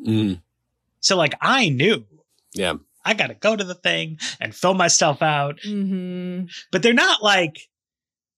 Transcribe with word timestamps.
Mm, 0.00 0.40
So, 1.00 1.16
like, 1.16 1.34
I 1.40 1.68
knew 1.68 2.04
yeah. 2.54 2.74
I 3.04 3.14
got 3.14 3.28
to 3.28 3.34
go 3.34 3.56
to 3.56 3.64
the 3.64 3.74
thing 3.74 4.18
and 4.40 4.54
fill 4.54 4.74
myself 4.74 5.22
out. 5.22 5.58
Mm-hmm. 5.66 6.46
But 6.70 6.82
they're 6.82 6.92
not 6.92 7.22
like, 7.22 7.68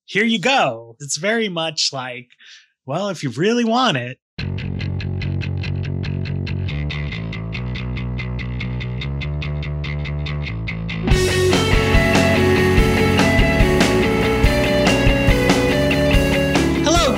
here 0.07 0.25
you 0.25 0.39
go. 0.39 0.97
It's 1.01 1.17
very 1.17 1.49
much 1.49 1.93
like, 1.93 2.29
well, 2.87 3.09
if 3.09 3.23
you 3.23 3.31
really 3.31 3.65
want 3.65 3.97
it. 3.97 4.19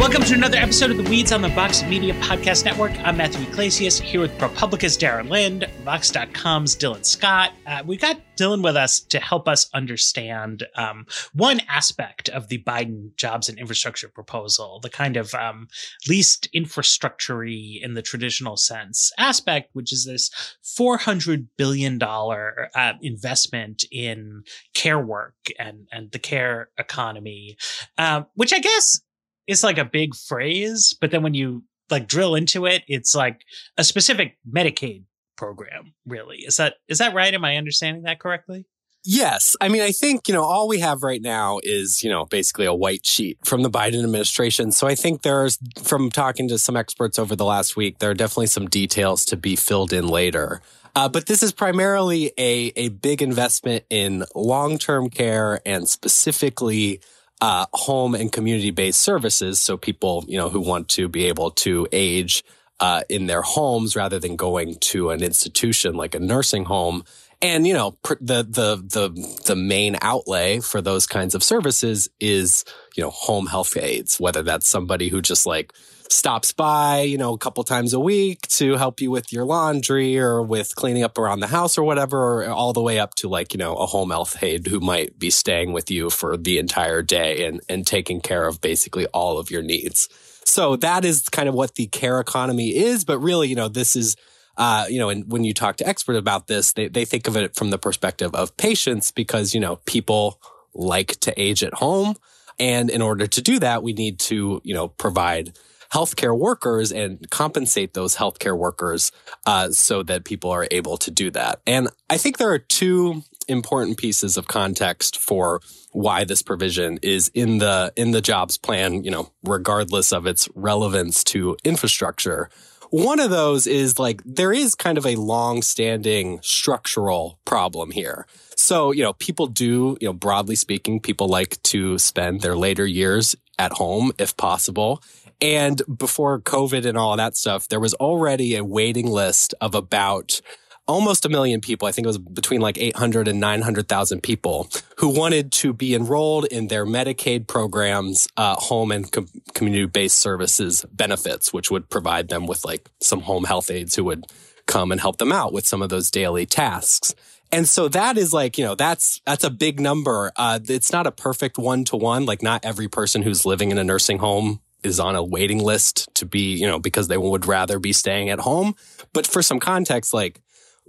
Welcome 0.06 0.22
to 0.22 0.34
another 0.34 0.58
episode 0.58 0.92
of 0.92 0.98
the 0.98 1.10
Weeds 1.10 1.32
on 1.32 1.42
the 1.42 1.48
Vox 1.48 1.82
Media 1.82 2.14
Podcast 2.20 2.64
Network. 2.64 2.92
I'm 3.00 3.16
Matthew 3.16 3.44
Yglesias 3.44 3.98
here 3.98 4.20
with 4.20 4.30
ProPublica's 4.38 4.96
Dara 4.96 5.24
Lind, 5.24 5.64
Vox.com's 5.84 6.76
Dylan 6.76 7.04
Scott. 7.04 7.50
Uh, 7.66 7.82
we 7.84 7.96
got 7.96 8.20
Dylan 8.36 8.62
with 8.62 8.76
us 8.76 9.00
to 9.00 9.18
help 9.18 9.48
us 9.48 9.68
understand 9.74 10.64
um, 10.76 11.06
one 11.32 11.60
aspect 11.68 12.28
of 12.28 12.46
the 12.46 12.62
Biden 12.62 13.16
jobs 13.16 13.48
and 13.48 13.58
infrastructure 13.58 14.08
proposal, 14.08 14.78
the 14.80 14.90
kind 14.90 15.16
of 15.16 15.34
um, 15.34 15.66
least 16.08 16.48
infrastructure 16.52 17.42
in 17.42 17.94
the 17.94 18.02
traditional 18.02 18.56
sense 18.56 19.10
aspect, 19.18 19.70
which 19.72 19.92
is 19.92 20.04
this 20.04 20.30
$400 20.78 21.48
billion 21.56 22.00
uh, 22.00 22.92
investment 23.02 23.84
in 23.90 24.44
care 24.72 25.00
work 25.00 25.34
and, 25.58 25.88
and 25.90 26.12
the 26.12 26.20
care 26.20 26.68
economy, 26.78 27.56
um, 27.98 28.26
which 28.34 28.52
I 28.52 28.60
guess 28.60 29.00
is 29.46 29.64
like 29.64 29.78
a 29.78 29.84
big 29.84 30.14
phrase, 30.14 30.96
but 31.00 31.10
then 31.10 31.22
when 31.22 31.34
you 31.34 31.64
like 31.90 32.08
drill 32.08 32.34
into 32.34 32.66
it, 32.66 32.82
it's 32.88 33.14
like 33.14 33.42
a 33.76 33.84
specific 33.84 34.36
Medicaid 34.50 35.04
program, 35.36 35.94
really. 36.06 36.38
Is 36.38 36.56
that 36.56 36.74
is 36.88 36.98
that 36.98 37.14
right? 37.14 37.32
Am 37.32 37.44
I 37.44 37.56
understanding 37.56 38.04
that 38.04 38.20
correctly? 38.20 38.66
Yes. 39.08 39.54
I 39.60 39.68
mean, 39.68 39.82
I 39.82 39.92
think, 39.92 40.26
you 40.26 40.34
know, 40.34 40.42
all 40.42 40.66
we 40.66 40.80
have 40.80 41.04
right 41.04 41.22
now 41.22 41.60
is, 41.62 42.02
you 42.02 42.10
know, 42.10 42.24
basically 42.24 42.66
a 42.66 42.74
white 42.74 43.06
sheet 43.06 43.38
from 43.44 43.62
the 43.62 43.70
Biden 43.70 44.02
administration. 44.02 44.72
So 44.72 44.88
I 44.88 44.96
think 44.96 45.22
there's, 45.22 45.58
from 45.80 46.10
talking 46.10 46.48
to 46.48 46.58
some 46.58 46.76
experts 46.76 47.16
over 47.16 47.36
the 47.36 47.44
last 47.44 47.76
week, 47.76 48.00
there 48.00 48.10
are 48.10 48.14
definitely 48.14 48.48
some 48.48 48.66
details 48.66 49.24
to 49.26 49.36
be 49.36 49.54
filled 49.54 49.92
in 49.92 50.08
later. 50.08 50.60
Uh, 50.96 51.08
but 51.08 51.26
this 51.26 51.44
is 51.44 51.52
primarily 51.52 52.32
a, 52.36 52.72
a 52.74 52.88
big 52.88 53.22
investment 53.22 53.84
in 53.90 54.24
long 54.34 54.76
term 54.76 55.08
care 55.08 55.60
and 55.64 55.88
specifically 55.88 57.00
uh, 57.40 57.66
home 57.72 58.14
and 58.14 58.32
community 58.32 58.70
based 58.70 59.00
services. 59.00 59.58
So 59.58 59.76
people, 59.76 60.24
you 60.26 60.38
know, 60.38 60.48
who 60.48 60.60
want 60.60 60.88
to 60.90 61.08
be 61.08 61.26
able 61.26 61.50
to 61.52 61.86
age 61.92 62.44
uh, 62.80 63.02
in 63.08 63.26
their 63.26 63.42
homes 63.42 63.96
rather 63.96 64.18
than 64.18 64.36
going 64.36 64.76
to 64.76 65.10
an 65.10 65.22
institution 65.22 65.94
like 65.94 66.14
a 66.14 66.20
nursing 66.20 66.64
home. 66.64 67.04
And 67.42 67.66
you 67.66 67.74
know, 67.74 67.92
pr- 68.02 68.14
the 68.20 68.42
the 68.42 68.76
the 68.76 69.38
the 69.44 69.56
main 69.56 69.96
outlay 70.00 70.60
for 70.60 70.80
those 70.80 71.06
kinds 71.06 71.34
of 71.34 71.42
services 71.42 72.08
is 72.18 72.64
you 72.96 73.02
know 73.02 73.10
home 73.10 73.46
health 73.46 73.76
aides, 73.76 74.18
whether 74.18 74.42
that's 74.42 74.66
somebody 74.66 75.08
who 75.08 75.20
just 75.20 75.46
like 75.46 75.72
stops 76.10 76.52
by, 76.52 77.00
you 77.00 77.18
know, 77.18 77.34
a 77.34 77.38
couple 77.38 77.62
times 77.64 77.92
a 77.92 78.00
week 78.00 78.42
to 78.48 78.76
help 78.76 79.00
you 79.00 79.10
with 79.10 79.32
your 79.32 79.44
laundry 79.44 80.18
or 80.18 80.42
with 80.42 80.74
cleaning 80.76 81.02
up 81.02 81.18
around 81.18 81.40
the 81.40 81.46
house 81.46 81.76
or 81.78 81.84
whatever, 81.84 82.42
or 82.42 82.48
all 82.48 82.72
the 82.72 82.82
way 82.82 82.98
up 82.98 83.14
to 83.16 83.28
like, 83.28 83.52
you 83.52 83.58
know, 83.58 83.74
a 83.74 83.86
home 83.86 84.10
health 84.10 84.42
aide 84.42 84.66
who 84.66 84.80
might 84.80 85.18
be 85.18 85.30
staying 85.30 85.72
with 85.72 85.90
you 85.90 86.10
for 86.10 86.36
the 86.36 86.58
entire 86.58 87.02
day 87.02 87.46
and, 87.46 87.60
and 87.68 87.86
taking 87.86 88.20
care 88.20 88.46
of 88.46 88.60
basically 88.60 89.06
all 89.06 89.38
of 89.38 89.50
your 89.50 89.62
needs. 89.62 90.08
So 90.44 90.76
that 90.76 91.04
is 91.04 91.28
kind 91.28 91.48
of 91.48 91.54
what 91.54 91.74
the 91.74 91.86
care 91.86 92.20
economy 92.20 92.76
is. 92.76 93.04
But 93.04 93.18
really, 93.18 93.48
you 93.48 93.56
know, 93.56 93.68
this 93.68 93.96
is, 93.96 94.16
uh, 94.56 94.86
you 94.88 94.98
know, 94.98 95.08
and 95.08 95.30
when 95.30 95.44
you 95.44 95.52
talk 95.52 95.76
to 95.76 95.88
experts 95.88 96.18
about 96.18 96.46
this, 96.46 96.72
they, 96.72 96.88
they 96.88 97.04
think 97.04 97.26
of 97.26 97.36
it 97.36 97.56
from 97.56 97.70
the 97.70 97.78
perspective 97.78 98.34
of 98.34 98.56
patients 98.56 99.10
because, 99.10 99.54
you 99.54 99.60
know, 99.60 99.76
people 99.86 100.40
like 100.72 101.18
to 101.20 101.40
age 101.40 101.64
at 101.64 101.74
home. 101.74 102.14
And 102.58 102.88
in 102.88 103.02
order 103.02 103.26
to 103.26 103.42
do 103.42 103.58
that, 103.58 103.82
we 103.82 103.92
need 103.92 104.18
to, 104.20 104.62
you 104.64 104.72
know, 104.72 104.88
provide 104.88 105.58
healthcare 105.92 106.36
workers 106.36 106.92
and 106.92 107.28
compensate 107.30 107.94
those 107.94 108.16
healthcare 108.16 108.56
workers 108.56 109.12
uh, 109.46 109.70
so 109.70 110.02
that 110.02 110.24
people 110.24 110.50
are 110.50 110.66
able 110.70 110.96
to 110.98 111.10
do 111.10 111.30
that. 111.30 111.60
And 111.66 111.88
I 112.10 112.16
think 112.16 112.38
there 112.38 112.50
are 112.50 112.58
two 112.58 113.22
important 113.48 113.96
pieces 113.96 114.36
of 114.36 114.48
context 114.48 115.18
for 115.18 115.60
why 115.92 116.24
this 116.24 116.42
provision 116.42 116.98
is 117.02 117.30
in 117.32 117.58
the 117.58 117.92
in 117.96 118.10
the 118.10 118.20
jobs 118.20 118.58
plan, 118.58 119.04
you 119.04 119.10
know, 119.10 119.30
regardless 119.42 120.12
of 120.12 120.26
its 120.26 120.48
relevance 120.54 121.24
to 121.24 121.56
infrastructure. 121.64 122.50
One 122.90 123.18
of 123.18 123.30
those 123.30 123.66
is 123.66 123.98
like 123.98 124.22
there 124.24 124.52
is 124.52 124.74
kind 124.74 124.96
of 124.96 125.06
a 125.06 125.16
long-standing 125.16 126.40
structural 126.42 127.38
problem 127.44 127.90
here. 127.90 128.26
So, 128.56 128.92
you 128.92 129.02
know, 129.02 129.12
people 129.14 129.48
do, 129.48 129.96
you 130.00 130.08
know, 130.08 130.12
broadly 130.12 130.54
speaking, 130.54 131.00
people 131.00 131.28
like 131.28 131.60
to 131.64 131.98
spend 131.98 132.42
their 132.42 132.56
later 132.56 132.86
years 132.86 133.34
at 133.58 133.72
home 133.72 134.12
if 134.18 134.36
possible. 134.36 135.02
And 135.40 135.82
before 135.98 136.40
COVID 136.40 136.86
and 136.86 136.96
all 136.96 137.12
of 137.12 137.18
that 137.18 137.36
stuff, 137.36 137.68
there 137.68 137.80
was 137.80 137.94
already 137.94 138.56
a 138.56 138.64
waiting 138.64 139.06
list 139.06 139.54
of 139.60 139.74
about 139.74 140.40
almost 140.86 141.26
a 141.26 141.28
million 141.28 141.60
people. 141.60 141.88
I 141.88 141.92
think 141.92 142.04
it 142.04 142.08
was 142.08 142.18
between 142.18 142.60
like 142.60 142.78
800 142.78 143.28
and 143.28 143.40
900,000 143.40 144.22
people 144.22 144.68
who 144.98 145.08
wanted 145.08 145.52
to 145.52 145.72
be 145.72 145.94
enrolled 145.94 146.46
in 146.46 146.68
their 146.68 146.86
Medicaid 146.86 147.46
programs, 147.46 148.28
uh, 148.36 148.54
home 148.54 148.92
and 148.92 149.10
com- 149.10 149.28
community 149.54 149.86
based 149.86 150.18
services 150.18 150.84
benefits, 150.92 151.52
which 151.52 151.70
would 151.70 151.90
provide 151.90 152.28
them 152.28 152.46
with 152.46 152.64
like 152.64 152.88
some 153.00 153.20
home 153.20 153.44
health 153.44 153.70
aides 153.70 153.96
who 153.96 154.04
would 154.04 154.24
come 154.66 154.90
and 154.90 155.00
help 155.00 155.18
them 155.18 155.32
out 155.32 155.52
with 155.52 155.66
some 155.66 155.82
of 155.82 155.88
those 155.88 156.10
daily 156.10 156.46
tasks. 156.46 157.14
And 157.52 157.68
so 157.68 157.86
that 157.88 158.18
is 158.18 158.32
like, 158.32 158.58
you 158.58 158.64
know, 158.64 158.74
that's, 158.74 159.20
that's 159.24 159.44
a 159.44 159.50
big 159.50 159.78
number. 159.78 160.32
Uh, 160.34 160.58
it's 160.68 160.92
not 160.92 161.06
a 161.06 161.12
perfect 161.12 161.58
one 161.58 161.84
to 161.84 161.96
one. 161.96 162.26
Like 162.26 162.42
not 162.42 162.64
every 162.64 162.88
person 162.88 163.22
who's 163.22 163.46
living 163.46 163.70
in 163.70 163.78
a 163.78 163.84
nursing 163.84 164.18
home 164.18 164.60
is 164.82 165.00
on 165.00 165.16
a 165.16 165.24
waiting 165.24 165.62
list 165.62 166.08
to 166.14 166.26
be, 166.26 166.56
you 166.56 166.66
know, 166.66 166.78
because 166.78 167.08
they 167.08 167.16
would 167.16 167.46
rather 167.46 167.78
be 167.78 167.92
staying 167.92 168.30
at 168.30 168.40
home. 168.40 168.74
But 169.12 169.26
for 169.26 169.42
some 169.42 169.60
context, 169.60 170.14
like 170.14 170.40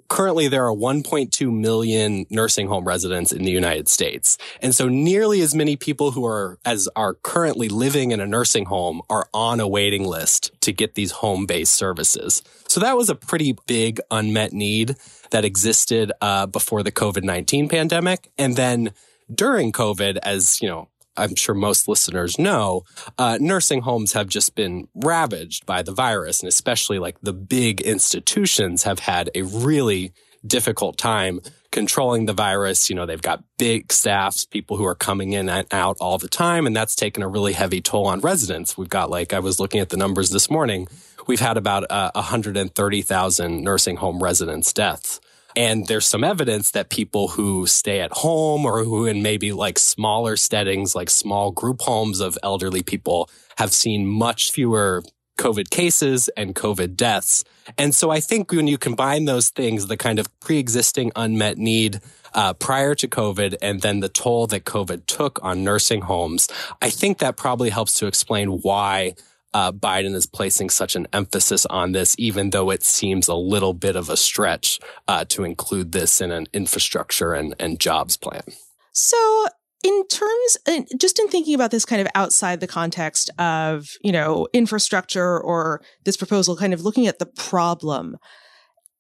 currently 0.08 0.48
there 0.48 0.66
are 0.66 0.74
1.2 0.74 1.52
million 1.52 2.26
nursing 2.30 2.68
home 2.68 2.86
residents 2.86 3.32
in 3.32 3.44
the 3.44 3.52
United 3.52 3.88
States. 3.88 4.38
And 4.62 4.74
so 4.74 4.88
nearly 4.88 5.42
as 5.42 5.54
many 5.54 5.76
people 5.76 6.12
who 6.12 6.26
are, 6.26 6.60
as 6.66 6.88
are 6.96 7.16
currently 7.16 7.70
living 7.70 8.12
in 8.12 8.20
a 8.20 8.28
nursing 8.28 8.66
home 8.66 9.02
are 9.10 9.28
on 9.34 9.60
a 9.60 9.68
waiting 9.68 10.06
list 10.06 10.52
to 10.62 10.72
get 10.72 10.96
these 10.96 11.12
home 11.12 11.46
based 11.46 11.74
services. 11.74 12.42
So 12.68 12.80
that 12.80 12.96
was 12.96 13.10
a 13.10 13.16
pretty 13.16 13.56
big 13.66 14.00
unmet 14.12 14.54
need 14.54 14.96
that 15.32 15.46
existed, 15.46 16.12
uh, 16.22 16.46
before 16.46 16.84
the 16.84 16.92
COVID-19 16.92 17.70
pandemic. 17.70 18.30
And 18.38 18.56
then 18.56 18.92
during 19.34 19.72
COVID, 19.72 20.20
as, 20.24 20.62
you 20.62 20.70
know, 20.70 20.88
I'm 21.18 21.36
sure 21.36 21.56
most 21.56 21.88
listeners 21.88 22.38
know, 22.38 22.84
uh, 23.18 23.38
nursing 23.42 23.82
homes 23.82 24.14
have 24.14 24.28
just 24.28 24.56
been 24.56 24.88
ravaged 24.96 25.66
by 25.66 25.82
the 25.82 25.92
virus. 25.92 26.42
And 26.42 26.48
especially 26.48 27.00
like 27.00 27.18
the 27.22 27.34
big 27.34 27.82
institutions 27.82 28.84
have 28.84 29.00
had 29.00 29.30
a 29.36 29.42
really 29.42 30.14
difficult 30.46 30.98
time 30.98 31.40
controlling 31.72 32.26
the 32.26 32.34
virus. 32.34 32.90
You 32.90 32.96
know, 32.96 33.06
they've 33.06 33.22
got 33.22 33.44
big 33.58 33.92
staffs, 33.92 34.46
people 34.46 34.78
who 34.78 34.86
are 34.86 34.96
coming 34.96 35.34
in 35.34 35.50
and 35.50 35.68
out 35.72 35.98
all 36.00 36.18
the 36.18 36.28
time. 36.28 36.66
And 36.66 36.76
that's 36.76 36.96
taken 36.96 37.24
a 37.24 37.28
really 37.28 37.54
heavy 37.54 37.82
toll 37.82 38.08
on 38.08 38.20
residents. 38.22 38.78
We've 38.78 38.90
got 38.90 39.10
like, 39.10 39.34
I 39.34 39.40
was 39.40 39.60
looking 39.60 39.82
at 39.82 39.90
the 39.90 39.98
numbers 39.98 40.30
this 40.30 40.50
morning. 40.50 40.88
We've 41.28 41.40
had 41.40 41.58
about 41.58 41.92
uh, 41.92 42.12
130,000 42.16 43.62
nursing 43.62 43.98
home 43.98 44.24
residents 44.24 44.72
deaths. 44.72 45.20
And 45.58 45.88
there's 45.88 46.06
some 46.06 46.24
evidence 46.24 46.70
that 46.72 46.92
people 46.92 47.30
who 47.30 47.66
stay 47.66 48.00
at 48.00 48.12
home 48.12 48.64
or 48.64 48.84
who 48.84 49.08
in 49.08 49.24
maybe 49.24 49.54
like 49.54 49.80
smaller 49.80 50.38
settings, 50.38 50.94
like 50.94 51.10
small 51.10 51.50
group 51.50 51.82
homes 51.82 52.20
of 52.20 52.38
elderly 52.44 52.84
people 52.84 53.28
have 53.58 53.74
seen 53.74 54.06
much 54.06 54.52
fewer 54.52 55.02
COVID 55.40 55.72
cases 55.72 56.30
and 56.38 56.54
COVID 56.54 56.96
deaths. 56.96 57.44
And 57.76 57.96
so 57.96 58.12
I 58.12 58.20
think 58.20 58.52
when 58.52 58.68
you 58.68 58.78
combine 58.78 59.26
those 59.26 59.50
things, 59.50 59.88
the 59.88 59.98
kind 59.98 60.20
of 60.20 60.28
pre-existing 60.42 61.12
unmet 61.16 61.58
need 61.58 62.02
uh, 62.36 62.54
prior 62.54 62.94
to 62.94 63.08
COVID 63.08 63.56
and 63.60 63.82
then 63.82 64.00
the 64.00 64.10
toll 64.10 64.46
that 64.48 64.64
COVID 64.64 65.08
took 65.08 65.44
on 65.44 65.64
nursing 65.64 66.02
homes, 66.02 66.50
I 66.84 66.92
think 66.92 67.18
that 67.18 67.36
probably 67.36 67.72
helps 67.72 67.96
to 67.96 68.06
explain 68.06 68.60
why 68.62 69.16
uh, 69.58 69.72
Biden 69.72 70.14
is 70.14 70.28
placing 70.28 70.70
such 70.70 70.96
an 70.96 71.08
emphasis 71.14 71.66
on 71.66 71.92
this, 71.92 72.16
even 72.20 72.52
though 72.52 72.70
it 72.70 72.84
seems 72.84 73.28
a 73.28 73.34
little 73.34 73.74
bit 73.74 73.96
of 73.96 74.08
a 74.08 74.16
stretch 74.16 74.80
uh, 75.08 75.26
to 75.30 75.44
include 75.44 75.94
this 75.94 76.22
in 76.22 76.32
an 76.32 76.46
infrastructure 76.54 77.34
and, 77.34 77.56
and 77.58 77.80
jobs 77.80 78.18
plan. 78.18 78.44
So 78.92 79.48
in 79.84 80.06
terms 80.10 80.58
just 81.00 81.18
in 81.18 81.28
thinking 81.30 81.56
about 81.56 81.72
this 81.72 81.86
kind 81.86 82.02
of 82.02 82.08
outside 82.14 82.60
the 82.60 82.68
context 82.68 83.32
of 83.40 83.90
you 84.04 84.12
know 84.12 84.48
infrastructure 84.54 85.40
or 85.40 85.82
this 86.04 86.18
proposal 86.18 86.56
kind 86.56 86.74
of 86.74 86.82
looking 86.82 87.08
at 87.08 87.18
the 87.18 87.26
problem 87.26 88.18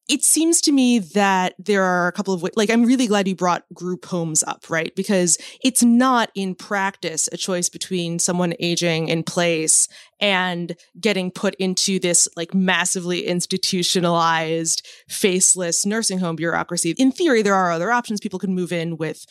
it 0.08 0.24
seems 0.24 0.62
to 0.62 0.72
me 0.72 1.00
that 1.00 1.54
there 1.58 1.84
are 1.84 2.08
a 2.08 2.12
couple 2.12 2.34
of 2.34 2.42
ways, 2.42 2.54
like 2.56 2.70
i'm 2.70 2.86
really 2.86 3.08
glad 3.08 3.28
you 3.28 3.36
brought 3.36 3.66
group 3.74 4.06
homes 4.06 4.44
up 4.44 4.66
right? 4.70 4.96
Because 4.96 5.38
it's 5.64 5.84
not 5.84 6.32
in 6.36 6.56
practice 6.56 7.30
a 7.32 7.38
choice 7.38 7.70
between 7.70 8.20
someone 8.20 8.54
aging 8.60 9.08
in 9.08 9.24
place 9.24 9.88
and 10.20 10.76
getting 11.00 11.32
put 11.32 11.56
into 11.56 12.00
this 12.00 12.28
like 12.36 12.54
massively 12.54 13.26
institutionalized 13.26 14.86
faceless 15.08 15.86
nursing 15.86 16.20
home 16.20 16.36
bureaucracy. 16.36 16.92
In 16.98 17.12
theory 17.12 17.42
there 17.42 17.56
are 17.56 17.72
other 17.72 17.92
options. 17.92 18.20
People 18.20 18.40
can 18.40 18.54
move 18.54 18.72
in 18.72 18.98
with 18.98 19.26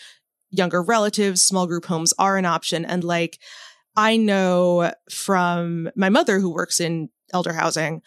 younger 0.50 0.82
relatives, 0.82 1.43
small 1.43 1.67
group 1.67 1.84
homes 1.84 2.14
are 2.19 2.37
an 2.37 2.46
option. 2.46 2.84
And 2.84 3.05
like, 3.05 3.38
I 3.96 4.17
know 4.17 4.93
from 5.11 5.90
my 5.96 6.08
mother 6.08 6.38
who 6.38 6.52
works 6.52 6.81
in 6.81 7.08
elder 7.32 7.52
housing 7.52 8.02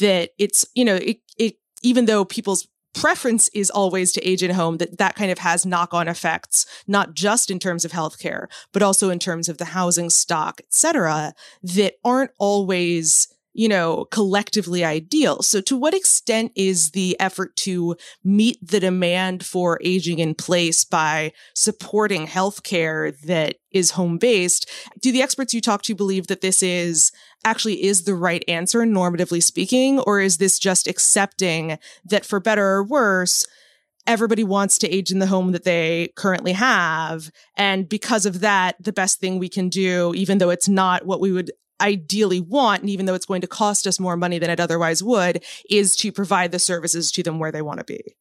that 0.00 0.30
it's, 0.38 0.66
you 0.74 0.84
know, 0.84 0.96
it, 0.96 1.18
it, 1.38 1.56
even 1.84 2.06
though 2.06 2.24
people's 2.24 2.66
preference 2.94 3.48
is 3.48 3.70
always 3.70 4.12
to 4.12 4.28
age 4.28 4.42
in 4.42 4.52
home 4.52 4.78
that 4.78 4.98
that 4.98 5.16
kind 5.16 5.30
of 5.30 5.38
has 5.38 5.66
knock-on 5.66 6.06
effects 6.06 6.64
not 6.86 7.12
just 7.12 7.50
in 7.50 7.58
terms 7.58 7.84
of 7.84 7.90
healthcare 7.90 8.46
but 8.72 8.82
also 8.82 9.10
in 9.10 9.18
terms 9.18 9.48
of 9.48 9.58
the 9.58 9.64
housing 9.66 10.08
stock 10.08 10.60
et 10.60 10.72
cetera 10.72 11.34
that 11.62 11.94
aren't 12.04 12.30
always 12.38 13.33
you 13.54 13.68
know, 13.68 14.04
collectively 14.10 14.84
ideal. 14.84 15.40
So 15.42 15.60
to 15.62 15.76
what 15.76 15.94
extent 15.94 16.52
is 16.56 16.90
the 16.90 17.16
effort 17.20 17.54
to 17.56 17.96
meet 18.24 18.58
the 18.60 18.80
demand 18.80 19.46
for 19.46 19.78
aging 19.82 20.18
in 20.18 20.34
place 20.34 20.84
by 20.84 21.32
supporting 21.54 22.26
healthcare 22.26 23.18
that 23.20 23.56
is 23.70 23.92
home 23.92 24.18
based? 24.18 24.68
Do 25.00 25.12
the 25.12 25.22
experts 25.22 25.54
you 25.54 25.60
talk 25.60 25.82
to 25.82 25.94
believe 25.94 26.26
that 26.26 26.40
this 26.40 26.62
is 26.62 27.12
actually 27.44 27.84
is 27.84 28.02
the 28.02 28.14
right 28.14 28.44
answer, 28.48 28.80
normatively 28.80 29.42
speaking? 29.42 30.00
Or 30.00 30.20
is 30.20 30.38
this 30.38 30.58
just 30.58 30.88
accepting 30.88 31.78
that 32.04 32.26
for 32.26 32.40
better 32.40 32.66
or 32.66 32.84
worse, 32.84 33.46
everybody 34.06 34.44
wants 34.44 34.78
to 34.78 34.88
age 34.88 35.10
in 35.10 35.18
the 35.18 35.26
home 35.26 35.52
that 35.52 35.64
they 35.64 36.12
currently 36.16 36.52
have. 36.52 37.30
And 37.56 37.88
because 37.88 38.26
of 38.26 38.40
that, 38.40 38.76
the 38.78 38.92
best 38.92 39.18
thing 39.18 39.38
we 39.38 39.48
can 39.48 39.68
do, 39.68 40.12
even 40.14 40.38
though 40.38 40.50
it's 40.50 40.68
not 40.68 41.06
what 41.06 41.20
we 41.20 41.32
would 41.32 41.50
ideally 41.84 42.40
want, 42.40 42.80
and 42.80 42.90
even 42.90 43.06
though 43.06 43.14
it's 43.14 43.26
going 43.26 43.42
to 43.42 43.46
cost 43.46 43.86
us 43.86 44.00
more 44.00 44.16
money 44.16 44.38
than 44.38 44.50
it 44.50 44.58
otherwise 44.58 45.02
would, 45.02 45.44
is 45.68 45.94
to 45.96 46.10
provide 46.10 46.50
the 46.50 46.58
services 46.58 47.12
to 47.12 47.22
them 47.22 47.38
where 47.38 47.52
they 47.52 47.62
want 47.62 47.78
to 47.78 47.84
be. 47.84 48.16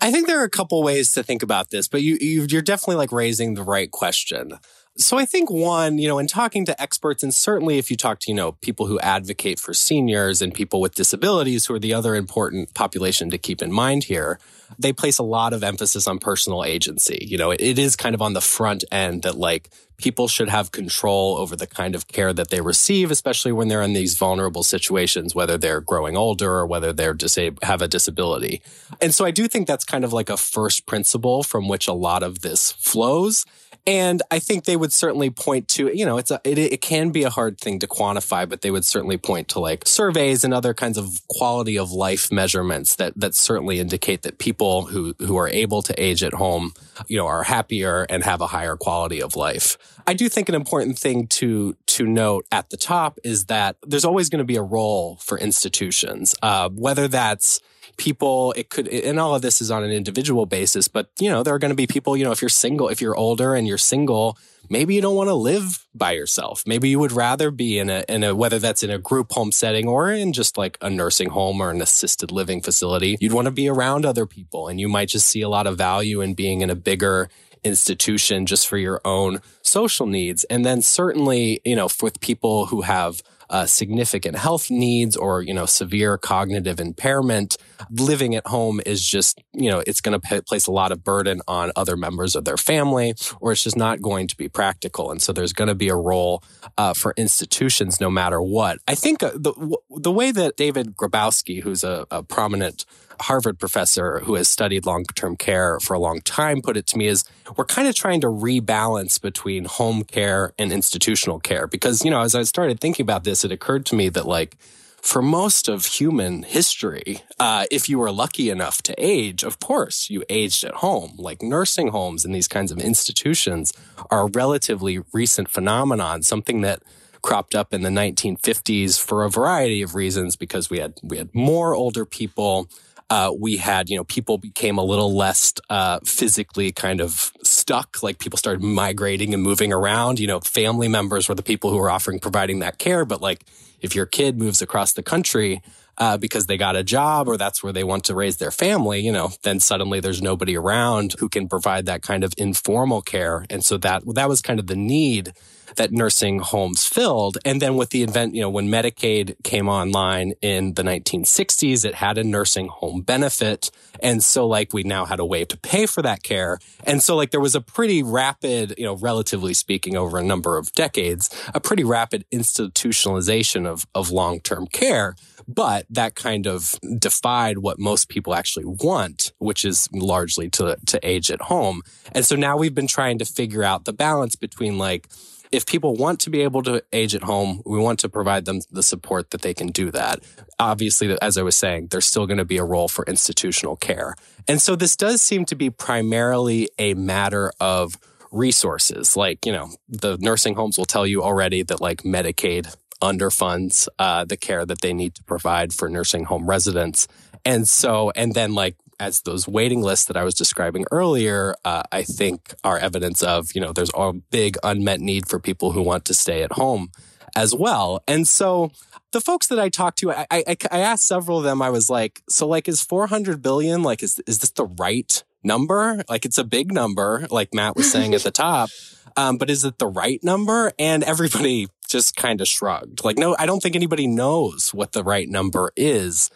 I 0.00 0.12
think 0.12 0.26
there 0.26 0.40
are 0.40 0.44
a 0.44 0.50
couple 0.50 0.82
ways 0.82 1.12
to 1.14 1.22
think 1.22 1.42
about 1.42 1.70
this, 1.70 1.88
but 1.88 2.02
you, 2.02 2.16
you're 2.20 2.62
definitely 2.62 2.96
like 2.96 3.12
raising 3.12 3.54
the 3.54 3.62
right 3.62 3.90
question. 3.90 4.58
So 4.96 5.16
I 5.16 5.24
think 5.24 5.50
one, 5.50 5.98
you 5.98 6.08
know, 6.08 6.18
in 6.18 6.26
talking 6.26 6.64
to 6.66 6.82
experts, 6.82 7.22
and 7.22 7.32
certainly 7.32 7.78
if 7.78 7.90
you 7.90 7.96
talk 7.96 8.18
to, 8.20 8.30
you 8.30 8.34
know, 8.34 8.52
people 8.60 8.86
who 8.86 8.98
advocate 9.00 9.58
for 9.58 9.72
seniors 9.72 10.42
and 10.42 10.52
people 10.52 10.80
with 10.80 10.94
disabilities, 10.94 11.66
who 11.66 11.74
are 11.74 11.78
the 11.78 11.94
other 11.94 12.14
important 12.14 12.74
population 12.74 13.30
to 13.30 13.38
keep 13.38 13.62
in 13.62 13.72
mind 13.72 14.04
here, 14.04 14.38
they 14.78 14.92
place 14.92 15.18
a 15.18 15.22
lot 15.22 15.52
of 15.52 15.62
emphasis 15.62 16.06
on 16.06 16.18
personal 16.18 16.64
agency. 16.64 17.24
You 17.26 17.38
know, 17.38 17.50
it 17.50 17.78
is 17.78 17.96
kind 17.96 18.14
of 18.14 18.22
on 18.22 18.32
the 18.32 18.40
front 18.40 18.84
end 18.90 19.22
that 19.22 19.36
like 19.36 19.70
people 20.00 20.28
should 20.28 20.48
have 20.48 20.72
control 20.72 21.36
over 21.38 21.56
the 21.56 21.66
kind 21.66 21.94
of 21.94 22.08
care 22.08 22.32
that 22.32 22.50
they 22.50 22.60
receive, 22.60 23.10
especially 23.10 23.52
when 23.52 23.68
they're 23.68 23.82
in 23.82 23.92
these 23.92 24.16
vulnerable 24.16 24.62
situations, 24.62 25.34
whether 25.34 25.58
they're 25.58 25.80
growing 25.80 26.16
older 26.16 26.52
or 26.52 26.66
whether 26.66 26.92
they're 26.92 27.14
disab- 27.14 27.62
have 27.62 27.82
a 27.82 27.88
disability. 27.88 28.62
And 29.00 29.14
so 29.14 29.24
I 29.24 29.30
do 29.30 29.48
think 29.48 29.66
that's 29.66 29.84
kind 29.84 30.04
of 30.04 30.12
like 30.12 30.30
a 30.30 30.36
first 30.36 30.86
principle 30.86 31.42
from 31.42 31.68
which 31.68 31.88
a 31.88 31.92
lot 31.92 32.22
of 32.22 32.40
this 32.40 32.72
flows. 32.72 33.44
And 33.86 34.22
I 34.30 34.38
think 34.38 34.64
they 34.64 34.76
would 34.76 34.92
certainly 34.92 35.30
point 35.30 35.68
to, 35.68 35.90
you 35.96 36.04
know, 36.04 36.18
it's 36.18 36.30
a, 36.30 36.40
it, 36.44 36.58
it 36.58 36.80
can 36.80 37.10
be 37.10 37.22
a 37.22 37.30
hard 37.30 37.58
thing 37.58 37.78
to 37.80 37.86
quantify, 37.86 38.48
but 38.48 38.60
they 38.60 38.70
would 38.70 38.84
certainly 38.84 39.16
point 39.16 39.48
to 39.48 39.60
like 39.60 39.86
surveys 39.86 40.44
and 40.44 40.52
other 40.52 40.74
kinds 40.74 40.98
of 40.98 41.26
quality 41.28 41.78
of 41.78 41.90
life 41.90 42.30
measurements 42.30 42.96
that, 42.96 43.12
that 43.16 43.34
certainly 43.34 43.80
indicate 43.80 44.22
that 44.22 44.38
people 44.38 44.86
who, 44.86 45.14
who 45.18 45.36
are 45.36 45.48
able 45.48 45.82
to 45.82 46.02
age 46.02 46.22
at 46.22 46.34
home, 46.34 46.72
you 47.08 47.16
know, 47.16 47.26
are 47.26 47.42
happier 47.42 48.06
and 48.10 48.22
have 48.22 48.40
a 48.40 48.48
higher 48.48 48.76
quality 48.76 49.22
of 49.22 49.36
life. 49.36 49.78
I 50.06 50.14
do 50.14 50.28
think 50.28 50.48
an 50.48 50.54
important 50.54 50.98
thing 50.98 51.26
to, 51.28 51.76
to 51.86 52.06
note 52.06 52.46
at 52.52 52.70
the 52.70 52.76
top 52.76 53.18
is 53.24 53.46
that 53.46 53.76
there's 53.86 54.04
always 54.04 54.28
going 54.28 54.38
to 54.38 54.44
be 54.44 54.56
a 54.56 54.62
role 54.62 55.16
for 55.16 55.38
institutions, 55.38 56.34
uh, 56.42 56.68
whether 56.68 57.08
that's 57.08 57.60
people, 58.00 58.54
it 58.56 58.70
could, 58.70 58.88
and 58.88 59.20
all 59.20 59.34
of 59.34 59.42
this 59.42 59.60
is 59.60 59.70
on 59.70 59.84
an 59.84 59.90
individual 59.90 60.46
basis, 60.46 60.88
but 60.88 61.10
you 61.20 61.28
know, 61.28 61.42
there 61.42 61.54
are 61.54 61.58
going 61.58 61.70
to 61.70 61.76
be 61.76 61.86
people, 61.86 62.16
you 62.16 62.24
know, 62.24 62.32
if 62.32 62.40
you're 62.40 62.48
single, 62.48 62.88
if 62.88 63.02
you're 63.02 63.14
older 63.14 63.54
and 63.54 63.68
you're 63.68 63.76
single, 63.76 64.38
maybe 64.70 64.94
you 64.94 65.02
don't 65.02 65.16
want 65.16 65.28
to 65.28 65.34
live 65.34 65.86
by 65.94 66.12
yourself. 66.12 66.62
Maybe 66.66 66.88
you 66.88 66.98
would 66.98 67.12
rather 67.12 67.50
be 67.50 67.78
in 67.78 67.90
a, 67.90 68.02
in 68.08 68.24
a, 68.24 68.34
whether 68.34 68.58
that's 68.58 68.82
in 68.82 68.88
a 68.88 68.96
group 68.96 69.32
home 69.32 69.52
setting 69.52 69.86
or 69.86 70.10
in 70.10 70.32
just 70.32 70.56
like 70.56 70.78
a 70.80 70.88
nursing 70.88 71.28
home 71.28 71.60
or 71.60 71.70
an 71.70 71.82
assisted 71.82 72.32
living 72.32 72.62
facility. 72.62 73.18
You'd 73.20 73.34
want 73.34 73.44
to 73.44 73.52
be 73.52 73.68
around 73.68 74.06
other 74.06 74.24
people 74.24 74.68
and 74.68 74.80
you 74.80 74.88
might 74.88 75.10
just 75.10 75.26
see 75.26 75.42
a 75.42 75.48
lot 75.50 75.66
of 75.66 75.76
value 75.76 76.22
in 76.22 76.32
being 76.32 76.62
in 76.62 76.70
a 76.70 76.74
bigger 76.74 77.28
institution 77.64 78.46
just 78.46 78.66
for 78.66 78.78
your 78.78 79.02
own 79.04 79.42
social 79.60 80.06
needs. 80.06 80.44
And 80.44 80.64
then 80.64 80.80
certainly, 80.80 81.60
you 81.66 81.76
know, 81.76 81.90
with 82.00 82.18
people 82.22 82.64
who 82.66 82.80
have 82.80 83.20
uh, 83.50 83.66
significant 83.66 84.36
health 84.36 84.70
needs 84.70 85.16
or, 85.16 85.42
you 85.42 85.52
know, 85.52 85.66
severe 85.66 86.16
cognitive 86.16 86.80
impairment, 86.80 87.56
living 87.90 88.34
at 88.34 88.46
home 88.46 88.80
is 88.86 89.04
just, 89.04 89.42
you 89.52 89.70
know, 89.70 89.82
it's 89.86 90.00
going 90.00 90.18
to 90.18 90.20
p- 90.20 90.40
place 90.40 90.66
a 90.66 90.72
lot 90.72 90.92
of 90.92 91.02
burden 91.04 91.42
on 91.48 91.72
other 91.76 91.96
members 91.96 92.36
of 92.36 92.44
their 92.44 92.56
family, 92.56 93.14
or 93.40 93.52
it's 93.52 93.64
just 93.64 93.76
not 93.76 94.00
going 94.00 94.28
to 94.28 94.36
be 94.36 94.48
practical. 94.48 95.10
And 95.10 95.20
so 95.20 95.32
there's 95.32 95.52
going 95.52 95.68
to 95.68 95.74
be 95.74 95.88
a 95.88 95.96
role 95.96 96.42
uh, 96.78 96.94
for 96.94 97.12
institutions 97.16 98.00
no 98.00 98.08
matter 98.08 98.40
what. 98.40 98.78
I 98.86 98.94
think 98.94 99.22
uh, 99.22 99.32
the, 99.34 99.78
the 99.90 100.12
way 100.12 100.30
that 100.30 100.56
David 100.56 100.96
Grabowski, 100.96 101.62
who's 101.62 101.84
a, 101.84 102.06
a 102.10 102.22
prominent 102.22 102.86
Harvard 103.20 103.58
professor 103.58 104.20
who 104.20 104.34
has 104.34 104.48
studied 104.48 104.86
long 104.86 105.04
term 105.14 105.36
care 105.36 105.78
for 105.80 105.94
a 105.94 105.98
long 105.98 106.20
time 106.22 106.62
put 106.62 106.76
it 106.76 106.86
to 106.88 106.98
me 106.98 107.06
is 107.06 107.24
we're 107.56 107.64
kind 107.64 107.88
of 107.88 107.94
trying 107.94 108.20
to 108.22 108.26
rebalance 108.26 109.20
between 109.20 109.64
home 109.64 110.04
care 110.04 110.52
and 110.58 110.72
institutional 110.72 111.38
care. 111.40 111.66
Because, 111.66 112.04
you 112.04 112.10
know, 112.10 112.22
as 112.22 112.34
I 112.34 112.42
started 112.42 112.80
thinking 112.80 113.04
about 113.04 113.24
this, 113.24 113.44
it 113.44 113.52
occurred 113.52 113.86
to 113.86 113.94
me 113.94 114.08
that 114.10 114.26
like, 114.26 114.56
for 115.02 115.22
most 115.22 115.68
of 115.68 115.86
human 115.86 116.42
history, 116.42 117.22
uh, 117.38 117.64
if 117.70 117.88
you 117.88 117.98
were 117.98 118.12
lucky 118.12 118.50
enough 118.50 118.82
to 118.82 118.94
age, 118.98 119.42
of 119.42 119.58
course, 119.58 120.10
you 120.10 120.22
aged 120.28 120.62
at 120.62 120.74
home. 120.76 121.14
Like 121.16 121.40
nursing 121.42 121.88
homes 121.88 122.24
and 122.24 122.34
these 122.34 122.48
kinds 122.48 122.70
of 122.70 122.78
institutions 122.78 123.72
are 124.10 124.26
a 124.26 124.30
relatively 124.30 125.00
recent 125.12 125.48
phenomenon, 125.48 126.22
something 126.22 126.60
that 126.62 126.82
cropped 127.22 127.54
up 127.54 127.72
in 127.74 127.82
the 127.82 127.90
1950s 127.90 128.98
for 128.98 129.24
a 129.24 129.30
variety 129.30 129.82
of 129.82 129.94
reasons 129.94 130.36
because 130.36 130.70
we 130.70 130.78
had 130.78 130.94
we 131.02 131.18
had 131.18 131.34
more 131.34 131.74
older 131.74 132.04
people 132.04 132.68
uh, 133.10 133.32
we 133.36 133.56
had, 133.56 133.90
you 133.90 133.96
know, 133.96 134.04
people 134.04 134.38
became 134.38 134.78
a 134.78 134.84
little 134.84 135.14
less 135.14 135.52
uh, 135.68 135.98
physically 136.04 136.70
kind 136.70 137.00
of 137.00 137.32
stuck. 137.42 138.02
Like 138.02 138.20
people 138.20 138.38
started 138.38 138.62
migrating 138.62 139.34
and 139.34 139.42
moving 139.42 139.72
around. 139.72 140.20
You 140.20 140.28
know, 140.28 140.40
family 140.40 140.86
members 140.86 141.28
were 141.28 141.34
the 141.34 141.42
people 141.42 141.70
who 141.70 141.76
were 141.76 141.90
offering 141.90 142.20
providing 142.20 142.60
that 142.60 142.78
care. 142.78 143.04
But 143.04 143.20
like, 143.20 143.44
if 143.80 143.96
your 143.96 144.06
kid 144.06 144.38
moves 144.38 144.62
across 144.62 144.92
the 144.92 145.02
country, 145.02 145.60
uh, 145.98 146.16
because 146.16 146.46
they 146.46 146.56
got 146.56 146.76
a 146.76 146.82
job 146.82 147.28
or 147.28 147.36
that's 147.36 147.62
where 147.62 147.74
they 147.74 147.84
want 147.84 148.04
to 148.04 148.14
raise 148.14 148.38
their 148.38 148.50
family, 148.50 149.00
you 149.00 149.12
know, 149.12 149.30
then 149.42 149.60
suddenly 149.60 150.00
there's 150.00 150.22
nobody 150.22 150.56
around 150.56 151.14
who 151.18 151.28
can 151.28 151.46
provide 151.46 151.84
that 151.86 152.00
kind 152.00 152.24
of 152.24 152.32
informal 152.38 153.02
care. 153.02 153.44
And 153.50 153.62
so 153.62 153.76
that, 153.78 154.02
that 154.14 154.28
was 154.28 154.40
kind 154.40 154.58
of 154.58 154.66
the 154.66 154.76
need 154.76 155.34
that 155.76 155.92
nursing 155.92 156.40
homes 156.40 156.86
filled. 156.86 157.38
And 157.44 157.60
then 157.60 157.76
with 157.76 157.90
the 157.90 158.02
event, 158.02 158.34
you 158.34 158.40
know, 158.40 158.50
when 158.50 158.68
Medicaid 158.68 159.42
came 159.44 159.68
online 159.68 160.32
in 160.40 160.74
the 160.74 160.82
1960s, 160.82 161.84
it 161.84 161.94
had 161.94 162.18
a 162.18 162.24
nursing 162.24 162.68
home 162.68 163.02
benefit. 163.02 163.70
And 164.02 164.22
so 164.22 164.46
like 164.46 164.72
we 164.72 164.82
now 164.82 165.04
had 165.04 165.20
a 165.20 165.24
way 165.24 165.44
to 165.44 165.56
pay 165.56 165.86
for 165.86 166.02
that 166.02 166.22
care. 166.22 166.58
And 166.84 167.02
so 167.02 167.16
like 167.16 167.30
there 167.30 167.40
was 167.40 167.54
a 167.54 167.60
pretty 167.60 168.02
rapid, 168.02 168.74
you 168.78 168.84
know, 168.84 168.96
relatively 168.96 169.54
speaking 169.54 169.96
over 169.96 170.18
a 170.18 170.24
number 170.24 170.56
of 170.56 170.72
decades, 170.72 171.30
a 171.54 171.60
pretty 171.60 171.84
rapid 171.84 172.24
institutionalization 172.32 173.66
of, 173.66 173.86
of 173.94 174.10
long-term 174.10 174.66
care. 174.68 175.14
But 175.48 175.86
that 175.90 176.14
kind 176.14 176.46
of 176.46 176.78
defied 176.98 177.58
what 177.58 177.78
most 177.78 178.08
people 178.08 178.34
actually 178.34 178.66
want, 178.66 179.32
which 179.38 179.64
is 179.64 179.88
largely 179.92 180.48
to, 180.50 180.76
to 180.86 181.00
age 181.06 181.30
at 181.30 181.42
home. 181.42 181.82
And 182.12 182.24
so 182.24 182.36
now 182.36 182.56
we've 182.56 182.74
been 182.74 182.86
trying 182.86 183.18
to 183.18 183.24
figure 183.24 183.64
out 183.64 183.84
the 183.84 183.92
balance 183.92 184.36
between 184.36 184.78
like, 184.78 185.08
if 185.50 185.66
people 185.66 185.96
want 185.96 186.20
to 186.20 186.30
be 186.30 186.42
able 186.42 186.62
to 186.62 186.82
age 186.92 187.14
at 187.14 187.24
home, 187.24 187.62
we 187.66 187.78
want 187.78 187.98
to 188.00 188.08
provide 188.08 188.44
them 188.44 188.60
the 188.70 188.82
support 188.82 189.30
that 189.30 189.42
they 189.42 189.52
can 189.52 189.68
do 189.68 189.90
that. 189.90 190.20
Obviously, 190.58 191.16
as 191.20 191.36
I 191.36 191.42
was 191.42 191.56
saying, 191.56 191.88
there's 191.88 192.06
still 192.06 192.26
going 192.26 192.38
to 192.38 192.44
be 192.44 192.58
a 192.58 192.64
role 192.64 192.88
for 192.88 193.04
institutional 193.06 193.76
care. 193.76 194.14
And 194.46 194.62
so 194.62 194.76
this 194.76 194.94
does 194.94 195.20
seem 195.20 195.44
to 195.46 195.56
be 195.56 195.70
primarily 195.70 196.68
a 196.78 196.94
matter 196.94 197.52
of 197.58 197.98
resources. 198.30 199.16
Like, 199.16 199.44
you 199.44 199.52
know, 199.52 199.70
the 199.88 200.18
nursing 200.20 200.54
homes 200.54 200.78
will 200.78 200.84
tell 200.84 201.06
you 201.06 201.22
already 201.22 201.62
that 201.64 201.80
like 201.80 202.02
Medicaid 202.02 202.76
underfunds 203.02 203.88
uh, 203.98 204.24
the 204.24 204.36
care 204.36 204.64
that 204.64 204.82
they 204.82 204.92
need 204.92 205.14
to 205.16 205.24
provide 205.24 205.72
for 205.72 205.88
nursing 205.88 206.24
home 206.24 206.48
residents. 206.48 207.08
And 207.44 207.68
so, 207.68 208.12
and 208.14 208.34
then 208.34 208.54
like 208.54 208.76
as 209.00 209.22
those 209.22 209.48
waiting 209.48 209.80
lists 209.80 210.04
that 210.06 210.16
I 210.16 210.22
was 210.24 210.34
describing 210.34 210.84
earlier, 210.92 211.56
uh, 211.64 211.82
I 211.90 212.02
think 212.02 212.54
are 212.62 212.78
evidence 212.78 213.22
of, 213.22 213.52
you 213.54 213.60
know, 213.60 213.72
there's 213.72 213.90
a 213.96 214.12
big 214.12 214.56
unmet 214.62 215.00
need 215.00 215.26
for 215.26 215.40
people 215.40 215.72
who 215.72 215.82
want 215.82 216.04
to 216.04 216.14
stay 216.14 216.42
at 216.42 216.52
home 216.52 216.92
as 217.34 217.54
well. 217.54 218.02
And 218.06 218.28
so 218.28 218.70
the 219.12 219.20
folks 219.20 219.46
that 219.48 219.58
I 219.58 219.70
talked 219.70 219.98
to, 220.00 220.12
I, 220.12 220.26
I, 220.30 220.56
I 220.70 220.80
asked 220.80 221.06
several 221.06 221.38
of 221.38 221.44
them, 221.44 221.62
I 221.62 221.70
was 221.70 221.88
like, 221.88 222.22
so 222.28 222.46
like, 222.46 222.68
is 222.68 222.82
400 222.82 223.42
billion, 223.42 223.82
like, 223.82 224.02
is, 224.02 224.20
is 224.26 224.38
this 224.38 224.50
the 224.50 224.66
right 224.66 225.24
number? 225.42 226.02
Like, 226.08 226.26
it's 226.26 226.38
a 226.38 226.44
big 226.44 226.72
number, 226.72 227.26
like 227.30 227.54
Matt 227.54 227.76
was 227.76 227.90
saying 227.90 228.14
at 228.14 228.22
the 228.22 228.30
top. 228.30 228.68
Um, 229.16 229.38
but 229.38 229.50
is 229.50 229.64
it 229.64 229.78
the 229.78 229.88
right 229.88 230.22
number? 230.22 230.72
And 230.78 231.02
everybody 231.02 231.68
just 231.88 232.16
kind 232.16 232.40
of 232.40 232.46
shrugged. 232.46 233.04
Like, 233.04 233.18
no, 233.18 233.34
I 233.38 233.46
don't 233.46 233.60
think 233.60 233.74
anybody 233.74 234.06
knows 234.06 234.72
what 234.72 234.92
the 234.92 235.02
right 235.02 235.28
number 235.28 235.72
is. 235.74 236.30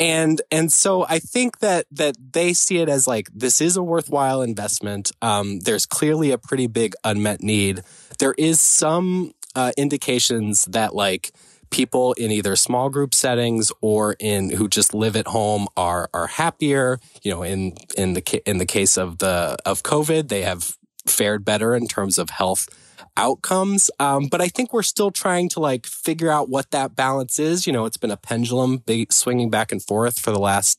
And, 0.00 0.40
and 0.50 0.72
so 0.72 1.04
I 1.06 1.18
think 1.18 1.58
that, 1.58 1.86
that 1.92 2.16
they 2.32 2.54
see 2.54 2.78
it 2.78 2.88
as 2.88 3.06
like, 3.06 3.28
this 3.34 3.60
is 3.60 3.76
a 3.76 3.82
worthwhile 3.82 4.42
investment. 4.42 5.12
Um, 5.20 5.60
there's 5.60 5.86
clearly 5.86 6.32
a 6.32 6.38
pretty 6.38 6.66
big 6.66 6.94
unmet 7.04 7.42
need. 7.42 7.82
There 8.18 8.34
is 8.36 8.60
some, 8.60 9.32
uh, 9.54 9.72
indications 9.76 10.64
that 10.64 10.94
like, 10.94 11.32
people 11.70 12.12
in 12.14 12.30
either 12.30 12.56
small 12.56 12.90
group 12.90 13.14
settings 13.14 13.72
or 13.80 14.16
in 14.18 14.50
who 14.50 14.68
just 14.68 14.92
live 14.92 15.16
at 15.16 15.28
home 15.28 15.68
are 15.76 16.10
are 16.12 16.26
happier 16.26 16.98
you 17.22 17.32
know 17.32 17.42
in 17.42 17.72
in 17.96 18.14
the 18.14 18.42
in 18.44 18.58
the 18.58 18.66
case 18.66 18.96
of 18.96 19.18
the 19.18 19.56
of 19.64 19.82
covid 19.82 20.28
they 20.28 20.42
have 20.42 20.76
fared 21.06 21.44
better 21.44 21.74
in 21.74 21.86
terms 21.86 22.18
of 22.18 22.30
health 22.30 22.68
outcomes. 23.16 23.90
Um, 23.98 24.26
but 24.26 24.40
I 24.40 24.48
think 24.48 24.72
we're 24.72 24.82
still 24.82 25.10
trying 25.10 25.48
to 25.50 25.60
like 25.60 25.86
figure 25.86 26.30
out 26.30 26.48
what 26.48 26.70
that 26.70 26.96
balance 26.96 27.38
is. 27.38 27.66
You 27.66 27.72
know, 27.72 27.84
it's 27.84 27.96
been 27.96 28.10
a 28.10 28.16
pendulum 28.16 28.78
big, 28.78 29.12
swinging 29.12 29.50
back 29.50 29.72
and 29.72 29.82
forth 29.82 30.18
for 30.18 30.30
the 30.30 30.38
last 30.38 30.78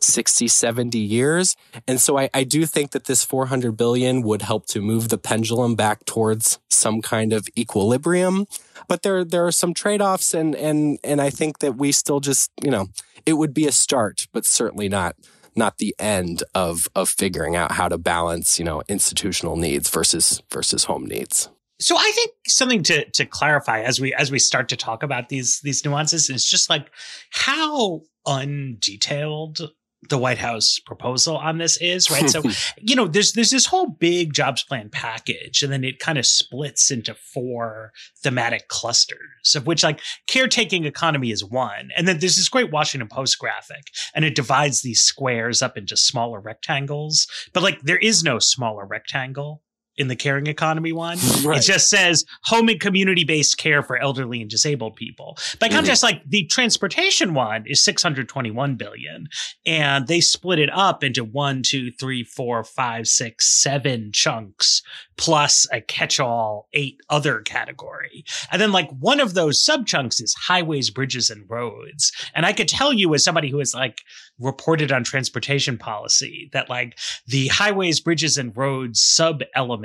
60, 0.00 0.48
70 0.48 0.98
years. 0.98 1.56
And 1.86 2.00
so 2.00 2.18
I, 2.18 2.30
I 2.32 2.44
do 2.44 2.66
think 2.66 2.92
that 2.92 3.04
this 3.04 3.24
400 3.24 3.76
billion 3.76 4.22
would 4.22 4.42
help 4.42 4.66
to 4.66 4.80
move 4.80 5.08
the 5.08 5.18
pendulum 5.18 5.74
back 5.74 6.04
towards 6.04 6.58
some 6.70 7.02
kind 7.02 7.32
of 7.32 7.46
equilibrium. 7.58 8.46
But 8.88 9.02
there, 9.02 9.24
there 9.24 9.46
are 9.46 9.52
some 9.52 9.74
trade-offs 9.74 10.34
and, 10.34 10.54
and, 10.54 10.98
and 11.04 11.20
I 11.20 11.30
think 11.30 11.58
that 11.58 11.76
we 11.76 11.92
still 11.92 12.20
just, 12.20 12.50
you 12.62 12.70
know, 12.70 12.88
it 13.26 13.34
would 13.34 13.54
be 13.54 13.66
a 13.66 13.72
start, 13.72 14.26
but 14.32 14.44
certainly 14.44 14.88
not 14.88 15.16
not 15.54 15.78
the 15.78 15.94
end 15.98 16.42
of 16.54 16.86
of 16.94 17.08
figuring 17.08 17.56
out 17.56 17.72
how 17.72 17.88
to 17.88 17.98
balance 17.98 18.58
you 18.58 18.64
know 18.64 18.82
institutional 18.88 19.56
needs 19.56 19.90
versus 19.90 20.42
versus 20.50 20.84
home 20.84 21.04
needs 21.04 21.50
so 21.82 21.96
I 21.96 22.10
think 22.14 22.32
something 22.46 22.82
to 22.84 23.04
to 23.10 23.26
clarify 23.26 23.82
as 23.82 24.00
we 24.00 24.14
as 24.14 24.30
we 24.30 24.38
start 24.38 24.68
to 24.70 24.76
talk 24.76 25.02
about 25.02 25.28
these 25.28 25.60
these 25.60 25.84
nuances 25.84 26.30
is 26.30 26.48
just 26.48 26.70
like 26.70 26.90
how 27.30 28.02
undetailed 28.26 29.68
the 30.08 30.18
White 30.18 30.38
House 30.38 30.80
proposal 30.84 31.36
on 31.36 31.58
this 31.58 31.76
is, 31.80 32.10
right? 32.10 32.28
so, 32.28 32.42
you 32.78 32.96
know, 32.96 33.06
there's 33.06 33.32
there's 33.32 33.50
this 33.50 33.66
whole 33.66 33.86
big 33.86 34.32
jobs 34.32 34.62
plan 34.64 34.88
package, 34.90 35.62
and 35.62 35.72
then 35.72 35.84
it 35.84 35.98
kind 35.98 36.18
of 36.18 36.26
splits 36.26 36.90
into 36.90 37.14
four 37.14 37.92
thematic 38.22 38.68
clusters, 38.68 39.54
of 39.54 39.66
which 39.66 39.84
like 39.84 40.00
caretaking 40.26 40.84
economy 40.84 41.30
is 41.30 41.44
one. 41.44 41.90
And 41.96 42.08
then 42.08 42.18
there's 42.18 42.36
this 42.36 42.48
great 42.48 42.72
Washington 42.72 43.08
Post 43.08 43.38
graphic, 43.38 43.92
and 44.14 44.24
it 44.24 44.34
divides 44.34 44.82
these 44.82 45.02
squares 45.02 45.62
up 45.62 45.76
into 45.76 45.96
smaller 45.96 46.40
rectangles. 46.40 47.28
But 47.52 47.62
like 47.62 47.80
there 47.82 47.98
is 47.98 48.24
no 48.24 48.38
smaller 48.38 48.84
rectangle 48.84 49.62
in 49.96 50.08
the 50.08 50.16
caring 50.16 50.46
economy 50.46 50.92
one. 50.92 51.18
Right. 51.42 51.58
It 51.58 51.64
just 51.64 51.90
says 51.90 52.24
home 52.44 52.68
and 52.68 52.78
community 52.78 53.24
based 53.24 53.58
care 53.58 53.82
for 53.82 53.96
elderly 53.96 54.40
and 54.40 54.48
disabled 54.48 54.94
people. 54.94 55.36
By 55.58 55.68
contrast, 55.68 56.04
mm-hmm. 56.04 56.18
like 56.18 56.28
the 56.28 56.44
transportation 56.44 57.34
one 57.34 57.64
is 57.66 57.82
621 57.82 58.76
billion, 58.76 59.28
and 59.66 60.06
they 60.06 60.20
split 60.20 60.60
it 60.60 60.70
up 60.72 61.02
into 61.02 61.24
one, 61.24 61.62
two, 61.62 61.90
three, 61.90 62.22
four, 62.22 62.62
five, 62.62 63.08
six, 63.08 63.48
seven 63.60 64.12
chunks 64.12 64.82
plus 65.16 65.66
a 65.72 65.80
catch 65.80 66.18
all 66.20 66.68
eight 66.72 66.98
other 67.08 67.40
category. 67.40 68.24
And 68.50 68.60
then 68.60 68.72
like 68.72 68.90
one 68.98 69.20
of 69.20 69.34
those 69.34 69.62
sub 69.62 69.86
chunks 69.86 70.20
is 70.20 70.34
highways, 70.34 70.90
bridges, 70.90 71.30
and 71.30 71.48
roads. 71.48 72.12
And 72.34 72.46
I 72.46 72.52
could 72.52 72.68
tell 72.68 72.92
you 72.92 73.14
as 73.14 73.24
somebody 73.24 73.48
who 73.50 73.58
has 73.58 73.74
like 73.74 74.00
reported 74.38 74.90
on 74.90 75.04
transportation 75.04 75.78
policy 75.78 76.50
that 76.52 76.68
like 76.68 76.98
the 77.26 77.48
highways, 77.48 78.00
bridges, 78.00 78.38
and 78.38 78.56
roads 78.56 79.02
sub 79.02 79.42
element 79.54 79.81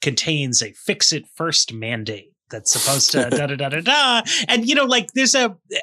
contains 0.00 0.62
a 0.62 0.72
fix 0.72 1.12
it 1.12 1.26
first 1.34 1.72
mandate 1.72 2.32
that's 2.50 2.72
supposed 2.72 3.10
to 3.12 3.28
da 3.30 3.46
da 3.46 3.56
da 3.56 3.68
da 3.68 3.80
da. 3.80 4.22
And 4.48 4.68
you 4.68 4.74
know, 4.74 4.84
like 4.84 5.12
there's 5.14 5.34
a 5.34 5.46
uh, 5.46 5.78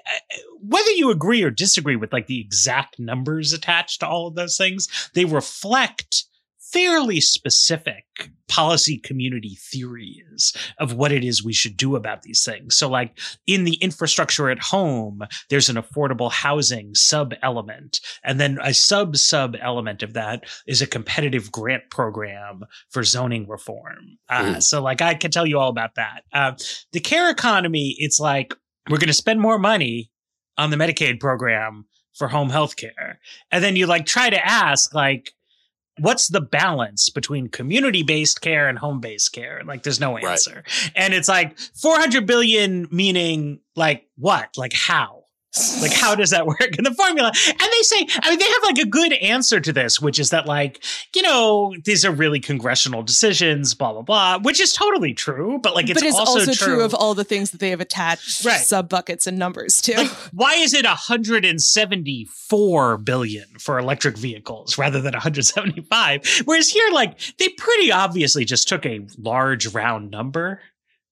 whether 0.62 0.92
you 0.92 1.12
agree 1.12 1.44
or 1.44 1.50
disagree 1.50 1.96
with 1.96 2.14
like 2.14 2.28
the 2.28 2.40
exact 2.40 3.00
numbers 3.00 3.54
attached 3.54 4.00
to 4.00 4.08
all 4.08 4.28
of 4.28 4.36
those 4.36 4.58
things, 4.58 4.88
they 5.14 5.26
reflect 5.26 6.26
fairly 6.74 7.22
specific 7.22 8.32
policy 8.50 8.98
community 8.98 9.58
theories 9.72 10.54
of 10.80 10.94
what 10.94 11.12
it 11.12 11.24
is 11.24 11.44
we 11.44 11.54
should 11.54 11.78
do 11.78 11.96
about 11.96 12.24
these 12.24 12.44
things. 12.44 12.76
So, 12.76 12.90
like 12.90 13.18
in 13.48 13.64
the 13.64 13.76
infrastructure 13.76 14.50
at 14.50 14.60
home, 14.60 15.22
there's 15.50 15.70
an 15.70 15.76
affordable 15.76 16.32
housing 16.32 16.96
sub 16.96 17.34
element. 17.44 18.00
And 18.24 18.40
then 18.40 18.58
a 18.62 18.74
sub 18.74 19.16
sub 19.18 19.56
element 19.62 20.04
of 20.04 20.14
that 20.14 20.44
is 20.68 20.82
a 20.82 20.88
competitive 20.88 21.52
grant 21.52 21.84
program 21.90 22.64
for 22.90 23.04
zoning 23.04 23.48
reform. 23.48 24.18
Uh, 24.30 24.56
mm. 24.56 24.64
So, 24.64 24.82
like, 24.82 25.02
I 25.02 25.14
can 25.14 25.32
tell 25.32 25.48
you 25.48 25.60
all 25.60 25.70
about 25.70 25.96
that. 25.96 26.24
Uh, 26.34 26.54
the 26.92 27.00
care 27.00 27.30
economy, 27.30 27.96
it's 28.00 28.20
like 28.20 28.56
we're 28.90 28.98
going 28.98 29.08
to 29.08 29.14
spend 29.14 29.40
more 29.40 29.60
money 29.60 30.12
on 30.58 30.70
the 30.70 30.78
Medicaid 30.78 31.20
program 31.20 31.86
for 32.16 32.28
home 32.28 32.50
health 32.50 32.76
care. 32.76 33.20
And 33.52 33.64
then 33.64 33.76
you 33.76 33.88
like 33.88 34.06
try 34.06 34.30
to 34.30 34.46
ask, 34.46 34.94
like, 34.94 35.32
what's 36.00 36.28
the 36.28 36.42
balance 36.42 37.10
between 37.10 37.48
community 37.48 38.04
based 38.04 38.42
care 38.42 38.68
and 38.68 38.80
home 38.80 39.00
based 39.00 39.34
care? 39.34 39.62
Like, 39.66 39.84
there's 39.84 40.00
no 40.00 40.18
answer. 40.18 40.64
Right. 40.66 40.92
And 40.96 41.14
it's 41.14 41.30
like 41.30 41.58
400 41.60 42.26
billion, 42.26 42.88
meaning 42.92 43.60
like 43.76 44.08
what? 44.16 44.50
Like, 44.58 44.74
how? 44.74 45.23
Like, 45.82 45.94
how 45.94 46.16
does 46.16 46.32
that 46.32 46.48
work 46.48 46.78
in 46.78 46.84
the 46.84 46.94
formula? 46.94 47.32
And 47.48 47.60
they 47.60 47.82
say, 47.82 48.08
I 48.22 48.30
mean, 48.30 48.40
they 48.40 48.46
have 48.46 48.64
like 48.64 48.80
a 48.80 48.86
good 48.86 49.14
answer 49.14 49.60
to 49.60 49.72
this, 49.72 50.02
which 50.02 50.20
is 50.20 50.32
that, 50.32 50.48
like, 50.48 50.84
you 51.16 51.22
know, 51.22 51.76
these 51.86 52.04
are 52.06 52.12
really 52.12 52.40
congressional 52.40 53.04
decisions, 53.04 53.76
blah, 53.76 53.94
blah, 53.94 54.02
blah, 54.02 54.40
which 54.40 54.60
is 54.60 54.74
totally 54.74 55.14
true. 55.14 55.60
But 55.62 55.76
like, 55.76 55.90
it's, 55.90 56.02
but 56.02 56.08
it's 56.08 56.18
also, 56.18 56.40
also 56.40 56.54
true. 56.54 56.76
true. 56.76 56.84
of 56.84 56.96
all 56.96 57.14
the 57.14 57.24
things 57.24 57.52
that 57.52 57.60
they 57.60 57.70
have 57.70 57.82
attached 57.82 58.44
right. 58.46 58.60
sub 58.60 58.90
buckets 58.90 59.28
and 59.28 59.38
numbers 59.38 59.80
to. 59.84 59.98
Like, 59.98 60.10
why 60.34 60.56
is 60.56 60.74
it 60.74 60.86
174 60.86 62.98
billion 62.98 63.46
for 63.60 63.78
electric 63.78 64.18
vehicles 64.18 64.76
rather 64.78 65.02
than 65.02 65.14
175? 65.14 66.42
Whereas 66.46 66.70
here, 66.70 66.90
like, 66.92 67.20
they 67.38 67.50
pretty 67.50 67.92
obviously 67.92 68.46
just 68.46 68.68
took 68.68 68.84
a 68.86 69.06
large 69.18 69.68
round 69.68 70.10
number 70.10 70.62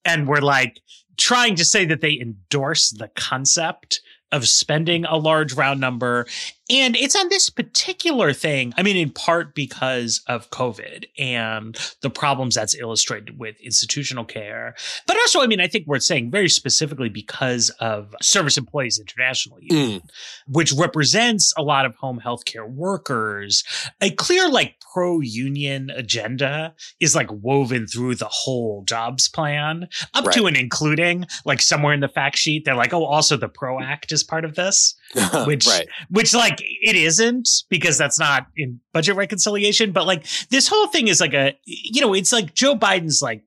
and 0.04 0.26
were 0.26 0.40
like 0.40 0.80
trying 1.16 1.54
to 1.56 1.64
say 1.64 1.84
that 1.84 2.00
they 2.00 2.18
endorse 2.18 2.90
the 2.90 3.08
concept 3.14 4.00
of 4.32 4.48
spending 4.48 5.04
a 5.04 5.16
large 5.16 5.52
round 5.52 5.80
number. 5.80 6.26
And 6.70 6.96
it's 6.96 7.16
on 7.16 7.28
this 7.28 7.50
particular 7.50 8.32
thing. 8.32 8.72
I 8.76 8.82
mean, 8.82 8.96
in 8.96 9.10
part 9.10 9.54
because 9.54 10.22
of 10.28 10.48
COVID 10.50 11.06
and 11.18 11.76
the 12.02 12.10
problems 12.10 12.54
that's 12.54 12.74
illustrated 12.74 13.38
with 13.38 13.60
institutional 13.60 14.24
care. 14.24 14.74
But 15.06 15.16
also, 15.16 15.40
I 15.40 15.46
mean, 15.46 15.60
I 15.60 15.66
think 15.66 15.86
we're 15.86 15.98
saying 15.98 16.30
very 16.30 16.48
specifically 16.48 17.08
because 17.08 17.70
of 17.80 18.14
Service 18.22 18.56
Employees 18.56 19.00
International 19.00 19.58
Union, 19.60 20.00
mm. 20.00 20.10
which 20.46 20.72
represents 20.72 21.52
a 21.58 21.62
lot 21.62 21.84
of 21.84 21.96
home 21.96 22.20
healthcare 22.24 22.68
workers. 22.68 23.64
A 24.00 24.10
clear, 24.10 24.48
like, 24.48 24.76
pro 24.92 25.20
union 25.20 25.90
agenda 25.90 26.74
is 27.00 27.14
like 27.14 27.28
woven 27.30 27.86
through 27.86 28.14
the 28.14 28.28
whole 28.28 28.84
jobs 28.86 29.28
plan, 29.28 29.88
up 30.14 30.26
right. 30.26 30.34
to 30.34 30.46
and 30.46 30.56
including 30.56 31.24
like 31.44 31.60
somewhere 31.60 31.94
in 31.94 32.00
the 32.00 32.08
fact 32.08 32.36
sheet. 32.36 32.64
They're 32.64 32.76
like, 32.76 32.92
oh, 32.92 33.04
also 33.04 33.36
the 33.36 33.48
PRO 33.48 33.80
Act 33.80 34.12
is 34.12 34.22
part 34.22 34.44
of 34.44 34.54
this, 34.54 34.94
which, 35.46 35.66
right. 35.66 35.88
which 36.10 36.34
like 36.34 36.61
it 36.64 36.96
isn't 36.96 37.48
because 37.68 37.98
that's 37.98 38.18
not 38.18 38.46
in 38.56 38.80
budget 38.92 39.16
reconciliation. 39.16 39.92
But 39.92 40.06
like 40.06 40.26
this 40.50 40.68
whole 40.68 40.88
thing 40.88 41.08
is 41.08 41.20
like 41.20 41.34
a, 41.34 41.56
you 41.64 42.00
know, 42.00 42.14
it's 42.14 42.32
like 42.32 42.54
Joe 42.54 42.76
Biden's 42.76 43.22
like 43.22 43.44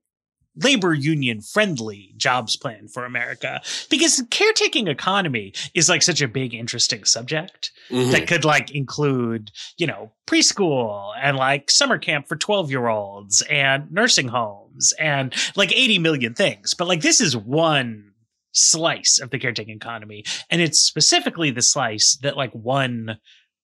labor 0.57 0.93
union 0.93 1.41
friendly 1.41 2.13
jobs 2.17 2.55
plan 2.55 2.87
for 2.87 3.05
America 3.05 3.61
because 3.89 4.23
caretaking 4.29 4.87
economy 4.87 5.53
is 5.73 5.89
like 5.89 6.01
such 6.01 6.21
a 6.21 6.27
big 6.27 6.53
interesting 6.53 7.03
subject 7.03 7.71
mm-hmm. 7.89 8.11
that 8.11 8.27
could 8.27 8.45
like 8.45 8.71
include, 8.71 9.51
you 9.77 9.87
know, 9.87 10.11
preschool 10.27 11.11
and 11.21 11.37
like 11.37 11.69
summer 11.69 11.97
camp 11.97 12.27
for 12.27 12.35
12 12.35 12.71
year 12.71 12.87
olds 12.87 13.41
and 13.49 13.91
nursing 13.91 14.29
homes 14.29 14.93
and 14.99 15.33
like 15.55 15.71
80 15.73 15.99
million 15.99 16.33
things. 16.33 16.73
But 16.73 16.87
like 16.87 17.01
this 17.01 17.19
is 17.19 17.35
one 17.35 18.11
slice 18.55 19.19
of 19.21 19.29
the 19.29 19.39
caretaking 19.39 19.75
economy 19.75 20.23
and 20.49 20.61
it's 20.61 20.79
specifically 20.79 21.51
the 21.51 21.61
slice 21.61 22.17
that 22.21 22.37
like 22.37 22.51
one 22.53 23.17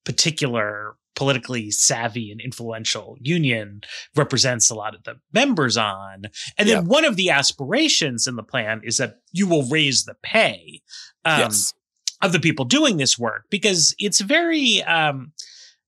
particular 0.03 0.95
politically 1.15 1.69
savvy 1.71 2.31
and 2.31 2.41
influential 2.41 3.17
union 3.19 3.81
represents 4.15 4.69
a 4.69 4.75
lot 4.75 4.95
of 4.95 5.03
the 5.03 5.15
members 5.33 5.77
on. 5.77 6.23
And 6.57 6.67
then 6.67 6.83
yeah. 6.83 6.89
one 6.89 7.05
of 7.05 7.15
the 7.15 7.29
aspirations 7.29 8.27
in 8.27 8.35
the 8.35 8.43
plan 8.43 8.81
is 8.83 8.97
that 8.97 9.17
you 9.31 9.47
will 9.47 9.67
raise 9.67 10.05
the 10.05 10.15
pay 10.23 10.81
um, 11.25 11.41
yes. 11.41 11.73
of 12.21 12.31
the 12.31 12.39
people 12.39 12.65
doing 12.65 12.97
this 12.97 13.19
work 13.19 13.43
because 13.49 13.93
it's 13.99 14.21
very, 14.21 14.81
um, 14.83 15.33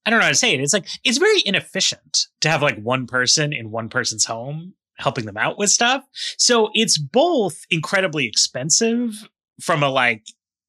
I 0.05 0.09
don't 0.09 0.19
know 0.19 0.25
how 0.25 0.29
to 0.29 0.35
say 0.35 0.53
it. 0.53 0.59
It's 0.59 0.73
like, 0.73 0.87
it's 1.03 1.17
very 1.17 1.41
inefficient 1.45 2.27
to 2.41 2.49
have 2.49 2.61
like 2.61 2.79
one 2.79 3.07
person 3.07 3.53
in 3.53 3.71
one 3.71 3.89
person's 3.89 4.25
home 4.25 4.73
helping 4.97 5.25
them 5.25 5.37
out 5.37 5.57
with 5.57 5.69
stuff. 5.69 6.03
So 6.37 6.69
it's 6.73 6.97
both 6.97 7.65
incredibly 7.69 8.25
expensive 8.25 9.27
from 9.59 9.83
a 9.83 9.89
like 9.89 10.23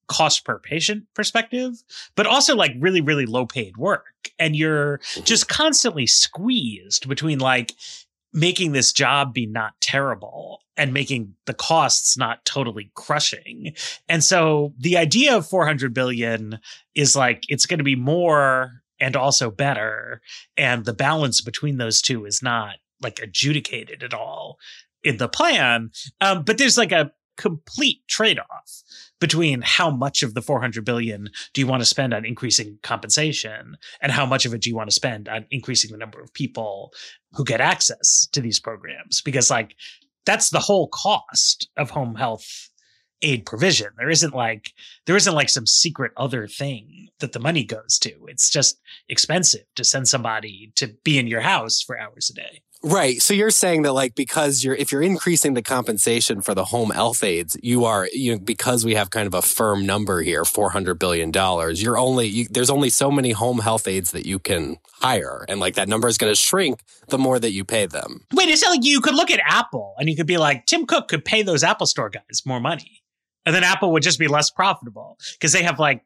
cost 0.06 0.44
per 0.44 0.58
patient 0.58 1.04
perspective, 1.14 1.82
but 2.14 2.26
also 2.26 2.54
like 2.54 2.72
really, 2.78 3.00
really 3.00 3.26
low 3.26 3.46
paid 3.46 3.76
work. 3.76 4.30
And 4.38 4.56
you're 4.56 4.98
mm-hmm. 4.98 5.24
just 5.24 5.48
constantly 5.48 6.06
squeezed 6.06 7.08
between 7.08 7.38
like 7.38 7.72
making 8.32 8.72
this 8.72 8.92
job 8.92 9.32
be 9.32 9.46
not 9.46 9.72
terrible 9.80 10.60
and 10.76 10.92
making 10.92 11.34
the 11.46 11.54
costs 11.54 12.18
not 12.18 12.44
totally 12.44 12.90
crushing. 12.94 13.74
And 14.08 14.24
so 14.24 14.74
the 14.76 14.96
idea 14.96 15.36
of 15.36 15.46
400 15.46 15.94
billion 15.94 16.58
is 16.94 17.14
like 17.14 17.44
it's 17.48 17.66
going 17.66 17.78
to 17.78 17.84
be 17.84 17.96
more 17.96 18.82
and 18.98 19.16
also 19.16 19.50
better. 19.50 20.20
And 20.56 20.84
the 20.84 20.92
balance 20.92 21.40
between 21.40 21.78
those 21.78 22.02
two 22.02 22.26
is 22.26 22.42
not 22.42 22.76
like 23.04 23.20
adjudicated 23.20 24.02
at 24.02 24.14
all 24.14 24.58
in 25.02 25.18
the 25.18 25.28
plan. 25.28 25.90
Um, 26.20 26.42
but 26.42 26.58
there's 26.58 26.78
like 26.78 26.92
a 26.92 27.12
complete 27.36 28.06
trade 28.08 28.38
off 28.38 28.82
between 29.20 29.62
how 29.62 29.90
much 29.90 30.22
of 30.22 30.34
the 30.34 30.42
400 30.42 30.84
billion 30.84 31.28
do 31.52 31.60
you 31.60 31.66
want 31.66 31.80
to 31.80 31.86
spend 31.86 32.14
on 32.14 32.24
increasing 32.24 32.78
compensation 32.82 33.76
and 34.00 34.12
how 34.12 34.26
much 34.26 34.44
of 34.44 34.54
it 34.54 34.62
do 34.62 34.70
you 34.70 34.76
want 34.76 34.88
to 34.88 34.94
spend 34.94 35.28
on 35.28 35.46
increasing 35.50 35.90
the 35.90 35.96
number 35.96 36.20
of 36.20 36.32
people 36.34 36.92
who 37.32 37.44
get 37.44 37.60
access 37.60 38.28
to 38.32 38.40
these 38.40 38.60
programs. 38.60 39.20
Because 39.22 39.50
like 39.50 39.76
that's 40.26 40.50
the 40.50 40.60
whole 40.60 40.88
cost 40.88 41.68
of 41.76 41.90
home 41.90 42.14
health 42.14 42.70
aid 43.22 43.46
provision. 43.46 43.88
There 43.96 44.10
isn't 44.10 44.34
like 44.34 44.72
there 45.06 45.16
isn't 45.16 45.34
like 45.34 45.48
some 45.48 45.66
secret 45.66 46.12
other 46.16 46.46
thing 46.46 47.08
that 47.20 47.32
the 47.32 47.40
money 47.40 47.64
goes 47.64 47.98
to. 48.00 48.12
It's 48.26 48.50
just 48.50 48.80
expensive 49.08 49.64
to 49.76 49.84
send 49.84 50.08
somebody 50.08 50.72
to 50.76 50.88
be 51.04 51.18
in 51.18 51.26
your 51.26 51.40
house 51.40 51.80
for 51.80 51.98
hours 51.98 52.30
a 52.30 52.34
day 52.34 52.62
Right. 52.84 53.22
So 53.22 53.32
you're 53.32 53.50
saying 53.50 53.80
that 53.82 53.94
like 53.94 54.14
because 54.14 54.62
you're 54.62 54.74
if 54.74 54.92
you're 54.92 55.00
increasing 55.00 55.54
the 55.54 55.62
compensation 55.62 56.42
for 56.42 56.54
the 56.54 56.66
home 56.66 56.90
health 56.90 57.24
aides, 57.24 57.56
you 57.62 57.86
are 57.86 58.06
you 58.12 58.32
know, 58.32 58.38
because 58.38 58.84
we 58.84 58.94
have 58.94 59.08
kind 59.08 59.26
of 59.26 59.32
a 59.32 59.40
firm 59.40 59.86
number 59.86 60.20
here, 60.20 60.44
four 60.44 60.68
hundred 60.68 60.98
billion 60.98 61.30
dollars. 61.30 61.82
You're 61.82 61.96
only 61.96 62.26
you, 62.26 62.46
there's 62.50 62.68
only 62.68 62.90
so 62.90 63.10
many 63.10 63.30
home 63.30 63.60
health 63.60 63.88
aides 63.88 64.10
that 64.10 64.26
you 64.26 64.38
can 64.38 64.76
hire, 65.00 65.46
and 65.48 65.60
like 65.60 65.76
that 65.76 65.88
number 65.88 66.08
is 66.08 66.18
going 66.18 66.30
to 66.30 66.38
shrink 66.38 66.80
the 67.08 67.16
more 67.16 67.38
that 67.38 67.52
you 67.52 67.64
pay 67.64 67.86
them. 67.86 68.26
Wait, 68.34 68.50
it's 68.50 68.62
like 68.62 68.84
you 68.84 69.00
could 69.00 69.14
look 69.14 69.30
at 69.30 69.40
Apple 69.46 69.94
and 69.98 70.10
you 70.10 70.14
could 70.14 70.26
be 70.26 70.36
like, 70.36 70.66
Tim 70.66 70.84
Cook 70.84 71.08
could 71.08 71.24
pay 71.24 71.42
those 71.42 71.64
Apple 71.64 71.86
Store 71.86 72.10
guys 72.10 72.42
more 72.44 72.60
money, 72.60 73.02
and 73.46 73.54
then 73.54 73.64
Apple 73.64 73.92
would 73.92 74.02
just 74.02 74.18
be 74.18 74.28
less 74.28 74.50
profitable 74.50 75.18
because 75.32 75.52
they 75.52 75.62
have 75.62 75.78
like 75.78 76.04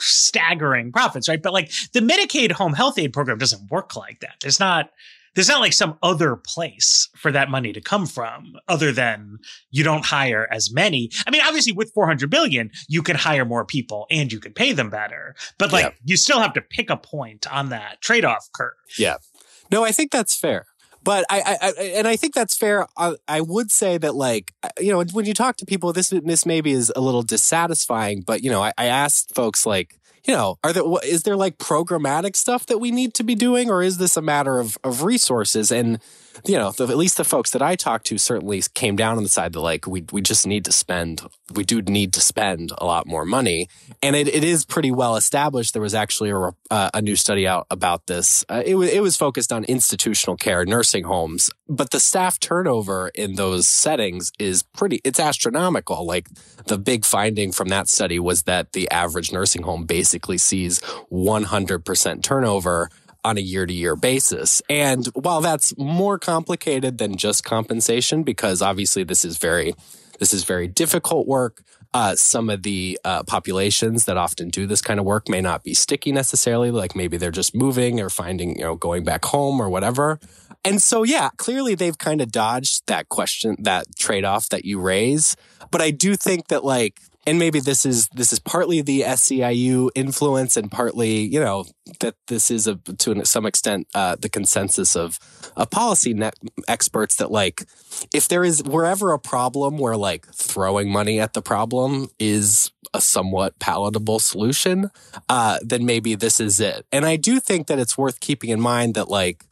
staggering 0.00 0.90
profits, 0.90 1.28
right? 1.28 1.42
But 1.42 1.52
like 1.52 1.70
the 1.92 2.00
Medicaid 2.00 2.52
home 2.52 2.72
health 2.72 2.98
aid 2.98 3.12
program 3.12 3.36
doesn't 3.36 3.70
work 3.70 3.94
like 3.94 4.20
that. 4.20 4.36
There's 4.40 4.58
not 4.58 4.88
there's 5.34 5.48
not 5.48 5.60
like 5.60 5.72
some 5.72 5.96
other 6.02 6.36
place 6.36 7.08
for 7.16 7.32
that 7.32 7.50
money 7.50 7.72
to 7.72 7.80
come 7.80 8.06
from 8.06 8.54
other 8.68 8.92
than 8.92 9.38
you 9.70 9.84
don't 9.84 10.04
hire 10.04 10.48
as 10.50 10.72
many. 10.72 11.10
I 11.26 11.30
mean, 11.30 11.42
obviously 11.42 11.72
with 11.72 11.92
400 11.94 12.30
billion, 12.30 12.70
you 12.88 13.02
can 13.02 13.16
hire 13.16 13.44
more 13.44 13.64
people 13.64 14.06
and 14.10 14.32
you 14.32 14.40
can 14.40 14.52
pay 14.52 14.72
them 14.72 14.90
better, 14.90 15.34
but 15.58 15.72
like 15.72 15.84
yeah. 15.84 15.92
you 16.04 16.16
still 16.16 16.40
have 16.40 16.52
to 16.54 16.62
pick 16.62 16.90
a 16.90 16.96
point 16.96 17.50
on 17.52 17.70
that 17.70 18.00
trade 18.00 18.24
off 18.24 18.48
curve. 18.54 18.72
Yeah. 18.98 19.16
No, 19.70 19.84
I 19.84 19.92
think 19.92 20.10
that's 20.10 20.36
fair. 20.36 20.66
But 21.04 21.24
I, 21.28 21.40
I, 21.40 21.56
I, 21.60 21.82
and 21.96 22.06
I 22.06 22.16
think 22.16 22.34
that's 22.34 22.56
fair. 22.56 22.86
I, 22.96 23.16
I, 23.26 23.40
would 23.40 23.72
say 23.72 23.98
that, 23.98 24.14
like, 24.14 24.54
uh, 24.62 24.68
you 24.78 24.92
know, 24.92 25.02
when 25.12 25.26
you 25.26 25.34
talk 25.34 25.56
to 25.56 25.66
people, 25.66 25.92
this 25.92 26.10
this 26.10 26.46
maybe 26.46 26.70
is 26.70 26.92
a 26.94 27.00
little 27.00 27.22
dissatisfying. 27.22 28.22
But 28.24 28.44
you 28.44 28.50
know, 28.50 28.62
I, 28.62 28.72
I 28.78 28.86
asked 28.86 29.34
folks 29.34 29.66
like, 29.66 29.98
you 30.26 30.34
know, 30.34 30.58
are 30.62 30.72
there 30.72 30.84
is 31.04 31.22
there 31.24 31.36
like 31.36 31.58
programmatic 31.58 32.36
stuff 32.36 32.66
that 32.66 32.78
we 32.78 32.90
need 32.90 33.14
to 33.14 33.24
be 33.24 33.34
doing, 33.34 33.70
or 33.70 33.82
is 33.82 33.98
this 33.98 34.16
a 34.16 34.22
matter 34.22 34.58
of 34.58 34.78
of 34.84 35.02
resources? 35.02 35.72
And 35.72 35.98
you 36.44 36.56
know, 36.56 36.72
the, 36.72 36.84
at 36.84 36.96
least 36.96 37.16
the 37.16 37.24
folks 37.24 37.50
that 37.52 37.62
I 37.62 37.76
talked 37.76 38.06
to 38.06 38.18
certainly 38.18 38.62
came 38.74 38.96
down 38.96 39.16
on 39.16 39.22
the 39.22 39.28
side 39.28 39.52
that 39.52 39.60
like 39.60 39.86
we 39.86 40.04
we 40.12 40.20
just 40.20 40.46
need 40.46 40.64
to 40.64 40.72
spend, 40.72 41.22
we 41.54 41.64
do 41.64 41.82
need 41.82 42.12
to 42.14 42.20
spend 42.20 42.72
a 42.78 42.84
lot 42.84 43.06
more 43.06 43.24
money, 43.24 43.68
and 44.02 44.16
it, 44.16 44.28
it 44.28 44.44
is 44.44 44.64
pretty 44.64 44.90
well 44.90 45.16
established. 45.16 45.72
There 45.72 45.82
was 45.82 45.94
actually 45.94 46.30
a, 46.30 46.50
uh, 46.70 46.90
a 46.94 47.02
new 47.02 47.16
study 47.16 47.46
out 47.46 47.66
about 47.70 48.06
this. 48.06 48.44
Uh, 48.48 48.62
it 48.64 48.74
was 48.74 48.90
it 48.90 49.02
was 49.02 49.16
focused 49.16 49.52
on 49.52 49.64
institutional 49.64 50.36
care, 50.36 50.64
nursing 50.64 51.04
homes, 51.04 51.50
but 51.68 51.90
the 51.90 52.00
staff 52.00 52.40
turnover 52.40 53.10
in 53.14 53.36
those 53.36 53.66
settings 53.66 54.32
is 54.38 54.62
pretty. 54.62 55.00
It's 55.04 55.20
astronomical. 55.20 56.04
Like 56.04 56.28
the 56.66 56.78
big 56.78 57.04
finding 57.04 57.52
from 57.52 57.68
that 57.68 57.88
study 57.88 58.18
was 58.18 58.42
that 58.44 58.72
the 58.72 58.90
average 58.90 59.32
nursing 59.32 59.62
home 59.62 59.84
basically 59.84 60.38
sees 60.38 60.80
100% 61.10 62.22
turnover 62.22 62.90
on 63.24 63.38
a 63.38 63.40
year 63.40 63.66
to 63.66 63.72
year 63.72 63.96
basis. 63.96 64.62
And 64.68 65.06
while 65.14 65.40
that's 65.40 65.76
more 65.78 66.18
complicated 66.18 66.98
than 66.98 67.16
just 67.16 67.44
compensation, 67.44 68.22
because 68.22 68.62
obviously 68.62 69.04
this 69.04 69.24
is 69.24 69.38
very, 69.38 69.74
this 70.18 70.34
is 70.34 70.44
very 70.44 70.68
difficult 70.68 71.26
work. 71.26 71.62
Uh, 71.94 72.16
some 72.16 72.48
of 72.48 72.62
the 72.62 72.98
uh, 73.04 73.22
populations 73.24 74.06
that 74.06 74.16
often 74.16 74.48
do 74.48 74.66
this 74.66 74.80
kind 74.80 74.98
of 74.98 75.04
work 75.04 75.28
may 75.28 75.42
not 75.42 75.62
be 75.62 75.74
sticky 75.74 76.10
necessarily. 76.10 76.70
Like 76.70 76.96
maybe 76.96 77.18
they're 77.18 77.30
just 77.30 77.54
moving 77.54 78.00
or 78.00 78.08
finding, 78.08 78.56
you 78.56 78.64
know, 78.64 78.76
going 78.76 79.04
back 79.04 79.26
home 79.26 79.60
or 79.60 79.68
whatever. 79.68 80.18
And 80.64 80.80
so, 80.80 81.02
yeah, 81.02 81.28
clearly 81.36 81.74
they've 81.74 81.98
kind 81.98 82.20
of 82.22 82.32
dodged 82.32 82.86
that 82.86 83.08
question, 83.08 83.56
that 83.60 83.96
trade 83.96 84.24
off 84.24 84.48
that 84.48 84.64
you 84.64 84.80
raise. 84.80 85.36
But 85.70 85.82
I 85.82 85.90
do 85.90 86.16
think 86.16 86.48
that 86.48 86.64
like 86.64 87.00
and 87.26 87.38
maybe 87.38 87.60
this 87.60 87.86
is 87.86 88.08
this 88.08 88.32
is 88.32 88.38
partly 88.38 88.82
the 88.82 89.02
SEIU 89.02 89.90
influence 89.94 90.56
and 90.56 90.70
partly 90.70 91.20
you 91.20 91.40
know 91.40 91.64
that 92.00 92.14
this 92.28 92.50
is 92.50 92.66
a, 92.66 92.76
to 92.76 93.24
some 93.24 93.46
extent 93.46 93.86
uh, 93.94 94.16
the 94.18 94.28
consensus 94.28 94.96
of 94.96 95.18
of 95.56 95.70
policy 95.70 96.14
net 96.14 96.34
experts 96.68 97.16
that 97.16 97.30
like 97.30 97.64
if 98.12 98.28
there 98.28 98.44
is 98.44 98.62
wherever 98.62 99.12
a 99.12 99.18
problem 99.18 99.78
where 99.78 99.96
like 99.96 100.26
throwing 100.34 100.90
money 100.90 101.20
at 101.20 101.32
the 101.32 101.42
problem 101.42 102.08
is 102.18 102.70
a 102.94 103.00
somewhat 103.00 103.58
palatable 103.58 104.18
solution, 104.18 104.90
uh, 105.28 105.58
then 105.62 105.86
maybe 105.86 106.14
this 106.14 106.40
is 106.40 106.60
it. 106.60 106.84
And 106.92 107.06
I 107.06 107.16
do 107.16 107.40
think 107.40 107.66
that 107.68 107.78
it's 107.78 107.96
worth 107.96 108.20
keeping 108.20 108.50
in 108.50 108.60
mind 108.60 108.94
that 108.94 109.08
like 109.08 109.44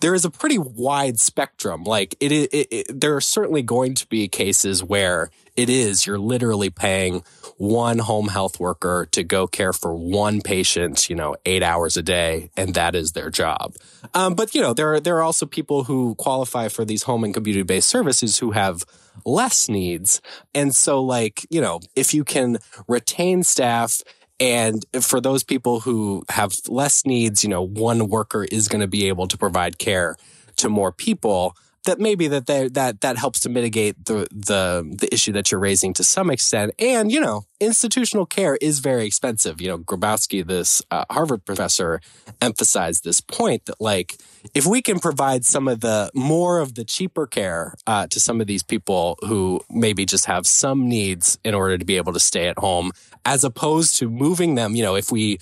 there 0.00 0.14
is 0.14 0.24
a 0.24 0.30
pretty 0.30 0.58
wide 0.58 1.18
spectrum. 1.18 1.84
Like 1.84 2.14
it, 2.20 2.32
it, 2.32 2.68
it, 2.70 3.00
there 3.00 3.14
are 3.16 3.20
certainly 3.20 3.62
going 3.62 3.94
to 3.94 4.06
be 4.08 4.28
cases 4.28 4.82
where 4.82 5.30
it 5.56 5.70
is 5.70 6.06
you're 6.06 6.18
literally 6.18 6.70
paying 6.70 7.24
one 7.56 7.98
home 7.98 8.28
health 8.28 8.60
worker 8.60 9.08
to 9.12 9.24
go 9.24 9.46
care 9.46 9.72
for 9.72 9.94
one 9.94 10.42
patient, 10.42 11.08
you 11.08 11.16
know, 11.16 11.36
eight 11.46 11.62
hours 11.62 11.96
a 11.96 12.02
day, 12.02 12.50
and 12.56 12.74
that 12.74 12.94
is 12.94 13.12
their 13.12 13.30
job. 13.30 13.74
Um, 14.12 14.34
but 14.34 14.54
you 14.54 14.60
know, 14.60 14.74
there 14.74 14.94
are 14.94 15.00
there 15.00 15.16
are 15.16 15.22
also 15.22 15.46
people 15.46 15.84
who 15.84 16.14
qualify 16.16 16.68
for 16.68 16.84
these 16.84 17.04
home 17.04 17.24
and 17.24 17.32
community 17.32 17.62
based 17.62 17.88
services 17.88 18.38
who 18.38 18.50
have 18.50 18.84
less 19.24 19.68
needs, 19.68 20.20
and 20.54 20.74
so 20.74 21.02
like 21.02 21.46
you 21.48 21.60
know, 21.60 21.80
if 21.94 22.12
you 22.12 22.24
can 22.24 22.58
retain 22.86 23.42
staff 23.42 24.02
and 24.38 24.84
for 25.00 25.20
those 25.20 25.42
people 25.42 25.80
who 25.80 26.24
have 26.28 26.54
less 26.68 27.06
needs, 27.06 27.42
you 27.42 27.48
know, 27.48 27.62
one 27.62 28.08
worker 28.08 28.44
is 28.44 28.68
going 28.68 28.80
to 28.80 28.86
be 28.86 29.08
able 29.08 29.26
to 29.28 29.38
provide 29.38 29.78
care 29.78 30.16
to 30.56 30.68
more 30.68 30.92
people 30.92 31.56
that 31.86 31.98
maybe 31.98 32.28
that 32.28 32.46
they, 32.46 32.68
that 32.68 33.00
that 33.00 33.16
helps 33.16 33.40
to 33.40 33.48
mitigate 33.48 34.04
the 34.04 34.26
the 34.30 34.96
the 35.00 35.08
issue 35.12 35.32
that 35.32 35.50
you're 35.50 35.60
raising 35.60 35.92
to 35.94 36.04
some 36.04 36.30
extent. 36.30 36.72
And 36.78 37.10
you 37.10 37.20
know, 37.20 37.44
institutional 37.60 38.26
care 38.26 38.56
is 38.56 38.80
very 38.80 39.06
expensive. 39.06 39.60
You 39.60 39.68
know, 39.68 39.78
Grabowski, 39.78 40.46
this 40.46 40.82
uh, 40.90 41.04
Harvard 41.10 41.44
professor, 41.44 42.00
emphasized 42.40 43.04
this 43.04 43.20
point 43.20 43.66
that 43.66 43.80
like 43.80 44.16
if 44.54 44.66
we 44.66 44.82
can 44.82 45.00
provide 45.00 45.44
some 45.44 45.66
of 45.66 45.80
the 45.80 46.10
more 46.14 46.60
of 46.60 46.74
the 46.74 46.84
cheaper 46.84 47.26
care 47.26 47.74
uh, 47.86 48.06
to 48.08 48.20
some 48.20 48.40
of 48.40 48.46
these 48.46 48.62
people 48.62 49.18
who 49.22 49.60
maybe 49.70 50.04
just 50.04 50.26
have 50.26 50.46
some 50.46 50.88
needs 50.88 51.38
in 51.44 51.54
order 51.54 51.78
to 51.78 51.84
be 51.84 51.96
able 51.96 52.12
to 52.12 52.20
stay 52.20 52.46
at 52.48 52.58
home, 52.58 52.92
as 53.24 53.42
opposed 53.42 53.96
to 53.96 54.10
moving 54.10 54.54
them, 54.54 54.74
you 54.74 54.82
know, 54.82 54.94
if 54.94 55.10
we 55.10 55.38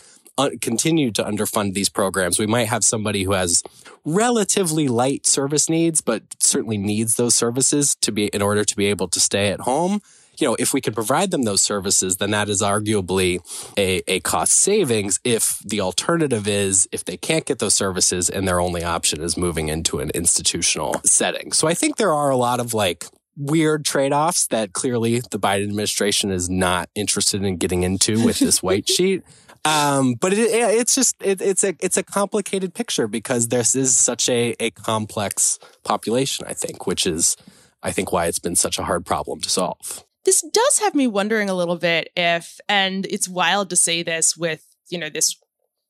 continue 0.60 1.10
to 1.12 1.22
underfund 1.22 1.74
these 1.74 1.88
programs. 1.88 2.38
We 2.38 2.46
might 2.46 2.68
have 2.68 2.84
somebody 2.84 3.22
who 3.22 3.32
has 3.32 3.62
relatively 4.04 4.88
light 4.88 5.26
service 5.26 5.68
needs, 5.68 6.00
but 6.00 6.22
certainly 6.38 6.78
needs 6.78 7.16
those 7.16 7.34
services 7.34 7.94
to 7.96 8.12
be 8.12 8.26
in 8.28 8.42
order 8.42 8.64
to 8.64 8.76
be 8.76 8.86
able 8.86 9.08
to 9.08 9.20
stay 9.20 9.48
at 9.48 9.60
home. 9.60 10.00
You 10.36 10.48
know, 10.48 10.56
if 10.58 10.74
we 10.74 10.80
can 10.80 10.94
provide 10.94 11.30
them 11.30 11.44
those 11.44 11.62
services, 11.62 12.16
then 12.16 12.32
that 12.32 12.48
is 12.48 12.60
arguably 12.60 13.38
a, 13.78 14.02
a 14.08 14.20
cost 14.20 14.52
savings. 14.52 15.20
If 15.22 15.60
the 15.60 15.80
alternative 15.80 16.48
is 16.48 16.88
if 16.90 17.04
they 17.04 17.16
can't 17.16 17.44
get 17.44 17.60
those 17.60 17.74
services 17.74 18.28
and 18.28 18.46
their 18.46 18.60
only 18.60 18.82
option 18.82 19.22
is 19.22 19.36
moving 19.36 19.68
into 19.68 20.00
an 20.00 20.10
institutional 20.10 21.00
setting. 21.04 21.52
So 21.52 21.68
I 21.68 21.74
think 21.74 21.96
there 21.96 22.12
are 22.12 22.30
a 22.30 22.36
lot 22.36 22.58
of 22.58 22.74
like 22.74 23.06
weird 23.36 23.84
trade-offs 23.84 24.48
that 24.48 24.72
clearly 24.72 25.20
the 25.20 25.38
Biden 25.38 25.64
administration 25.64 26.30
is 26.30 26.48
not 26.48 26.88
interested 26.94 27.44
in 27.44 27.56
getting 27.56 27.82
into 27.82 28.24
with 28.24 28.38
this 28.38 28.62
white 28.62 28.88
sheet. 28.88 29.22
Um, 29.64 30.14
but 30.14 30.32
it, 30.32 30.50
it's 30.50 30.94
just 30.94 31.16
it, 31.22 31.40
it's 31.40 31.64
a 31.64 31.74
it's 31.80 31.96
a 31.96 32.02
complicated 32.02 32.74
picture 32.74 33.08
because 33.08 33.48
this 33.48 33.74
is 33.74 33.96
such 33.96 34.28
a 34.28 34.54
a 34.60 34.70
complex 34.70 35.58
population. 35.84 36.46
I 36.46 36.52
think, 36.52 36.86
which 36.86 37.06
is 37.06 37.36
I 37.82 37.90
think 37.92 38.12
why 38.12 38.26
it's 38.26 38.38
been 38.38 38.56
such 38.56 38.78
a 38.78 38.84
hard 38.84 39.06
problem 39.06 39.40
to 39.40 39.48
solve. 39.48 40.04
This 40.24 40.42
does 40.42 40.78
have 40.80 40.94
me 40.94 41.06
wondering 41.06 41.50
a 41.50 41.54
little 41.54 41.76
bit 41.76 42.08
if, 42.16 42.58
and 42.68 43.04
it's 43.06 43.28
wild 43.28 43.70
to 43.70 43.76
say 43.76 44.02
this 44.02 44.36
with 44.36 44.66
you 44.90 44.98
know 44.98 45.08
this 45.08 45.36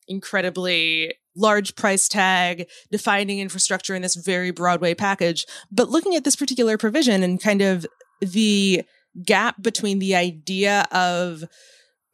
incredibly 0.07 1.15
large 1.37 1.75
price 1.75 2.09
tag, 2.09 2.69
defining 2.93 3.41
infrastructure 3.41 3.95
in 3.95 4.03
this 4.03 4.15
very 4.15 4.51
Broadway 4.51 4.95
package. 4.95 5.47
But 5.73 5.89
looking 5.89 6.15
at 6.15 6.25
this 6.25 6.37
particular 6.37 6.79
provision 6.79 7.23
and 7.23 7.41
kind 7.41 7.61
of 7.61 7.87
the 8.21 8.83
gap 9.25 9.63
between 9.63 9.99
the 9.99 10.15
idea 10.15 10.87
of 10.93 11.45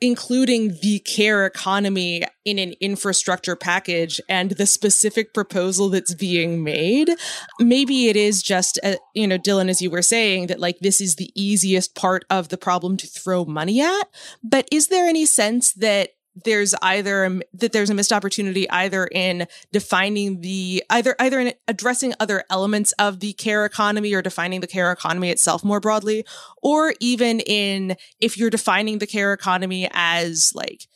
including 0.00 0.78
the 0.82 0.98
care 1.00 1.46
economy 1.46 2.24
in 2.44 2.58
an 2.58 2.74
infrastructure 2.80 3.56
package 3.56 4.20
and 4.28 4.52
the 4.52 4.66
specific 4.66 5.34
proposal 5.34 5.88
that's 5.88 6.14
being 6.14 6.64
made 6.64 7.10
maybe 7.58 8.08
it 8.08 8.16
is 8.16 8.42
just 8.42 8.78
a, 8.78 8.94
uh, 8.94 8.96
you 9.14 9.26
know 9.26 9.38
dylan 9.38 9.68
as 9.68 9.82
you 9.82 9.90
were 9.90 10.02
saying 10.02 10.46
that 10.46 10.60
like 10.60 10.78
this 10.80 11.00
is 11.00 11.16
the 11.16 11.30
easiest 11.34 11.94
part 11.94 12.24
of 12.30 12.48
the 12.48 12.58
problem 12.58 12.96
to 12.96 13.06
throw 13.06 13.44
money 13.44 13.80
at. 13.80 14.04
But 14.42 14.68
is 14.70 14.88
there 14.88 15.06
any 15.06 15.26
sense 15.26 15.72
that 15.72 16.10
there's 16.44 16.74
either 16.82 17.40
that 17.52 17.72
there's 17.72 17.90
a 17.90 17.94
missed 17.94 18.12
opportunity 18.12 18.68
either 18.70 19.06
in 19.06 19.46
defining 19.72 20.40
the 20.40 20.82
either 20.90 21.14
either 21.18 21.40
in 21.40 21.52
addressing 21.66 22.14
other 22.20 22.44
elements 22.50 22.92
of 22.92 23.20
the 23.20 23.32
care 23.34 23.64
economy 23.64 24.14
or 24.14 24.22
defining 24.22 24.60
the 24.60 24.66
care 24.66 24.92
economy 24.92 25.30
itself 25.30 25.64
more 25.64 25.80
broadly 25.80 26.24
or 26.62 26.94
even 27.00 27.40
in 27.40 27.96
if 28.20 28.38
you're 28.38 28.50
defining 28.50 28.98
the 28.98 29.06
care 29.06 29.32
economy 29.32 29.88
as 29.92 30.52
like 30.54 30.86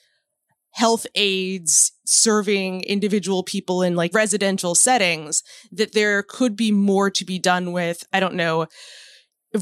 health 0.70 1.07
aides 1.14 1.92
serving 2.05 2.83
individual 2.83 3.42
people 3.42 3.83
in 3.83 3.97
like 3.97 4.14
residential 4.14 4.75
settings 4.75 5.42
that 5.73 5.92
there 5.92 6.23
could 6.23 6.57
be 6.57 6.70
more 6.70 7.11
to 7.11 7.25
be 7.25 7.38
done 7.38 7.73
with 7.73 8.07
i 8.12 8.20
don't 8.20 8.35
know 8.35 8.66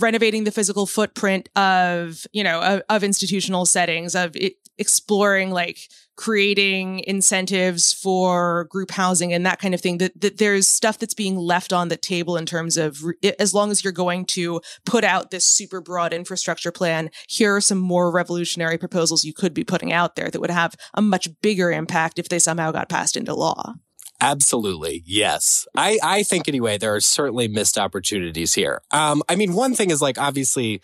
renovating 0.00 0.44
the 0.44 0.50
physical 0.50 0.86
footprint 0.86 1.48
of 1.56 2.26
you 2.32 2.42
know 2.42 2.60
of, 2.60 2.82
of 2.88 3.04
institutional 3.04 3.66
settings 3.66 4.14
of 4.14 4.34
exploring 4.78 5.50
like 5.50 5.78
creating 6.16 7.00
incentives 7.06 7.92
for 7.92 8.64
group 8.64 8.90
housing 8.90 9.32
and 9.32 9.46
that 9.46 9.58
kind 9.58 9.74
of 9.74 9.80
thing 9.80 9.98
that, 9.98 10.18
that 10.20 10.38
there's 10.38 10.68
stuff 10.68 10.98
that's 10.98 11.14
being 11.14 11.36
left 11.36 11.72
on 11.72 11.88
the 11.88 11.96
table 11.96 12.36
in 12.36 12.44
terms 12.44 12.76
of 12.76 13.02
re- 13.02 13.16
as 13.38 13.54
long 13.54 13.70
as 13.70 13.82
you're 13.82 13.92
going 13.92 14.24
to 14.24 14.60
put 14.84 15.04
out 15.04 15.30
this 15.30 15.44
super 15.44 15.80
broad 15.80 16.12
infrastructure 16.12 16.72
plan 16.72 17.10
here 17.28 17.56
are 17.56 17.60
some 17.60 17.78
more 17.78 18.10
revolutionary 18.10 18.78
proposals 18.78 19.24
you 19.24 19.32
could 19.32 19.54
be 19.54 19.64
putting 19.64 19.92
out 19.92 20.16
there 20.16 20.30
that 20.30 20.40
would 20.40 20.50
have 20.50 20.74
a 20.94 21.02
much 21.02 21.28
bigger 21.40 21.72
impact 21.72 22.18
if 22.18 22.28
they 22.28 22.38
somehow 22.38 22.70
got 22.70 22.88
passed 22.88 23.16
into 23.16 23.34
law 23.34 23.74
Absolutely. 24.22 25.02
Yes. 25.04 25.66
I, 25.76 25.98
I 26.02 26.22
think 26.22 26.48
anyway, 26.48 26.78
there 26.78 26.94
are 26.94 27.00
certainly 27.00 27.48
missed 27.48 27.76
opportunities 27.76 28.54
here. 28.54 28.80
Um, 28.92 29.22
I 29.28 29.34
mean, 29.34 29.52
one 29.52 29.74
thing 29.74 29.90
is 29.90 30.00
like, 30.00 30.16
obviously 30.16 30.80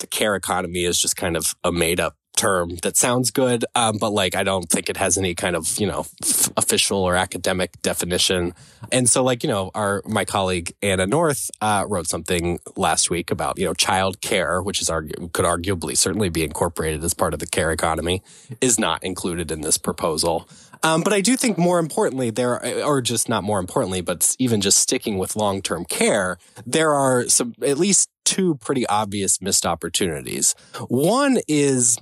the 0.00 0.08
care 0.08 0.34
economy 0.34 0.84
is 0.84 0.98
just 0.98 1.16
kind 1.16 1.36
of 1.36 1.54
a 1.62 1.70
made 1.70 2.00
up 2.00 2.16
term 2.36 2.76
that 2.82 2.96
sounds 2.96 3.30
good, 3.30 3.64
um, 3.74 3.98
but 3.98 4.10
like 4.10 4.34
I 4.34 4.42
don't 4.42 4.68
think 4.68 4.88
it 4.88 4.96
has 4.96 5.16
any 5.16 5.34
kind 5.34 5.54
of 5.54 5.78
you 5.78 5.86
know 5.86 6.06
f- 6.22 6.50
official 6.56 6.98
or 6.98 7.14
academic 7.14 7.80
definition. 7.82 8.54
And 8.90 9.08
so, 9.08 9.22
like 9.22 9.42
you 9.42 9.48
know, 9.48 9.70
our 9.74 10.02
my 10.06 10.24
colleague 10.24 10.72
Anna 10.82 11.06
North 11.06 11.50
uh, 11.60 11.84
wrote 11.88 12.08
something 12.08 12.58
last 12.74 13.10
week 13.10 13.30
about 13.30 13.58
you 13.58 13.66
know 13.66 13.74
child 13.74 14.20
care, 14.20 14.62
which 14.62 14.80
is 14.80 14.88
argu- 14.88 15.32
could 15.32 15.44
arguably 15.44 15.96
certainly 15.96 16.30
be 16.30 16.42
incorporated 16.42 17.04
as 17.04 17.14
part 17.14 17.34
of 17.34 17.40
the 17.40 17.46
care 17.46 17.70
economy, 17.70 18.22
is 18.60 18.78
not 18.78 19.04
included 19.04 19.50
in 19.50 19.60
this 19.60 19.78
proposal. 19.78 20.48
Um, 20.82 21.02
but 21.02 21.12
I 21.12 21.20
do 21.20 21.36
think 21.36 21.58
more 21.58 21.78
importantly, 21.78 22.30
there, 22.30 22.64
are, 22.64 22.82
or 22.82 23.00
just 23.00 23.28
not 23.28 23.44
more 23.44 23.60
importantly, 23.60 24.00
but 24.00 24.34
even 24.38 24.60
just 24.60 24.78
sticking 24.78 25.18
with 25.18 25.36
long 25.36 25.62
term 25.62 25.84
care, 25.84 26.38
there 26.66 26.92
are 26.92 27.28
some 27.28 27.54
at 27.64 27.78
least 27.78 28.08
two 28.24 28.56
pretty 28.56 28.86
obvious 28.86 29.40
missed 29.40 29.66
opportunities. 29.66 30.54
One 30.88 31.38
is 31.48 31.98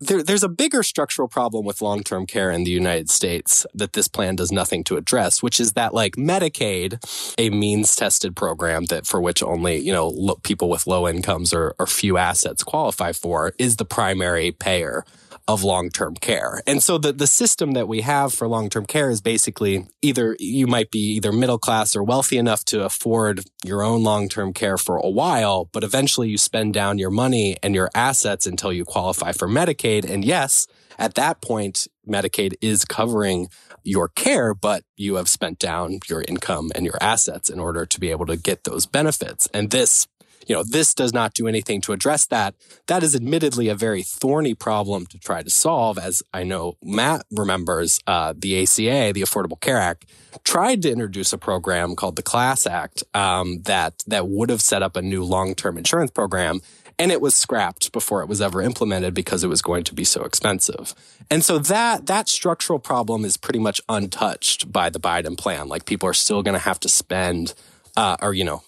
there, 0.00 0.22
there's 0.22 0.42
a 0.42 0.48
bigger 0.48 0.82
structural 0.82 1.28
problem 1.28 1.64
with 1.64 1.80
long-term 1.80 2.26
care 2.26 2.50
in 2.50 2.64
the 2.64 2.70
United 2.70 3.08
States 3.08 3.66
that 3.74 3.94
this 3.94 4.08
plan 4.08 4.36
does 4.36 4.52
nothing 4.52 4.84
to 4.84 4.96
address, 4.96 5.42
which 5.42 5.58
is 5.58 5.72
that 5.72 5.94
like 5.94 6.16
Medicaid, 6.16 6.98
a 7.38 7.48
means-tested 7.50 8.36
program 8.36 8.86
that 8.86 9.06
for 9.06 9.20
which 9.20 9.42
only 9.42 9.78
you 9.78 9.92
know 9.92 10.08
lo- 10.08 10.38
people 10.42 10.68
with 10.68 10.86
low 10.86 11.08
incomes 11.08 11.54
or, 11.54 11.74
or 11.78 11.86
few 11.86 12.18
assets 12.18 12.62
qualify 12.62 13.12
for, 13.12 13.52
is 13.58 13.76
the 13.76 13.84
primary 13.84 14.52
payer 14.52 15.04
of 15.48 15.62
long-term 15.62 16.14
care. 16.16 16.60
And 16.66 16.82
so 16.82 16.98
the, 16.98 17.12
the 17.12 17.26
system 17.26 17.72
that 17.72 17.86
we 17.86 18.00
have 18.00 18.34
for 18.34 18.48
long-term 18.48 18.86
care 18.86 19.10
is 19.10 19.20
basically 19.20 19.86
either 20.02 20.36
you 20.40 20.66
might 20.66 20.90
be 20.90 21.14
either 21.14 21.32
middle 21.32 21.58
class 21.58 21.94
or 21.94 22.02
wealthy 22.02 22.36
enough 22.36 22.64
to 22.66 22.84
afford 22.84 23.42
your 23.64 23.82
own 23.82 24.02
long-term 24.02 24.52
care 24.52 24.76
for 24.76 24.96
a 24.96 25.08
while, 25.08 25.68
but 25.72 25.84
eventually 25.84 26.28
you 26.28 26.38
spend 26.38 26.74
down 26.74 26.98
your 26.98 27.10
money 27.10 27.56
and 27.62 27.74
your 27.74 27.90
assets 27.94 28.46
until 28.46 28.72
you 28.72 28.84
qualify 28.84 29.32
for 29.32 29.46
Medicaid. 29.46 30.08
And 30.08 30.24
yes, 30.24 30.66
at 30.98 31.14
that 31.14 31.40
point, 31.40 31.86
Medicaid 32.08 32.54
is 32.60 32.84
covering 32.84 33.48
your 33.84 34.08
care, 34.08 34.52
but 34.52 34.82
you 34.96 35.14
have 35.14 35.28
spent 35.28 35.58
down 35.58 36.00
your 36.08 36.24
income 36.26 36.72
and 36.74 36.84
your 36.84 36.98
assets 37.00 37.48
in 37.48 37.60
order 37.60 37.86
to 37.86 38.00
be 38.00 38.10
able 38.10 38.26
to 38.26 38.36
get 38.36 38.64
those 38.64 38.86
benefits. 38.86 39.46
And 39.54 39.70
this 39.70 40.08
you 40.46 40.54
know, 40.54 40.62
this 40.62 40.94
does 40.94 41.12
not 41.12 41.34
do 41.34 41.46
anything 41.46 41.80
to 41.82 41.92
address 41.92 42.24
that. 42.26 42.54
That 42.86 43.02
is 43.02 43.14
admittedly 43.14 43.68
a 43.68 43.74
very 43.74 44.02
thorny 44.02 44.54
problem 44.54 45.06
to 45.06 45.18
try 45.18 45.42
to 45.42 45.50
solve. 45.50 45.98
As 45.98 46.22
I 46.32 46.44
know 46.44 46.76
Matt 46.82 47.26
remembers, 47.30 48.00
uh, 48.06 48.32
the 48.36 48.62
ACA, 48.62 49.12
the 49.12 49.22
Affordable 49.22 49.60
Care 49.60 49.78
Act, 49.78 50.06
tried 50.44 50.82
to 50.82 50.90
introduce 50.90 51.32
a 51.32 51.38
program 51.38 51.96
called 51.96 52.16
the 52.16 52.22
Class 52.22 52.66
Act 52.66 53.02
um, 53.14 53.62
that 53.62 54.02
that 54.06 54.28
would 54.28 54.50
have 54.50 54.62
set 54.62 54.82
up 54.82 54.96
a 54.96 55.02
new 55.02 55.24
long-term 55.24 55.76
insurance 55.76 56.10
program 56.10 56.60
and 56.98 57.12
it 57.12 57.20
was 57.20 57.34
scrapped 57.34 57.92
before 57.92 58.22
it 58.22 58.28
was 58.28 58.40
ever 58.40 58.62
implemented 58.62 59.12
because 59.12 59.44
it 59.44 59.48
was 59.48 59.60
going 59.60 59.84
to 59.84 59.94
be 59.94 60.04
so 60.04 60.24
expensive. 60.24 60.94
And 61.30 61.44
so 61.44 61.58
that 61.58 62.06
that 62.06 62.28
structural 62.28 62.78
problem 62.78 63.24
is 63.24 63.36
pretty 63.36 63.58
much 63.58 63.80
untouched 63.88 64.72
by 64.72 64.88
the 64.90 65.00
Biden 65.00 65.36
plan. 65.36 65.68
Like 65.68 65.84
people 65.84 66.08
are 66.08 66.14
still 66.14 66.42
going 66.42 66.54
to 66.54 66.60
have 66.60 66.80
to 66.80 66.88
spend 66.88 67.54
uh, 67.96 68.16
or 68.22 68.34
you 68.34 68.44
know, 68.44 68.62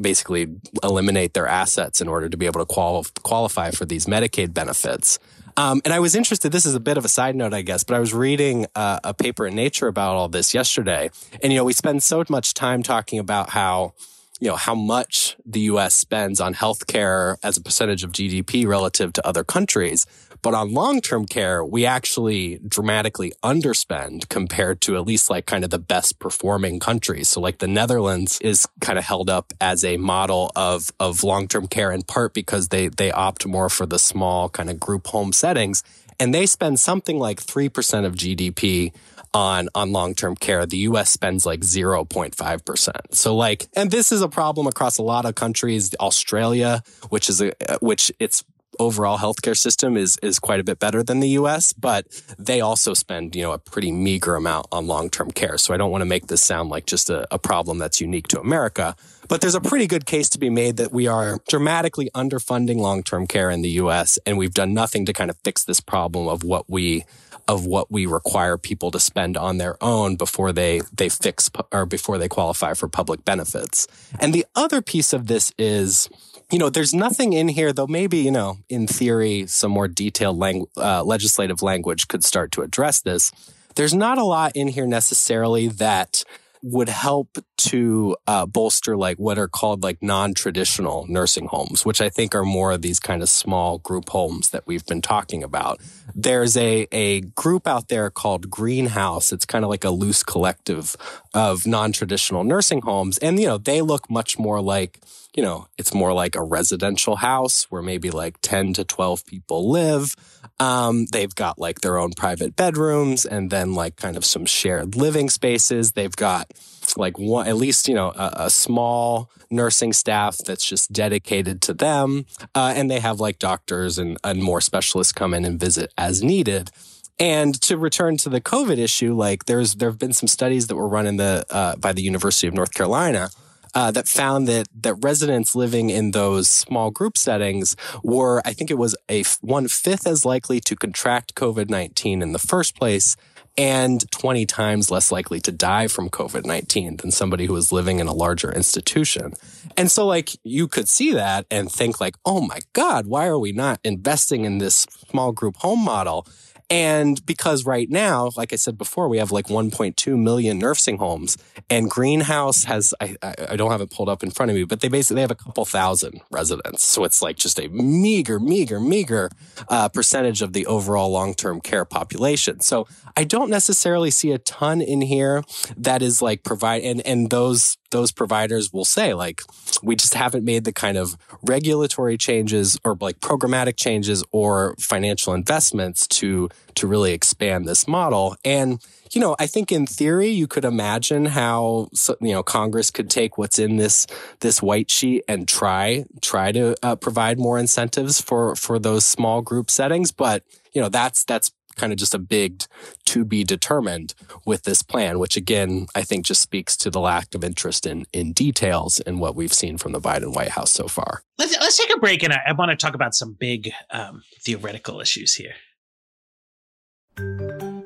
basically 0.00 0.48
eliminate 0.82 1.34
their 1.34 1.46
assets 1.46 2.00
in 2.00 2.08
order 2.08 2.28
to 2.28 2.36
be 2.36 2.46
able 2.46 2.60
to 2.60 2.66
qual- 2.66 3.06
qualify 3.22 3.70
for 3.70 3.84
these 3.84 4.06
Medicaid 4.06 4.52
benefits. 4.52 5.18
Um, 5.56 5.80
and 5.84 5.94
I 5.94 6.00
was 6.00 6.14
interested. 6.16 6.50
This 6.50 6.66
is 6.66 6.74
a 6.74 6.80
bit 6.80 6.98
of 6.98 7.04
a 7.04 7.08
side 7.08 7.36
note, 7.36 7.54
I 7.54 7.62
guess, 7.62 7.84
but 7.84 7.94
I 7.94 8.00
was 8.00 8.12
reading 8.12 8.66
uh, 8.74 8.98
a 9.04 9.14
paper 9.14 9.46
in 9.46 9.54
Nature 9.54 9.86
about 9.86 10.16
all 10.16 10.28
this 10.28 10.52
yesterday, 10.52 11.10
and 11.42 11.52
you 11.52 11.58
know, 11.58 11.64
we 11.64 11.72
spend 11.72 12.02
so 12.02 12.24
much 12.28 12.54
time 12.54 12.82
talking 12.82 13.18
about 13.18 13.50
how 13.50 13.94
you 14.40 14.48
know 14.48 14.56
how 14.56 14.74
much 14.74 15.36
the 15.46 15.60
U.S. 15.60 15.94
spends 15.94 16.40
on 16.40 16.54
healthcare 16.54 17.36
as 17.42 17.56
a 17.56 17.62
percentage 17.62 18.02
of 18.02 18.12
GDP 18.12 18.66
relative 18.66 19.12
to 19.14 19.26
other 19.26 19.44
countries. 19.44 20.06
But 20.44 20.52
on 20.52 20.74
long 20.74 21.00
term 21.00 21.24
care, 21.24 21.64
we 21.64 21.86
actually 21.86 22.60
dramatically 22.68 23.32
underspend 23.42 24.28
compared 24.28 24.82
to 24.82 24.94
at 24.96 25.06
least 25.06 25.30
like 25.30 25.46
kind 25.46 25.64
of 25.64 25.70
the 25.70 25.78
best 25.78 26.18
performing 26.18 26.80
countries. 26.80 27.28
So 27.28 27.40
like 27.40 27.60
the 27.60 27.66
Netherlands 27.66 28.38
is 28.42 28.68
kind 28.82 28.98
of 28.98 29.06
held 29.06 29.30
up 29.30 29.54
as 29.58 29.82
a 29.84 29.96
model 29.96 30.52
of, 30.54 30.92
of 31.00 31.24
long 31.24 31.48
term 31.48 31.66
care 31.66 31.90
in 31.90 32.02
part 32.02 32.34
because 32.34 32.68
they, 32.68 32.88
they 32.88 33.10
opt 33.10 33.46
more 33.46 33.70
for 33.70 33.86
the 33.86 33.98
small 33.98 34.50
kind 34.50 34.68
of 34.68 34.78
group 34.78 35.06
home 35.06 35.32
settings. 35.32 35.82
And 36.20 36.34
they 36.34 36.44
spend 36.44 36.78
something 36.78 37.18
like 37.18 37.40
3% 37.42 38.04
of 38.04 38.14
GDP 38.14 38.92
on 39.32 39.68
on 39.74 39.90
long-term 39.90 40.36
care 40.36 40.64
the 40.64 40.76
US 40.76 41.10
spends 41.10 41.44
like 41.44 41.58
0.5%. 41.58 42.90
So 43.10 43.34
like 43.34 43.66
and 43.74 43.90
this 43.90 44.12
is 44.12 44.22
a 44.22 44.28
problem 44.28 44.68
across 44.68 44.96
a 44.96 45.02
lot 45.02 45.24
of 45.24 45.34
countries 45.34 45.92
Australia 45.98 46.84
which 47.08 47.28
is 47.28 47.42
a 47.42 47.52
which 47.80 48.12
it's 48.20 48.44
overall 48.78 49.18
healthcare 49.18 49.56
system 49.56 49.96
is 49.96 50.18
is 50.22 50.38
quite 50.38 50.60
a 50.60 50.64
bit 50.64 50.78
better 50.78 51.02
than 51.02 51.20
the 51.20 51.30
US, 51.30 51.72
but 51.72 52.06
they 52.38 52.60
also 52.60 52.94
spend, 52.94 53.34
you 53.34 53.42
know, 53.42 53.52
a 53.52 53.58
pretty 53.58 53.92
meager 53.92 54.36
amount 54.36 54.66
on 54.72 54.86
long-term 54.86 55.30
care. 55.32 55.58
So 55.58 55.74
I 55.74 55.76
don't 55.76 55.90
want 55.90 56.02
to 56.02 56.06
make 56.06 56.26
this 56.26 56.42
sound 56.42 56.70
like 56.70 56.86
just 56.86 57.10
a, 57.10 57.26
a 57.32 57.38
problem 57.38 57.78
that's 57.78 58.00
unique 58.00 58.28
to 58.28 58.40
America. 58.40 58.96
But 59.28 59.40
there's 59.40 59.54
a 59.54 59.60
pretty 59.60 59.86
good 59.86 60.04
case 60.04 60.28
to 60.30 60.38
be 60.38 60.50
made 60.50 60.76
that 60.76 60.92
we 60.92 61.06
are 61.06 61.38
dramatically 61.48 62.10
underfunding 62.14 62.76
long-term 62.76 63.26
care 63.26 63.50
in 63.50 63.62
the 63.62 63.70
US 63.70 64.18
and 64.26 64.36
we've 64.36 64.54
done 64.54 64.74
nothing 64.74 65.06
to 65.06 65.12
kind 65.12 65.30
of 65.30 65.36
fix 65.38 65.64
this 65.64 65.80
problem 65.80 66.28
of 66.28 66.44
what 66.44 66.68
we 66.68 67.04
of 67.46 67.66
what 67.66 67.90
we 67.90 68.06
require 68.06 68.56
people 68.56 68.90
to 68.90 68.98
spend 68.98 69.36
on 69.36 69.58
their 69.58 69.76
own 69.82 70.16
before 70.16 70.52
they 70.52 70.80
they 70.92 71.08
fix 71.08 71.50
or 71.72 71.86
before 71.86 72.18
they 72.18 72.28
qualify 72.28 72.74
for 72.74 72.88
public 72.88 73.24
benefits. 73.24 73.86
And 74.18 74.32
the 74.32 74.46
other 74.54 74.80
piece 74.80 75.12
of 75.12 75.26
this 75.26 75.52
is 75.58 76.08
you 76.54 76.60
know, 76.60 76.70
there's 76.70 76.94
nothing 76.94 77.32
in 77.32 77.48
here, 77.48 77.72
though 77.72 77.88
maybe, 77.88 78.18
you 78.18 78.30
know, 78.30 78.58
in 78.68 78.86
theory, 78.86 79.44
some 79.48 79.72
more 79.72 79.88
detailed 79.88 80.38
lang- 80.38 80.68
uh, 80.76 81.02
legislative 81.02 81.62
language 81.62 82.06
could 82.06 82.22
start 82.22 82.52
to 82.52 82.62
address 82.62 83.00
this. 83.00 83.32
There's 83.74 83.92
not 83.92 84.18
a 84.18 84.22
lot 84.22 84.52
in 84.54 84.68
here 84.68 84.86
necessarily 84.86 85.66
that 85.66 86.22
would 86.62 86.88
help 86.88 87.38
to 87.56 88.16
uh, 88.28 88.46
bolster 88.46 88.96
like 88.96 89.18
what 89.18 89.36
are 89.36 89.48
called 89.48 89.82
like 89.82 90.00
non-traditional 90.00 91.06
nursing 91.08 91.46
homes, 91.46 91.84
which 91.84 92.00
I 92.00 92.08
think 92.08 92.36
are 92.36 92.44
more 92.44 92.70
of 92.70 92.82
these 92.82 93.00
kind 93.00 93.20
of 93.20 93.28
small 93.28 93.78
group 93.78 94.10
homes 94.10 94.50
that 94.50 94.64
we've 94.64 94.86
been 94.86 95.02
talking 95.02 95.42
about. 95.42 95.80
There's 96.14 96.56
a 96.56 96.86
a 96.92 97.22
group 97.22 97.66
out 97.66 97.88
there 97.88 98.10
called 98.10 98.48
Greenhouse. 98.48 99.32
It's 99.32 99.44
kind 99.44 99.64
of 99.64 99.70
like 99.70 99.82
a 99.82 99.90
loose 99.90 100.22
collective 100.22 100.94
of 101.34 101.66
non-traditional 101.66 102.44
nursing 102.44 102.82
homes, 102.82 103.18
and 103.18 103.40
you 103.40 103.48
know 103.48 103.58
they 103.58 103.80
look 103.82 104.08
much 104.08 104.38
more 104.38 104.60
like 104.60 105.00
you 105.34 105.42
know, 105.42 105.66
it's 105.76 105.92
more 105.92 106.12
like 106.12 106.36
a 106.36 106.42
residential 106.42 107.16
house 107.16 107.64
where 107.64 107.82
maybe 107.82 108.10
like 108.10 108.38
10 108.42 108.74
to 108.74 108.84
12 108.84 109.26
people 109.26 109.68
live. 109.68 110.14
Um, 110.60 111.06
they've 111.06 111.34
got 111.34 111.58
like 111.58 111.80
their 111.80 111.98
own 111.98 112.12
private 112.12 112.54
bedrooms 112.54 113.26
and 113.26 113.50
then 113.50 113.74
like 113.74 113.96
kind 113.96 114.16
of 114.16 114.24
some 114.24 114.46
shared 114.46 114.94
living 114.94 115.28
spaces. 115.28 115.92
They've 115.92 116.14
got 116.14 116.52
like 116.96 117.18
one, 117.18 117.48
at 117.48 117.56
least, 117.56 117.88
you 117.88 117.94
know, 117.94 118.12
a, 118.14 118.44
a 118.44 118.50
small 118.50 119.28
nursing 119.50 119.92
staff 119.92 120.38
that's 120.38 120.64
just 120.64 120.92
dedicated 120.92 121.60
to 121.62 121.74
them. 121.74 122.26
Uh, 122.54 122.72
and 122.76 122.88
they 122.88 123.00
have 123.00 123.18
like 123.18 123.40
doctors 123.40 123.98
and, 123.98 124.16
and 124.22 124.40
more 124.40 124.60
specialists 124.60 125.12
come 125.12 125.34
in 125.34 125.44
and 125.44 125.58
visit 125.58 125.92
as 125.98 126.22
needed. 126.22 126.70
And 127.18 127.60
to 127.62 127.76
return 127.76 128.16
to 128.18 128.28
the 128.28 128.40
COVID 128.40 128.78
issue, 128.78 129.14
like 129.14 129.46
there's 129.46 129.76
there 129.76 129.88
have 129.88 129.98
been 129.98 130.12
some 130.12 130.28
studies 130.28 130.66
that 130.68 130.76
were 130.76 130.88
run 130.88 131.06
in 131.06 131.16
the 131.16 131.44
uh, 131.48 131.76
by 131.76 131.92
the 131.92 132.02
University 132.02 132.48
of 132.48 132.54
North 132.54 132.74
Carolina 132.74 133.30
uh, 133.74 133.90
that 133.90 134.08
found 134.08 134.48
that 134.48 134.68
that 134.82 134.94
residents 134.94 135.54
living 135.54 135.90
in 135.90 136.12
those 136.12 136.48
small 136.48 136.90
group 136.90 137.18
settings 137.18 137.76
were, 138.02 138.40
I 138.44 138.52
think 138.52 138.70
it 138.70 138.78
was 138.78 138.96
a 139.10 139.24
one 139.40 139.68
fifth 139.68 140.06
as 140.06 140.24
likely 140.24 140.60
to 140.60 140.76
contract 140.76 141.34
COVID 141.34 141.68
nineteen 141.68 142.22
in 142.22 142.32
the 142.32 142.38
first 142.38 142.76
place. 142.76 143.16
And 143.56 144.10
20 144.10 144.46
times 144.46 144.90
less 144.90 145.12
likely 145.12 145.38
to 145.42 145.52
die 145.52 145.86
from 145.86 146.10
COVID 146.10 146.44
19 146.44 146.96
than 146.96 147.12
somebody 147.12 147.46
who 147.46 147.52
was 147.52 147.70
living 147.70 148.00
in 148.00 148.08
a 148.08 148.12
larger 148.12 148.50
institution. 148.50 149.34
And 149.76 149.88
so, 149.92 150.04
like, 150.04 150.30
you 150.42 150.66
could 150.66 150.88
see 150.88 151.12
that 151.12 151.46
and 151.52 151.70
think, 151.70 152.00
like, 152.00 152.16
oh 152.26 152.40
my 152.40 152.58
God, 152.72 153.06
why 153.06 153.26
are 153.26 153.38
we 153.38 153.52
not 153.52 153.78
investing 153.84 154.44
in 154.44 154.58
this 154.58 154.88
small 155.08 155.30
group 155.30 155.54
home 155.58 155.84
model? 155.84 156.26
And 156.70 157.24
because 157.26 157.66
right 157.66 157.90
now, 157.90 158.30
like 158.36 158.52
I 158.52 158.56
said 158.56 158.78
before, 158.78 159.08
we 159.08 159.18
have 159.18 159.30
like 159.30 159.46
1.2 159.46 160.18
million 160.18 160.58
nursing 160.58 160.96
homes, 160.96 161.36
and 161.68 161.90
Greenhouse 161.90 162.64
has 162.64 162.94
I, 163.00 163.16
I 163.22 163.56
don't 163.56 163.70
have 163.70 163.82
it 163.82 163.90
pulled 163.90 164.08
up 164.08 164.22
in 164.22 164.30
front 164.30 164.50
of 164.50 164.56
me, 164.56 164.64
but 164.64 164.80
they 164.80 164.88
basically 164.88 165.20
have 165.20 165.30
a 165.30 165.34
couple 165.34 165.64
thousand 165.66 166.22
residents, 166.30 166.82
so 166.84 167.04
it's 167.04 167.20
like 167.20 167.36
just 167.36 167.58
a 167.58 167.68
meager, 167.68 168.40
meager, 168.40 168.80
meager 168.80 169.30
uh, 169.68 169.88
percentage 169.90 170.40
of 170.40 170.54
the 170.54 170.64
overall 170.66 171.10
long 171.10 171.34
term 171.34 171.60
care 171.60 171.84
population. 171.84 172.60
So 172.60 172.86
I 173.16 173.24
don't 173.24 173.50
necessarily 173.50 174.10
see 174.10 174.32
a 174.32 174.38
ton 174.38 174.80
in 174.80 175.02
here 175.02 175.42
that 175.76 176.00
is 176.00 176.22
like 176.22 176.44
provide 176.44 176.82
and 176.82 177.06
and 177.06 177.28
those 177.28 177.76
those 177.94 178.10
providers 178.10 178.72
will 178.72 178.84
say 178.84 179.14
like 179.14 179.40
we 179.82 179.94
just 179.94 180.14
haven't 180.14 180.44
made 180.44 180.64
the 180.64 180.72
kind 180.72 180.98
of 180.98 181.16
regulatory 181.44 182.18
changes 182.18 182.76
or 182.84 182.96
like 183.00 183.20
programmatic 183.20 183.76
changes 183.76 184.24
or 184.32 184.74
financial 184.80 185.32
investments 185.32 186.08
to 186.08 186.48
to 186.74 186.88
really 186.88 187.12
expand 187.12 187.66
this 187.66 187.86
model. 187.86 188.36
And 188.44 188.84
you 189.12 189.20
know 189.20 189.36
i 189.38 189.46
think 189.46 189.70
in 189.70 189.86
theory 189.86 190.28
you 190.28 190.48
could 190.48 190.64
imagine 190.64 191.26
how 191.26 191.88
you 192.20 192.32
know 192.32 192.42
congress 192.42 192.90
could 192.90 193.08
take 193.08 193.38
what's 193.38 193.60
in 193.60 193.76
this 193.76 194.08
this 194.40 194.60
white 194.60 194.90
sheet 194.90 195.22
and 195.28 195.46
try 195.46 196.04
try 196.20 196.50
to 196.50 196.74
uh, 196.82 196.96
provide 196.96 197.38
more 197.38 197.56
incentives 197.58 198.20
for 198.20 198.56
for 198.56 198.78
those 198.80 199.04
small 199.04 199.40
group 199.42 199.70
settings. 199.70 200.10
But 200.10 200.42
you 200.72 200.82
know 200.82 200.88
that's 200.88 201.24
that's 201.24 201.52
kind 201.76 201.92
of 201.92 201.98
just 201.98 202.14
a 202.14 202.18
big 202.18 202.64
to 203.06 203.24
be 203.24 203.44
determined 203.44 204.14
with 204.46 204.62
this 204.62 204.82
plan, 204.82 205.18
which 205.18 205.36
again, 205.36 205.86
I 205.94 206.02
think 206.02 206.26
just 206.26 206.42
speaks 206.42 206.76
to 206.78 206.90
the 206.90 207.00
lack 207.00 207.34
of 207.34 207.44
interest 207.44 207.86
in, 207.86 208.06
in 208.12 208.32
details 208.32 209.00
in 209.00 209.18
what 209.18 209.34
we've 209.34 209.52
seen 209.52 209.78
from 209.78 209.92
the 209.92 210.00
Biden 210.00 210.34
White 210.34 210.50
House 210.50 210.72
so 210.72 210.88
far. 210.88 211.22
Let's, 211.38 211.58
let's 211.60 211.76
take 211.76 211.94
a 211.94 211.98
break 211.98 212.22
and 212.22 212.32
I, 212.32 212.40
I 212.48 212.52
want 212.52 212.70
to 212.70 212.76
talk 212.76 212.94
about 212.94 213.14
some 213.14 213.32
big 213.32 213.70
um, 213.90 214.22
theoretical 214.40 215.00
issues 215.00 215.34
here. 215.34 215.54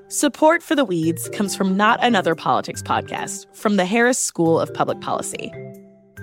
Support 0.09 0.63
for 0.63 0.75
the 0.75 0.87
weeds 0.87 1.29
comes 1.29 1.55
from 1.55 1.77
Not 1.77 2.03
Another 2.03 2.35
Politics 2.35 2.83
podcast 2.83 3.55
from 3.55 3.77
the 3.77 3.85
Harris 3.85 4.19
School 4.19 4.59
of 4.59 4.73
Public 4.73 5.01
Policy. 5.03 5.53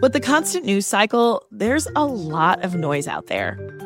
With 0.02 0.14
the 0.14 0.20
constant 0.20 0.66
news 0.66 0.88
cycle, 0.88 1.46
there's 1.52 1.88
a 1.96 2.04
lot 2.06 2.64
of 2.64 2.76
noise 2.76 3.08
out 3.08 3.28
there. 3.28 3.58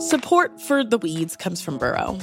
Support 0.00 0.60
for 0.60 0.84
the 0.84 0.98
weeds 0.98 1.36
comes 1.36 1.62
from 1.62 1.78
Burrow. 1.78 2.18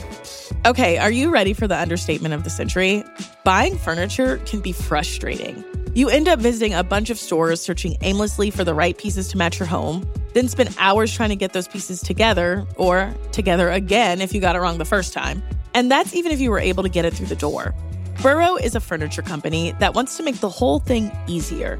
Okay, 0.65 0.97
are 0.97 1.11
you 1.11 1.31
ready 1.31 1.53
for 1.53 1.67
the 1.67 1.77
understatement 1.77 2.33
of 2.33 2.43
the 2.43 2.49
century? 2.49 3.03
Buying 3.43 3.77
furniture 3.77 4.37
can 4.45 4.59
be 4.59 4.71
frustrating. 4.71 5.63
You 5.93 6.09
end 6.09 6.27
up 6.27 6.39
visiting 6.39 6.73
a 6.73 6.83
bunch 6.83 7.09
of 7.09 7.17
stores 7.17 7.61
searching 7.61 7.97
aimlessly 8.01 8.49
for 8.49 8.63
the 8.63 8.73
right 8.73 8.97
pieces 8.97 9.27
to 9.29 9.37
match 9.37 9.59
your 9.59 9.67
home 9.67 10.05
then 10.33 10.47
spend 10.47 10.75
hours 10.79 11.13
trying 11.13 11.29
to 11.29 11.35
get 11.35 11.53
those 11.53 11.67
pieces 11.67 12.01
together, 12.01 12.65
or 12.75 13.13
together 13.31 13.69
again 13.69 14.21
if 14.21 14.33
you 14.33 14.41
got 14.41 14.55
it 14.55 14.59
wrong 14.59 14.77
the 14.77 14.85
first 14.85 15.13
time. 15.13 15.43
And 15.73 15.89
that's 15.89 16.13
even 16.13 16.31
if 16.31 16.39
you 16.39 16.51
were 16.51 16.59
able 16.59 16.83
to 16.83 16.89
get 16.89 17.05
it 17.05 17.13
through 17.13 17.27
the 17.27 17.35
door. 17.35 17.73
Burrow 18.21 18.55
is 18.55 18.75
a 18.75 18.79
furniture 18.79 19.21
company 19.21 19.73
that 19.79 19.93
wants 19.93 20.17
to 20.17 20.23
make 20.23 20.39
the 20.39 20.49
whole 20.49 20.79
thing 20.79 21.11
easier. 21.27 21.79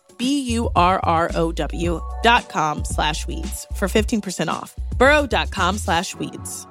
B-U-R-R-O-W 0.21 2.01
dot 2.21 2.47
com 2.47 2.85
slash 2.85 3.25
weeds 3.25 3.65
for 3.75 3.87
15% 3.87 4.49
off. 4.49 4.75
burrow.com 4.97 5.79
slash 5.79 6.15
weeds. 6.15 6.67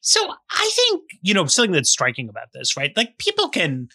So 0.00 0.20
I 0.50 0.70
think, 0.74 1.02
you 1.22 1.32
know, 1.32 1.46
something 1.46 1.70
that's 1.70 1.90
striking 1.90 2.28
about 2.28 2.48
this, 2.52 2.76
right? 2.76 2.90
Like 2.96 3.18
people 3.18 3.48
can 3.50 3.88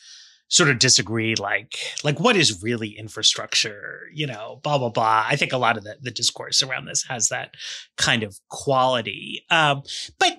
sort 0.47 0.69
of 0.69 0.79
disagree, 0.79 1.35
like, 1.35 1.75
like 2.05 2.17
what 2.21 2.37
is 2.37 2.63
really 2.63 2.97
infrastructure, 2.97 4.03
you 4.13 4.25
know, 4.25 4.61
blah, 4.63 4.77
blah, 4.77 4.89
blah. 4.89 5.25
I 5.27 5.35
think 5.35 5.51
a 5.51 5.57
lot 5.57 5.75
of 5.75 5.83
the, 5.83 5.97
the 6.01 6.11
discourse 6.11 6.63
around 6.63 6.85
this 6.85 7.03
has 7.09 7.27
that 7.27 7.55
kind 7.97 8.23
of 8.23 8.39
quality. 8.47 9.43
Um, 9.51 9.83
but 10.17 10.37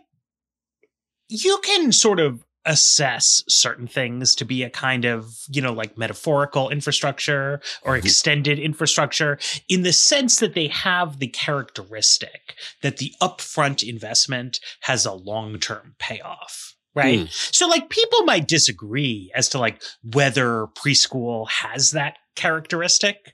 you 1.28 1.60
can 1.62 1.92
sort 1.92 2.18
of 2.18 2.42
assess 2.66 3.42
certain 3.48 3.86
things 3.86 4.34
to 4.34 4.44
be 4.44 4.62
a 4.62 4.70
kind 4.70 5.04
of, 5.04 5.34
you 5.48 5.62
know, 5.62 5.72
like 5.72 5.96
metaphorical 5.96 6.68
infrastructure 6.70 7.60
or 7.82 7.96
Mm-hmm. 7.96 8.06
extended 8.06 8.58
infrastructure 8.58 9.38
in 9.68 9.82
the 9.82 9.92
sense 9.92 10.38
that 10.38 10.54
they 10.54 10.68
have 10.68 11.18
the 11.18 11.28
characteristic 11.28 12.54
that 12.82 12.98
the 12.98 13.14
upfront 13.20 13.86
investment 13.86 14.60
has 14.80 15.06
a 15.06 15.12
long 15.12 15.58
term 15.58 15.94
payoff. 15.98 16.76
Right. 16.94 17.20
Mm. 17.20 17.54
So, 17.54 17.68
like, 17.68 17.88
people 17.88 18.24
might 18.24 18.48
disagree 18.48 19.30
as 19.34 19.48
to 19.50 19.58
like 19.58 19.80
whether 20.02 20.66
preschool 20.76 21.48
has 21.48 21.92
that 21.92 22.16
characteristic, 22.34 23.32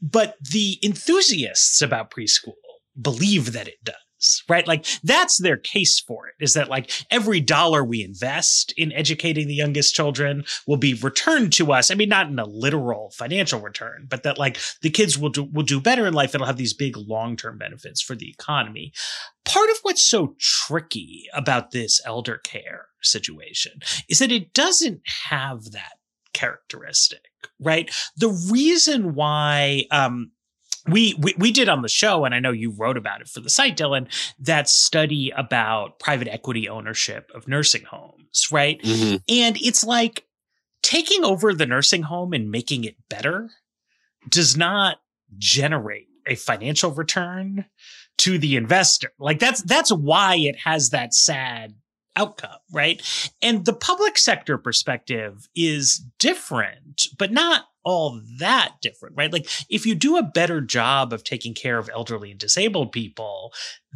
but 0.00 0.36
the 0.40 0.78
enthusiasts 0.82 1.82
about 1.82 2.10
preschool 2.10 2.54
believe 3.00 3.52
that 3.52 3.68
it 3.68 3.84
does 3.84 3.94
right? 4.48 4.66
Like 4.66 4.86
that's 5.02 5.38
their 5.38 5.56
case 5.56 6.00
for 6.00 6.26
it 6.28 6.34
is 6.40 6.54
that 6.54 6.68
like 6.68 6.90
every 7.10 7.40
dollar 7.40 7.84
we 7.84 8.02
invest 8.02 8.72
in 8.76 8.92
educating 8.92 9.46
the 9.46 9.54
youngest 9.54 9.94
children 9.94 10.44
will 10.66 10.76
be 10.76 10.94
returned 10.94 11.52
to 11.54 11.72
us. 11.72 11.90
I 11.90 11.94
mean, 11.94 12.08
not 12.08 12.28
in 12.28 12.38
a 12.38 12.46
literal 12.46 13.10
financial 13.10 13.60
return, 13.60 14.06
but 14.08 14.22
that 14.22 14.38
like 14.38 14.58
the 14.82 14.90
kids 14.90 15.18
will 15.18 15.30
do, 15.30 15.44
will 15.44 15.62
do 15.62 15.80
better 15.80 16.06
in 16.06 16.14
life. 16.14 16.34
It'll 16.34 16.46
have 16.46 16.56
these 16.56 16.74
big 16.74 16.96
long-term 16.96 17.58
benefits 17.58 18.00
for 18.00 18.14
the 18.14 18.28
economy. 18.28 18.92
Part 19.44 19.70
of 19.70 19.76
what's 19.82 20.02
so 20.02 20.36
tricky 20.38 21.26
about 21.34 21.70
this 21.70 22.00
elder 22.04 22.38
care 22.38 22.86
situation 23.02 23.80
is 24.08 24.18
that 24.18 24.32
it 24.32 24.52
doesn't 24.54 25.02
have 25.28 25.72
that 25.72 25.94
characteristic, 26.32 27.30
right? 27.60 27.90
The 28.16 28.48
reason 28.50 29.14
why, 29.14 29.84
um, 29.90 30.32
we, 30.86 31.14
we 31.18 31.34
we 31.38 31.50
did 31.52 31.68
on 31.68 31.82
the 31.82 31.88
show, 31.88 32.24
and 32.24 32.34
I 32.34 32.40
know 32.40 32.50
you 32.50 32.70
wrote 32.70 32.96
about 32.96 33.20
it 33.20 33.28
for 33.28 33.40
the 33.40 33.50
site, 33.50 33.76
Dylan. 33.76 34.06
That 34.38 34.68
study 34.68 35.32
about 35.36 35.98
private 35.98 36.28
equity 36.28 36.68
ownership 36.68 37.30
of 37.34 37.48
nursing 37.48 37.84
homes, 37.84 38.48
right? 38.52 38.80
Mhm. 38.82 39.22
And 39.28 39.56
it's 39.60 39.84
like 39.84 40.24
taking 40.82 41.24
over 41.24 41.54
the 41.54 41.66
nursing 41.66 42.02
home 42.02 42.32
and 42.32 42.50
making 42.50 42.84
it 42.84 42.96
better 43.08 43.50
does 44.28 44.56
not 44.56 44.98
generate 45.38 46.08
a 46.26 46.34
financial 46.34 46.90
return 46.90 47.64
to 48.18 48.38
the 48.38 48.56
investor. 48.56 49.12
Like 49.18 49.38
that's 49.38 49.62
that's 49.62 49.90
why 49.90 50.36
it 50.36 50.56
has 50.64 50.90
that 50.90 51.14
sad 51.14 51.74
outcome, 52.16 52.58
right? 52.70 53.02
And 53.42 53.64
the 53.64 53.72
public 53.72 54.18
sector 54.18 54.56
perspective 54.58 55.48
is 55.56 56.04
different, 56.18 57.08
but 57.18 57.32
not 57.32 57.64
all 57.84 58.20
that 58.38 58.74
different, 58.82 59.14
right? 59.16 59.32
Like 59.32 59.48
if 59.68 59.86
you 59.86 59.94
do 59.94 60.16
a 60.16 60.22
better 60.22 60.60
job 60.60 61.12
of 61.12 61.22
taking 61.24 61.54
care 61.54 61.78
of 61.78 61.90
elderly 61.92 62.30
and 62.30 62.40
disabled 62.40 62.92
people, 62.92 63.52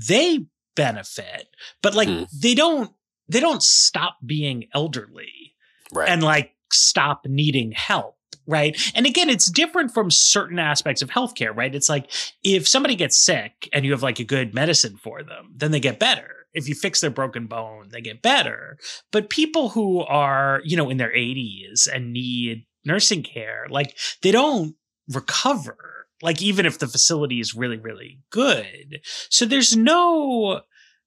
they 0.08 0.46
benefit, 0.76 1.48
but 1.82 1.94
like 1.94 2.08
Hmm. 2.08 2.22
they 2.40 2.54
don't 2.54 2.92
they 3.30 3.40
don't 3.40 3.62
stop 3.62 4.16
being 4.24 4.64
elderly 4.74 5.54
Right. 5.92 6.08
and 6.08 6.22
like 6.22 6.52
stop 6.72 7.26
needing 7.26 7.72
help. 7.72 8.16
Right. 8.46 8.74
And 8.94 9.04
again, 9.04 9.28
it's 9.28 9.50
different 9.50 9.92
from 9.92 10.10
certain 10.10 10.58
aspects 10.58 11.02
of 11.02 11.10
healthcare, 11.10 11.54
right? 11.54 11.74
It's 11.74 11.90
like 11.90 12.10
if 12.42 12.66
somebody 12.66 12.94
gets 12.94 13.18
sick 13.18 13.68
and 13.74 13.84
you 13.84 13.90
have 13.92 14.02
like 14.02 14.18
a 14.20 14.24
good 14.24 14.54
medicine 14.54 14.96
for 14.96 15.22
them, 15.22 15.52
then 15.54 15.70
they 15.72 15.80
get 15.80 15.98
better. 15.98 16.30
If 16.54 16.66
you 16.66 16.74
fix 16.74 17.02
their 17.02 17.10
broken 17.10 17.46
bone, 17.46 17.88
they 17.90 18.00
get 18.00 18.22
better. 18.22 18.78
But 19.12 19.28
people 19.28 19.68
who 19.68 20.00
are, 20.00 20.62
you 20.64 20.78
know, 20.78 20.88
in 20.88 20.96
their 20.96 21.12
80s 21.14 21.86
and 21.86 22.14
need 22.14 22.64
nursing 22.84 23.22
care, 23.22 23.66
like 23.70 23.96
they 24.22 24.30
don't 24.30 24.74
recover, 25.08 26.06
like 26.22 26.42
even 26.42 26.66
if 26.66 26.78
the 26.78 26.86
facility 26.86 27.40
is 27.40 27.54
really, 27.54 27.78
really 27.78 28.20
good. 28.30 29.00
So 29.30 29.44
there's 29.44 29.76
no 29.76 30.62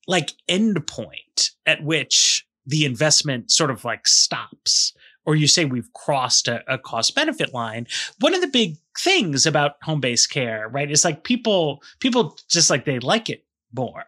like 0.08 0.32
end 0.48 0.88
point 0.88 1.52
at 1.66 1.84
which 1.84 2.46
the 2.66 2.86
investment 2.86 3.52
sort 3.52 3.72
of 3.72 3.86
like 3.86 4.08
stops 4.08 4.94
or 5.26 5.36
you 5.36 5.48
say 5.48 5.66
we've 5.66 5.92
crossed 5.94 6.48
a, 6.48 6.64
a 6.72 6.78
cost 6.78 7.16
benefit 7.16 7.54
line 7.54 7.88
one 8.20 8.34
of 8.34 8.42
the 8.42 8.48
big 8.48 8.78
things 8.98 9.46
about 9.46 9.74
home-based 9.84 10.30
care 10.30 10.68
right 10.70 10.92
is 10.92 11.04
like 11.04 11.24
people 11.24 11.82
people 12.00 12.38
just 12.50 12.70
like 12.70 12.86
they 12.86 13.00
like 13.00 13.30
it 13.30 13.46
more 13.74 14.06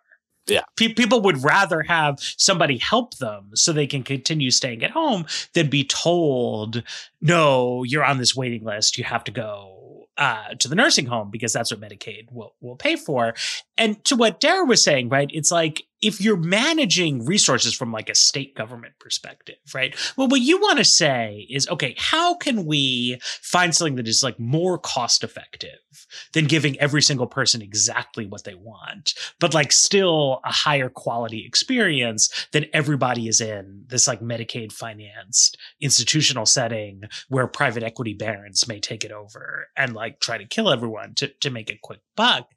Yeah. 0.48 0.64
Pe- 0.76 0.94
people 0.94 1.22
would 1.22 1.44
rather 1.44 1.84
have 1.84 2.20
somebody 2.20 2.78
help 2.78 3.18
them 3.18 3.52
so 3.54 3.72
they 3.72 3.88
can 3.88 4.04
continue 4.04 4.52
staying 4.52 4.84
at 4.84 4.92
home 4.92 5.26
than 5.54 5.70
be 5.70 5.86
told 5.86 6.84
no 7.22 7.84
you're 7.84 8.04
on 8.04 8.18
this 8.18 8.36
waiting 8.36 8.64
list 8.64 8.98
you 8.98 9.04
have 9.06 9.24
to 9.24 9.32
go 9.32 9.84
uh, 10.18 10.54
to 10.60 10.68
the 10.68 10.76
nursing 10.76 11.06
home 11.06 11.32
because 11.32 11.54
that's 11.54 11.72
what 11.72 11.82
medicaid 11.82 12.32
will, 12.32 12.54
will 12.62 12.76
pay 12.76 12.96
for 12.96 13.34
and 13.78 14.04
to 14.06 14.16
what 14.16 14.40
Dara 14.40 14.66
was 14.66 14.84
saying, 14.84 15.10
right? 15.10 15.30
It's 15.34 15.52
like 15.52 15.84
if 16.04 16.20
you're 16.20 16.38
managing 16.38 17.26
resources 17.26 17.74
from 17.74 17.92
like 17.92 18.10
a 18.10 18.16
state 18.16 18.56
government 18.56 18.94
perspective, 19.00 19.56
right? 19.74 19.96
Well, 20.18 20.28
what 20.28 20.42
you 20.42 20.60
want 20.60 20.80
to 20.80 20.86
say 20.86 21.48
is, 21.50 21.68
okay, 21.70 21.96
how 21.98 22.36
can 22.36 22.66
we 22.66 23.20
find 23.22 23.74
something 23.74 23.96
that 23.96 24.08
is 24.08 24.22
like 24.22 24.40
more 24.40 24.78
cost 24.78 25.24
effective 25.24 25.80
than 26.34 26.46
giving 26.46 26.80
every 26.80 27.02
single 27.02 27.28
person 27.28 27.62
exactly 27.62 28.26
what 28.26 28.44
they 28.44 28.56
want, 28.56 29.14
but 29.40 29.54
like 29.54 29.72
still 29.72 30.42
a 30.44 30.52
higher 30.52 30.90
quality 30.90 31.46
experience 31.46 32.48
than 32.52 32.66
everybody 32.74 33.28
is 33.28 33.40
in 33.40 33.86
this 33.88 34.08
like 34.08 34.20
Medicaid 34.20 34.72
financed 34.72 35.58
institutional 35.80 36.46
setting 36.46 37.04
where 37.30 37.48
private 37.48 37.84
equity 37.84 38.14
barons 38.14 38.68
may 38.68 38.80
take 38.80 39.06
it 39.06 39.12
over 39.12 39.68
and 39.78 39.94
like 39.94 40.20
try 40.20 40.38
to 40.38 40.46
kill 40.46 40.70
everyone 40.70 41.14
to, 41.16 41.30
to 41.40 41.50
make 41.50 41.70
a 41.70 41.80
quick 41.82 42.02
buck. 42.16 42.50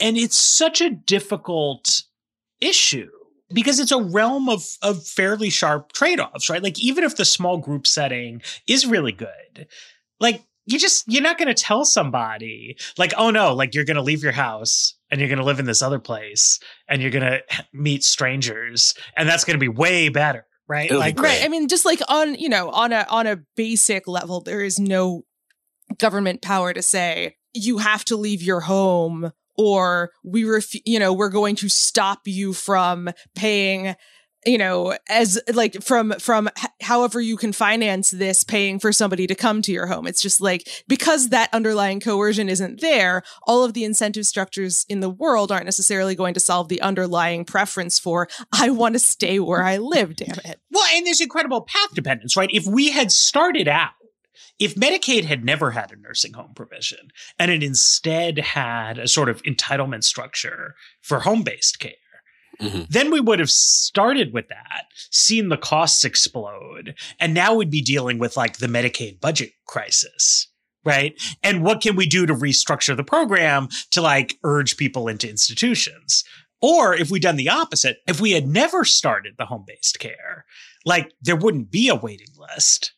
And 0.00 0.16
it's 0.16 0.38
such 0.38 0.80
a 0.80 0.90
difficult 0.90 2.02
issue 2.60 3.10
because 3.52 3.78
it's 3.78 3.92
a 3.92 4.02
realm 4.02 4.48
of, 4.48 4.64
of 4.82 5.06
fairly 5.06 5.50
sharp 5.50 5.92
trade 5.92 6.20
offs, 6.20 6.50
right? 6.50 6.62
Like, 6.62 6.78
even 6.80 7.04
if 7.04 7.16
the 7.16 7.24
small 7.24 7.58
group 7.58 7.86
setting 7.86 8.42
is 8.66 8.86
really 8.86 9.12
good, 9.12 9.68
like, 10.20 10.42
you 10.68 10.80
just, 10.80 11.04
you're 11.06 11.22
not 11.22 11.38
going 11.38 11.48
to 11.48 11.54
tell 11.54 11.84
somebody, 11.84 12.76
like, 12.98 13.12
oh 13.16 13.30
no, 13.30 13.54
like, 13.54 13.74
you're 13.74 13.84
going 13.84 13.96
to 13.96 14.02
leave 14.02 14.22
your 14.22 14.32
house 14.32 14.94
and 15.10 15.20
you're 15.20 15.28
going 15.28 15.38
to 15.38 15.44
live 15.44 15.60
in 15.60 15.66
this 15.66 15.82
other 15.82 16.00
place 16.00 16.58
and 16.88 17.00
you're 17.00 17.12
going 17.12 17.22
to 17.30 17.42
meet 17.72 18.02
strangers 18.02 18.94
and 19.16 19.28
that's 19.28 19.44
going 19.44 19.54
to 19.54 19.60
be 19.60 19.68
way 19.68 20.08
better, 20.08 20.44
right? 20.66 20.86
It'll 20.86 20.98
Like, 20.98 21.16
great. 21.16 21.38
Right. 21.38 21.44
I 21.44 21.48
mean, 21.48 21.68
just 21.68 21.84
like 21.84 22.00
on, 22.08 22.34
you 22.34 22.48
know, 22.48 22.70
on 22.70 22.92
a 22.92 23.06
on 23.08 23.26
a 23.28 23.38
basic 23.54 24.08
level, 24.08 24.40
there 24.40 24.62
is 24.62 24.80
no 24.80 25.24
government 25.98 26.42
power 26.42 26.72
to 26.72 26.82
say 26.82 27.36
you 27.54 27.78
have 27.78 28.04
to 28.06 28.16
leave 28.16 28.42
your 28.42 28.60
home 28.60 29.32
or 29.56 30.10
we 30.24 30.44
ref- 30.44 30.86
you 30.86 30.98
know, 30.98 31.12
we're 31.12 31.28
going 31.30 31.56
to 31.56 31.68
stop 31.68 32.20
you 32.26 32.52
from 32.52 33.10
paying 33.34 33.94
you 34.44 34.58
know 34.58 34.96
as 35.08 35.40
like 35.54 35.82
from 35.82 36.12
from 36.20 36.48
h- 36.56 36.70
however 36.80 37.20
you 37.20 37.36
can 37.36 37.52
finance 37.52 38.12
this 38.12 38.44
paying 38.44 38.78
for 38.78 38.92
somebody 38.92 39.26
to 39.26 39.34
come 39.34 39.60
to 39.60 39.72
your 39.72 39.86
home 39.86 40.06
it's 40.06 40.22
just 40.22 40.40
like 40.40 40.68
because 40.86 41.30
that 41.30 41.52
underlying 41.52 41.98
coercion 41.98 42.48
isn't 42.48 42.80
there 42.80 43.24
all 43.48 43.64
of 43.64 43.72
the 43.74 43.82
incentive 43.82 44.24
structures 44.24 44.86
in 44.88 45.00
the 45.00 45.10
world 45.10 45.50
aren't 45.50 45.64
necessarily 45.64 46.14
going 46.14 46.32
to 46.34 46.38
solve 46.38 46.68
the 46.68 46.80
underlying 46.80 47.44
preference 47.44 47.98
for 47.98 48.28
i 48.52 48.70
want 48.70 48.94
to 48.94 49.00
stay 49.00 49.40
where 49.40 49.64
i 49.64 49.78
live 49.78 50.14
damn 50.14 50.38
it 50.44 50.60
Well, 50.70 50.84
and 50.94 51.04
there's 51.06 51.20
incredible 51.20 51.62
path 51.62 51.94
dependence, 51.94 52.36
right? 52.36 52.50
If 52.52 52.66
we 52.66 52.90
had 52.90 53.10
started 53.10 53.66
out 53.66 53.92
if 54.58 54.74
Medicaid 54.74 55.24
had 55.24 55.44
never 55.44 55.70
had 55.70 55.92
a 55.92 55.96
nursing 55.96 56.32
home 56.32 56.52
provision 56.54 57.08
and 57.38 57.50
it 57.50 57.62
instead 57.62 58.38
had 58.38 58.98
a 58.98 59.08
sort 59.08 59.28
of 59.28 59.42
entitlement 59.42 60.04
structure 60.04 60.74
for 61.02 61.20
home 61.20 61.42
based 61.42 61.78
care, 61.78 61.92
Mm-hmm. 62.60 62.82
Then 62.88 63.10
we 63.10 63.20
would 63.20 63.38
have 63.38 63.50
started 63.50 64.32
with 64.32 64.48
that, 64.48 64.84
seen 65.10 65.48
the 65.48 65.56
costs 65.56 66.04
explode, 66.04 66.94
and 67.20 67.34
now 67.34 67.54
we'd 67.54 67.70
be 67.70 67.82
dealing 67.82 68.18
with 68.18 68.36
like 68.36 68.58
the 68.58 68.66
Medicaid 68.66 69.20
budget 69.20 69.50
crisis, 69.66 70.48
right? 70.84 71.20
And 71.42 71.62
what 71.62 71.82
can 71.82 71.96
we 71.96 72.06
do 72.06 72.26
to 72.26 72.34
restructure 72.34 72.96
the 72.96 73.04
program 73.04 73.68
to 73.90 74.00
like 74.00 74.36
urge 74.44 74.76
people 74.76 75.08
into 75.08 75.28
institutions? 75.28 76.24
Or 76.62 76.94
if 76.94 77.10
we'd 77.10 77.22
done 77.22 77.36
the 77.36 77.50
opposite, 77.50 77.98
if 78.08 78.20
we 78.20 78.32
had 78.32 78.48
never 78.48 78.84
started 78.84 79.34
the 79.36 79.46
home 79.46 79.64
based 79.66 79.98
care, 79.98 80.46
like 80.86 81.12
there 81.20 81.36
wouldn't 81.36 81.70
be 81.70 81.88
a 81.88 81.94
waiting 81.94 82.32
list 82.38 82.92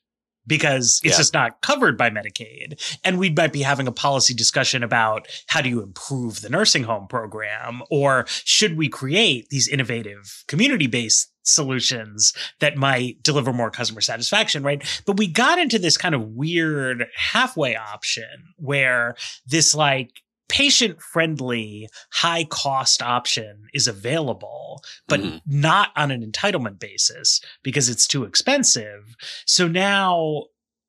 because 0.49 1.01
it's 1.05 1.15
yeah. 1.15 1.19
just 1.19 1.35
not 1.35 1.61
covered 1.61 1.97
by 1.97 2.11
Medicaid. 2.11 2.99
And 3.05 3.19
we 3.19 3.31
might 3.31 3.53
be 3.53 3.63
having 3.63 3.87
a 3.87 3.93
policy 3.93 4.35
discussion 4.35 4.83
about 4.83 5.29
how 5.47 5.61
do 5.61 5.69
you 5.69 5.83
improve 5.83 6.41
the 6.41 6.49
nursing 6.49 6.83
home 6.83 7.07
program 7.07 7.83
or 7.91 8.25
should 8.29 8.77
we 8.77 8.89
create 8.89 9.49
these 9.51 9.69
innovative 9.69 10.45
community 10.49 10.87
based 10.87 11.31
solutions 11.43 12.35
that 12.61 12.77
might 12.77 13.23
deliver 13.23 13.53
more 13.53 13.71
customer 13.71 14.01
satisfaction, 14.01 14.63
right? 14.63 14.83
But 15.07 15.17
we 15.17 15.27
got 15.27 15.59
into 15.59 15.79
this 15.79 15.97
kind 15.97 16.15
of 16.15 16.23
weird 16.23 17.07
halfway 17.15 17.77
option 17.77 18.55
where 18.57 19.17
this 19.47 19.75
like 19.75 20.11
patient 20.49 21.01
friendly, 21.01 21.89
high 22.11 22.45
cost 22.45 23.03
option 23.03 23.67
is 23.73 23.87
available, 23.87 24.83
but 25.07 25.21
mm-hmm. 25.21 25.39
not 25.47 25.91
on 25.97 26.11
an 26.11 26.29
entitlement 26.29 26.79
basis 26.79 27.41
because 27.63 27.89
it's 27.89 28.07
too 28.07 28.25
expensive. 28.25 29.17
So 29.47 29.69
now, 29.69 30.45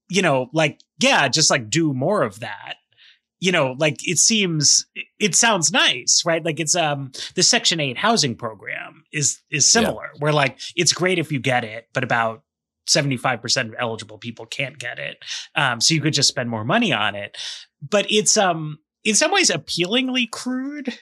you 0.10 0.22
know, 0.22 0.49
like, 0.53 0.80
yeah, 0.99 1.28
just 1.28 1.51
like 1.51 1.70
do 1.70 1.93
more 1.93 2.24
of 2.24 2.39
that. 2.39 2.76
You 3.41 3.53
know, 3.53 3.76
like 3.78 4.05
it 4.05 4.18
seems, 4.18 4.86
it 5.18 5.34
sounds 5.34 5.72
nice, 5.72 6.24
right? 6.26 6.43
Like 6.43 6.60
it's 6.60 6.76
um 6.76 7.12
the 7.36 7.43
Section 7.43 7.80
Eight 7.80 7.97
housing 7.97 8.36
program 8.36 9.03
is 9.14 9.39
is 9.49 9.70
similar, 9.70 10.10
yeah. 10.14 10.20
where 10.20 10.34
like 10.34 10.60
it's 10.76 10.91
great 10.91 11.20
if 11.20 11.32
you 11.32 11.39
get 11.39 11.64
it, 11.64 11.88
but 11.93 12.03
about 12.03 12.43
75% 12.89 13.68
of 13.68 13.76
eligible 13.78 14.18
people 14.18 14.45
can't 14.45 14.78
get 14.78 14.99
it. 14.99 15.24
Um, 15.55 15.80
so 15.80 15.93
you 15.93 16.01
could 16.01 16.14
just 16.14 16.28
spend 16.28 16.49
more 16.49 16.66
money 16.66 16.91
on 16.91 17.16
it. 17.16 17.38
But 17.88 18.07
it's 18.10 18.36
um 18.36 18.80
in 19.10 19.16
some 19.16 19.32
ways 19.32 19.49
appealingly 19.49 20.28
crude 20.28 20.93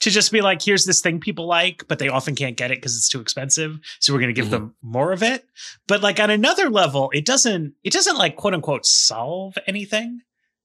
to 0.00 0.10
just 0.10 0.30
be 0.30 0.42
like, 0.42 0.60
here's 0.60 0.84
this 0.84 1.00
thing 1.00 1.18
people 1.18 1.46
like, 1.46 1.88
but 1.88 1.98
they 1.98 2.08
often 2.08 2.34
can't 2.34 2.58
get 2.58 2.70
it 2.70 2.76
because 2.76 2.94
it's 2.94 3.08
too 3.08 3.22
expensive. 3.22 3.80
So 4.00 4.12
we're 4.12 4.20
going 4.20 4.34
to 4.34 4.38
give 4.38 4.50
mm-hmm. 4.50 4.66
them 4.66 4.74
more 4.82 5.12
of 5.12 5.22
it. 5.22 5.46
But 5.86 6.02
like 6.02 6.20
on 6.20 6.28
another 6.28 6.68
level, 6.68 7.10
it 7.14 7.24
doesn't, 7.24 7.72
it 7.82 7.94
doesn't 7.94 8.18
like 8.18 8.36
quote 8.36 8.52
unquote 8.52 8.84
solve 8.84 9.56
anything 9.66 10.20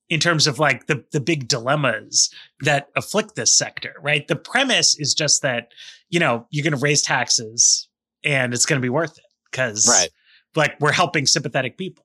in 0.10 0.20
terms 0.20 0.46
of 0.46 0.60
like 0.60 0.88
the, 0.88 1.06
the 1.14 1.22
big 1.22 1.48
dilemmas 1.48 2.30
that 2.60 2.90
afflict 2.98 3.36
this 3.36 3.58
sector, 3.58 3.96
right? 4.02 4.28
The 4.28 4.36
premise 4.36 5.00
is 5.00 5.14
just 5.14 5.42
that, 5.42 5.70
you 6.10 6.20
know, 6.20 6.48
you're 6.52 6.66
going 6.66 6.78
to 6.78 6.84
raise 6.84 7.02
taxes 7.02 7.88
and 8.26 8.54
it's 8.54 8.66
going 8.66 8.82
to 8.82 8.86
be 8.86 8.90
worth 8.90 9.18
it 9.18 9.26
because 9.50 9.88
right. 9.88 10.10
like 10.54 10.78
we're 10.82 10.92
helping 10.92 11.28
sympathetic 11.28 11.78
people 11.78 12.04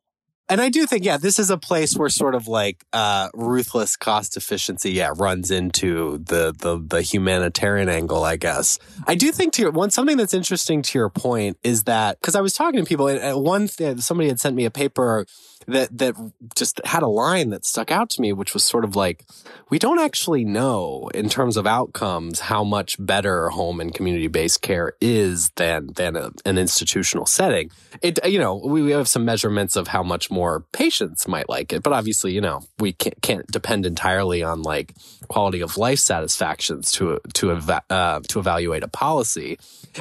and 0.49 0.61
I 0.61 0.69
do 0.71 0.87
think, 0.87 1.05
yeah, 1.05 1.17
this 1.19 1.39
is 1.39 1.51
a 1.51 1.59
place 1.59 1.97
where 1.97 2.09
sort 2.09 2.35
of 2.35 2.49
like 2.49 2.85
uh, 2.93 3.29
ruthless 3.35 3.97
cost 3.97 4.37
efficiency, 4.37 4.93
yeah, 4.93 5.13
runs 5.17 5.51
into 5.51 6.19
the, 6.19 6.55
the 6.57 6.83
the 6.85 7.03
humanitarian 7.03 7.89
angle, 7.89 8.25
I 8.25 8.37
guess. 8.37 8.79
I 9.07 9.15
do 9.15 9.31
think 9.33 9.53
to 9.55 9.63
your 9.63 9.71
one 9.71 9.91
something 9.91 10.17
that's 10.17 10.35
interesting 10.35 10.83
to 10.83 10.99
your 10.99 11.11
point 11.11 11.59
is 11.63 11.85
that 11.85 12.21
because 12.21 12.35
I 12.35 12.41
was 12.41 12.55
talking 12.55 12.81
to 12.81 12.87
people, 12.87 13.09
and 13.09 13.43
one 13.43 13.69
thing 13.69 13.99
somebody 13.99 14.29
had 14.29 14.41
sent 14.41 14.57
me 14.57 14.65
a 14.65 14.71
paper 14.71 15.27
that 15.67 15.97
that 15.99 16.15
just 16.55 16.81
had 16.85 17.03
a 17.03 17.09
line 17.09 17.51
that 17.51 17.65
stuck 17.65 17.91
out 17.91 18.11
to 18.11 18.21
me, 18.21 18.33
which 18.33 18.55
was 18.55 18.65
sort 18.65 18.85
of 18.85 18.97
like, 18.97 19.25
we 19.71 19.79
don't 19.79 19.99
actually 19.99 20.45
know 20.45 21.11
in 21.15 21.29
terms 21.29 21.57
of 21.57 21.67
outcomes 21.67 22.41
how 22.41 22.65
much 22.65 22.97
better 22.99 23.49
home 23.51 23.81
and 23.81 23.95
community 23.95 24.29
based 24.29 24.63
care 24.63 24.93
is 25.01 25.51
than 25.57 25.93
than 25.95 26.17
a, 26.17 26.31
an 26.45 26.59
institutional 26.59 27.27
setting. 27.27 27.71
It 28.03 28.25
you 28.27 28.39
know 28.39 28.57
we, 28.57 28.83
we 28.83 28.93
have 28.93 29.09
some 29.09 29.25
measurements 29.25 29.77
of 29.77 29.89
how 29.89 30.03
much 30.03 30.31
more 30.31 30.61
patients 30.73 31.29
might 31.29 31.49
like 31.49 31.73
it, 31.73 31.83
but 31.83 31.93
obviously 31.93 32.33
you 32.33 32.41
know 32.41 32.63
we 32.79 32.93
can't, 32.93 33.21
can't 33.23 33.47
depend 33.49 33.87
entirely 33.87 34.43
on 34.43 34.63
like 34.63 34.95
quality 35.29 35.61
of 35.61 35.77
life 35.77 35.99
satisfactions 35.99 36.93
to 36.93 37.21
to 37.35 37.53
eva- 37.53 37.85
uh, 37.91 38.21
to 38.29 38.39
evaluate 38.39 38.83
a 38.83 38.89
policy, 38.89 39.59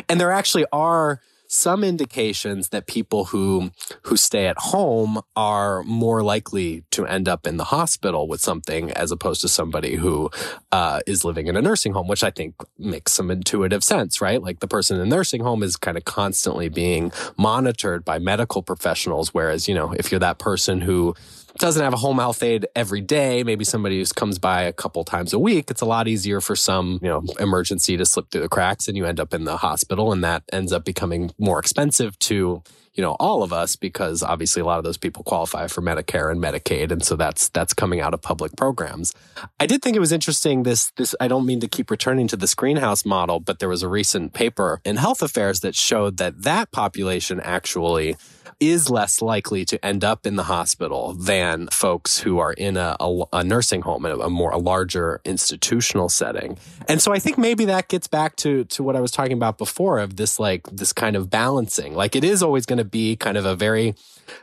and 0.08 0.20
there 0.20 0.32
actually 0.32 0.66
are 0.72 1.20
some 1.48 1.84
indications 1.84 2.70
that 2.70 2.88
people 2.88 3.26
who 3.26 3.72
who 4.04 4.18
stay 4.18 4.48
at 4.48 4.58
home 4.58 5.20
are 5.36 5.84
more 5.84 6.22
likely 6.22 6.84
to 6.92 7.06
end 7.06 7.28
up 7.28 7.48
in 7.48 7.58
the 7.58 7.66
hospital 7.66 8.28
with 8.28 8.42
something 8.42 8.92
as 8.92 9.12
opposed 9.12 9.42
to 9.42 9.48
somebody 9.48 9.96
who 9.96 10.30
uh, 10.72 11.00
is 11.08 11.24
living 11.24 11.48
in 11.48 11.56
a 11.56 11.62
nursing 11.62 11.94
home, 11.94 12.08
which 12.08 12.24
I 12.24 12.32
think 12.32 12.56
makes 12.78 13.14
some 13.14 13.32
intuitive 13.32 13.84
sense, 13.84 14.22
right? 14.22 14.42
Like 14.42 14.60
the 14.60 14.68
person 14.68 15.00
in 15.00 15.10
the 15.10 15.16
nursing 15.16 15.42
home 15.42 15.64
is 15.64 15.78
kind 15.78 15.98
of 15.98 16.06
constantly 16.06 16.70
being 16.70 17.12
monitored 17.38 18.04
by 18.04 18.20
medical 18.20 18.62
professionals, 18.62 19.34
whereas 19.34 19.68
you 19.68 19.76
know 19.76 19.94
if 19.94 20.12
you're 20.12 20.20
that 20.20 20.40
person 20.40 20.82
who 20.82 21.16
doesn't 21.60 21.84
have 21.84 21.94
a 21.94 21.98
home 21.98 22.18
health 22.18 22.42
aide 22.44 22.68
every 22.76 23.02
day, 23.02 23.44
maybe 23.44 23.64
somebody 23.64 24.00
who 24.00 24.06
comes 24.06 24.40
by 24.40 24.64
a 24.64 24.74
couple 24.74 25.04
times 25.04 25.34
a 25.34 25.40
week, 25.40 25.70
it's 25.70 25.82
a 25.82 25.86
lot 25.86 26.08
easier 26.08 26.42
for 26.42 26.56
some, 26.56 27.00
you 27.02 27.10
know, 27.10 27.24
emergency 27.40 27.98
to 27.98 28.06
slip 28.06 28.30
through 28.32 28.42
the 28.42 28.50
cracks 28.50 28.88
and 28.88 28.98
you 28.98 29.06
end 29.06 29.20
up 29.20 29.34
in 29.34 29.46
the 29.46 29.58
hospital 29.58 30.12
and 30.12 30.24
that 30.24 30.44
ends 30.52 30.72
up 30.72 30.86
becoming 30.86 31.32
more 31.38 31.60
expensive 31.60 32.18
to 32.20 32.64
you 32.98 33.04
know 33.04 33.16
all 33.20 33.44
of 33.44 33.54
us 33.54 33.76
because 33.76 34.24
obviously 34.24 34.62
a 34.62 34.66
lot 34.66 34.80
of 34.80 34.84
those 34.84 34.98
people 34.98 35.24
qualify 35.24 35.68
for 35.68 35.82
Medicare 35.82 36.32
and 36.32 36.42
Medicaid 36.42 36.92
and 36.92 37.06
so 37.06 37.16
that's 37.16 37.48
that's 37.50 37.74
coming 37.74 38.02
out 38.02 38.14
of 38.14 38.22
public 38.22 38.58
programs. 38.58 39.14
I 39.60 39.68
did 39.68 39.82
think 39.82 39.96
it 39.96 40.00
was 40.00 40.12
interesting 40.12 40.64
this 40.64 40.92
this 40.98 41.16
I 41.22 41.28
don't 41.28 41.46
mean 41.46 41.60
to 41.62 41.68
keep 41.68 41.92
returning 41.92 42.28
to 42.30 42.36
the 42.36 42.52
greenhouse 42.58 43.06
model 43.06 43.40
but 43.40 43.60
there 43.60 43.70
was 43.70 43.84
a 43.84 43.88
recent 43.88 44.34
paper 44.34 44.82
in 44.84 44.98
Health 44.98 45.22
Affairs 45.22 45.60
that 45.60 45.76
showed 45.76 46.18
that 46.18 46.42
that 46.42 46.72
population 46.72 47.40
actually 47.40 48.18
is 48.60 48.90
less 48.90 49.22
likely 49.22 49.66
to 49.66 49.86
end 49.86 50.04
up 50.04 50.26
in 50.26 50.36
the 50.36 50.44
hospital 50.44 51.14
than 51.14 51.68
folks 51.68 52.20
who 52.20 52.40
are 52.40 52.54
in 52.54 52.76
a, 52.76 52.96
a, 53.00 53.24
a 53.34 53.44
nursing 53.44 53.82
home, 53.82 54.06
a, 54.06 54.16
a 54.18 54.30
more 54.30 54.52
a 54.52 54.58
larger 54.58 55.22
institutional 55.26 56.10
setting. 56.10 56.58
And 56.88 57.02
so 57.02 57.14
I 57.14 57.20
think 57.20 57.38
maybe 57.38 57.66
that 57.66 57.88
gets 57.88 58.08
back 58.08 58.36
to 58.38 58.64
to 58.66 58.84
what 58.84 58.96
I 58.96 59.02
was 59.02 59.12
talking 59.12 59.34
about 59.34 59.58
before 59.58 60.00
of 60.00 60.16
this 60.16 60.40
like 60.40 60.64
this 60.72 60.94
kind 60.94 61.16
of 61.16 61.30
balancing. 61.30 61.94
Like 61.94 62.16
it 62.16 62.24
is 62.24 62.42
always 62.42 62.66
going 62.66 62.80
to 62.80 62.86
be 62.86 63.16
kind 63.16 63.38
of 63.38 63.46
a 63.46 63.56
very 63.56 63.96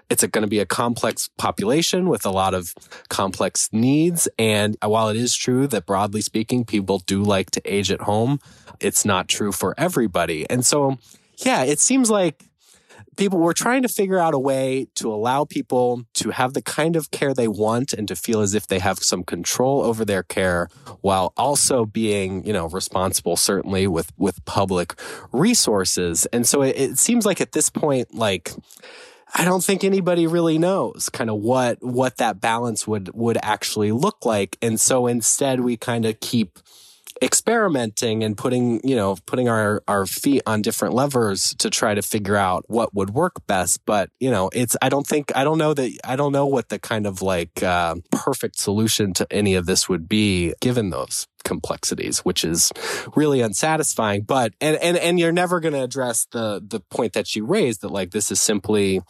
it's 0.08 0.24
going 0.24 0.42
to 0.42 0.48
be 0.48 0.60
a 0.60 0.66
complex 0.66 1.28
population 1.36 2.08
with 2.08 2.24
a 2.24 2.30
lot 2.30 2.54
of 2.54 2.74
complex 3.08 3.68
needs. 3.72 4.28
And 4.38 4.76
while 4.82 5.08
it 5.08 5.16
is 5.16 5.34
true 5.34 5.66
that 5.68 5.86
broadly 5.86 6.20
speaking, 6.20 6.64
people 6.64 6.98
do 7.00 7.22
like 7.22 7.50
to 7.52 7.62
age 7.64 7.90
at 7.90 8.02
home, 8.02 8.40
it's 8.80 9.04
not 9.04 9.28
true 9.28 9.52
for 9.52 9.74
everybody. 9.76 10.48
And 10.48 10.64
so, 10.64 10.98
yeah, 11.38 11.64
it 11.64 11.80
seems 11.80 12.10
like 12.10 12.44
people 13.16 13.38
were 13.38 13.54
trying 13.54 13.82
to 13.82 13.88
figure 13.88 14.18
out 14.18 14.34
a 14.34 14.38
way 14.38 14.86
to 14.96 15.12
allow 15.12 15.44
people 15.44 16.04
to 16.14 16.30
have 16.30 16.54
the 16.54 16.62
kind 16.62 16.96
of 16.96 17.10
care 17.10 17.34
they 17.34 17.48
want 17.48 17.92
and 17.92 18.08
to 18.08 18.16
feel 18.16 18.40
as 18.40 18.54
if 18.54 18.66
they 18.66 18.78
have 18.78 18.98
some 18.98 19.24
control 19.24 19.82
over 19.82 20.04
their 20.04 20.22
care 20.22 20.68
while 21.00 21.32
also 21.36 21.84
being, 21.84 22.44
you 22.46 22.52
know, 22.52 22.68
responsible 22.68 23.36
certainly 23.36 23.86
with 23.86 24.12
with 24.16 24.44
public 24.44 24.94
resources. 25.32 26.26
And 26.26 26.46
so 26.46 26.62
it, 26.62 26.76
it 26.76 26.98
seems 26.98 27.26
like 27.26 27.40
at 27.40 27.52
this 27.52 27.68
point 27.68 28.14
like 28.14 28.52
I 29.36 29.44
don't 29.44 29.64
think 29.64 29.82
anybody 29.82 30.28
really 30.28 30.58
knows 30.58 31.08
kind 31.08 31.28
of 31.28 31.36
what 31.40 31.82
what 31.82 32.18
that 32.18 32.40
balance 32.40 32.86
would 32.86 33.10
would 33.14 33.38
actually 33.42 33.90
look 33.90 34.24
like. 34.24 34.56
And 34.62 34.80
so 34.80 35.06
instead 35.06 35.60
we 35.60 35.76
kind 35.76 36.04
of 36.04 36.20
keep 36.20 36.58
experimenting 37.22 38.24
and 38.24 38.36
putting, 38.36 38.86
you 38.86 38.96
know, 38.96 39.16
putting 39.26 39.48
our, 39.48 39.82
our 39.86 40.06
feet 40.06 40.42
on 40.46 40.62
different 40.62 40.94
levers 40.94 41.54
to 41.58 41.70
try 41.70 41.94
to 41.94 42.02
figure 42.02 42.36
out 42.36 42.64
what 42.68 42.94
would 42.94 43.10
work 43.10 43.34
best. 43.46 43.80
But, 43.86 44.10
you 44.20 44.30
know, 44.30 44.50
it's, 44.52 44.76
I 44.82 44.88
don't 44.88 45.06
think, 45.06 45.30
I 45.34 45.44
don't 45.44 45.58
know 45.58 45.74
that, 45.74 45.98
I 46.04 46.16
don't 46.16 46.32
know 46.32 46.46
what 46.46 46.68
the 46.68 46.78
kind 46.78 47.06
of 47.06 47.22
like 47.22 47.62
uh, 47.62 47.96
perfect 48.10 48.58
solution 48.58 49.12
to 49.14 49.26
any 49.30 49.54
of 49.54 49.66
this 49.66 49.88
would 49.88 50.08
be 50.08 50.54
given 50.60 50.90
those 50.90 51.26
complexities, 51.44 52.20
which 52.20 52.44
is 52.44 52.72
really 53.14 53.40
unsatisfying. 53.40 54.22
But, 54.22 54.54
and, 54.60 54.76
and, 54.76 54.96
and 54.96 55.20
you're 55.20 55.32
never 55.32 55.60
going 55.60 55.74
to 55.74 55.82
address 55.82 56.26
the, 56.32 56.62
the 56.66 56.80
point 56.80 57.12
that 57.12 57.36
you 57.36 57.44
raised 57.44 57.82
that 57.82 57.90
like 57.90 58.10
this 58.10 58.30
is 58.30 58.40
simply, 58.40 59.02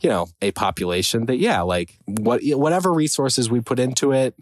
you 0.00 0.08
know, 0.08 0.26
a 0.40 0.50
population 0.50 1.26
that, 1.26 1.38
yeah, 1.38 1.60
like 1.60 1.96
what, 2.06 2.40
whatever 2.42 2.92
resources 2.92 3.50
we 3.50 3.60
put 3.60 3.78
into 3.78 4.12
it, 4.12 4.34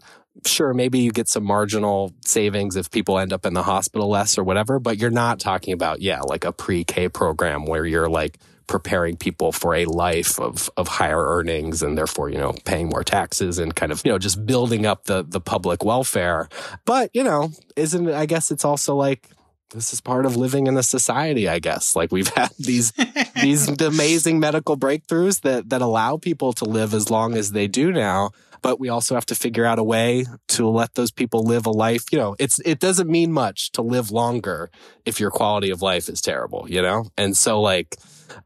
sure, 0.45 0.73
maybe 0.73 0.99
you 0.99 1.11
get 1.11 1.27
some 1.27 1.43
marginal 1.43 2.13
savings 2.25 2.75
if 2.75 2.91
people 2.91 3.19
end 3.19 3.33
up 3.33 3.45
in 3.45 3.53
the 3.53 3.63
hospital 3.63 4.09
less 4.09 4.37
or 4.37 4.43
whatever, 4.43 4.79
but 4.79 4.97
you're 4.97 5.09
not 5.09 5.39
talking 5.39 5.73
about, 5.73 6.01
yeah, 6.01 6.21
like 6.21 6.45
a 6.45 6.51
pre 6.51 6.83
K 6.83 7.09
program 7.09 7.65
where 7.65 7.85
you're 7.85 8.09
like 8.09 8.37
preparing 8.67 9.17
people 9.17 9.51
for 9.51 9.75
a 9.75 9.85
life 9.85 10.39
of, 10.39 10.69
of 10.77 10.87
higher 10.87 11.21
earnings 11.21 11.83
and 11.83 11.97
therefore, 11.97 12.29
you 12.29 12.37
know, 12.37 12.53
paying 12.63 12.87
more 12.87 13.03
taxes 13.03 13.59
and 13.59 13.75
kind 13.75 13.91
of, 13.91 14.01
you 14.05 14.11
know, 14.11 14.17
just 14.17 14.45
building 14.45 14.85
up 14.85 15.03
the, 15.05 15.23
the 15.27 15.41
public 15.41 15.83
welfare. 15.83 16.47
But, 16.85 17.09
you 17.13 17.23
know, 17.23 17.49
isn't, 17.75 18.09
I 18.09 18.25
guess 18.25 18.49
it's 18.49 18.63
also 18.63 18.95
like, 18.95 19.27
this 19.71 19.93
is 19.93 20.01
part 20.01 20.25
of 20.25 20.35
living 20.35 20.67
in 20.67 20.77
a 20.77 20.83
society, 20.83 21.47
I 21.47 21.59
guess. 21.59 21.95
Like 21.95 22.11
we've 22.11 22.27
had 22.35 22.51
these 22.59 22.93
these 23.41 23.67
amazing 23.81 24.39
medical 24.39 24.77
breakthroughs 24.77 25.41
that 25.41 25.69
that 25.69 25.81
allow 25.81 26.17
people 26.17 26.53
to 26.53 26.65
live 26.65 26.93
as 26.93 27.09
long 27.09 27.35
as 27.35 27.51
they 27.51 27.67
do 27.67 27.91
now. 27.91 28.31
But 28.61 28.79
we 28.79 28.89
also 28.89 29.15
have 29.15 29.25
to 29.27 29.35
figure 29.35 29.65
out 29.65 29.79
a 29.79 29.83
way 29.83 30.25
to 30.49 30.67
let 30.67 30.93
those 30.95 31.11
people 31.11 31.43
live 31.43 31.65
a 31.65 31.71
life. 31.71 32.05
You 32.11 32.19
know, 32.19 32.35
it's 32.39 32.59
it 32.59 32.79
doesn't 32.79 33.09
mean 33.09 33.31
much 33.31 33.71
to 33.73 33.81
live 33.81 34.11
longer 34.11 34.69
if 35.05 35.19
your 35.19 35.31
quality 35.31 35.71
of 35.71 35.81
life 35.81 36.09
is 36.09 36.21
terrible. 36.21 36.65
You 36.69 36.81
know, 36.81 37.05
and 37.17 37.35
so 37.35 37.59
like 37.61 37.97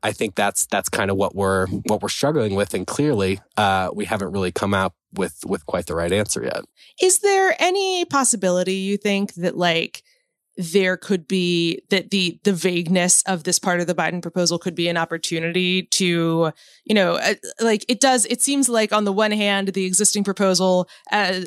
I 0.03 0.11
think 0.11 0.35
that's 0.35 0.65
that's 0.67 0.89
kind 0.89 1.11
of 1.11 1.17
what 1.17 1.35
we're 1.35 1.67
what 1.67 2.01
we're 2.01 2.09
struggling 2.09 2.55
with, 2.55 2.73
and 2.73 2.87
clearly 2.87 3.39
uh, 3.57 3.89
we 3.93 4.05
haven't 4.05 4.31
really 4.31 4.51
come 4.51 4.73
out 4.73 4.93
with 5.13 5.39
with 5.45 5.65
quite 5.65 5.87
the 5.87 5.95
right 5.95 6.11
answer 6.11 6.43
yet. 6.43 6.63
Is 7.01 7.19
there 7.19 7.55
any 7.59 8.05
possibility 8.05 8.75
you 8.75 8.97
think 8.97 9.33
that 9.35 9.57
like 9.57 10.03
there 10.57 10.95
could 10.97 11.27
be 11.27 11.81
that 11.89 12.11
the 12.11 12.39
the 12.43 12.53
vagueness 12.53 13.21
of 13.23 13.43
this 13.43 13.59
part 13.59 13.81
of 13.81 13.87
the 13.87 13.95
Biden 13.95 14.21
proposal 14.21 14.57
could 14.57 14.75
be 14.75 14.87
an 14.87 14.97
opportunity 14.97 15.83
to 15.83 16.51
you 16.85 16.95
know 16.95 17.15
uh, 17.15 17.33
like 17.59 17.85
it 17.89 17.99
does 17.99 18.25
it 18.27 18.41
seems 18.41 18.69
like 18.69 18.93
on 18.93 19.03
the 19.03 19.11
one 19.11 19.31
hand 19.31 19.69
the 19.69 19.85
existing 19.85 20.23
proposal 20.23 20.87
uh, 21.11 21.41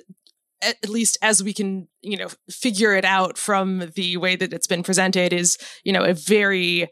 at 0.61 0.89
least 0.89 1.17
as 1.23 1.43
we 1.43 1.53
can 1.53 1.89
you 2.03 2.17
know 2.17 2.29
figure 2.51 2.95
it 2.95 3.05
out 3.05 3.39
from 3.39 3.91
the 3.95 4.17
way 4.17 4.37
that 4.37 4.53
it's 4.53 4.67
been 4.67 4.83
presented 4.83 5.33
is 5.33 5.57
you 5.85 5.93
know 5.93 6.05
a 6.05 6.15
very 6.15 6.89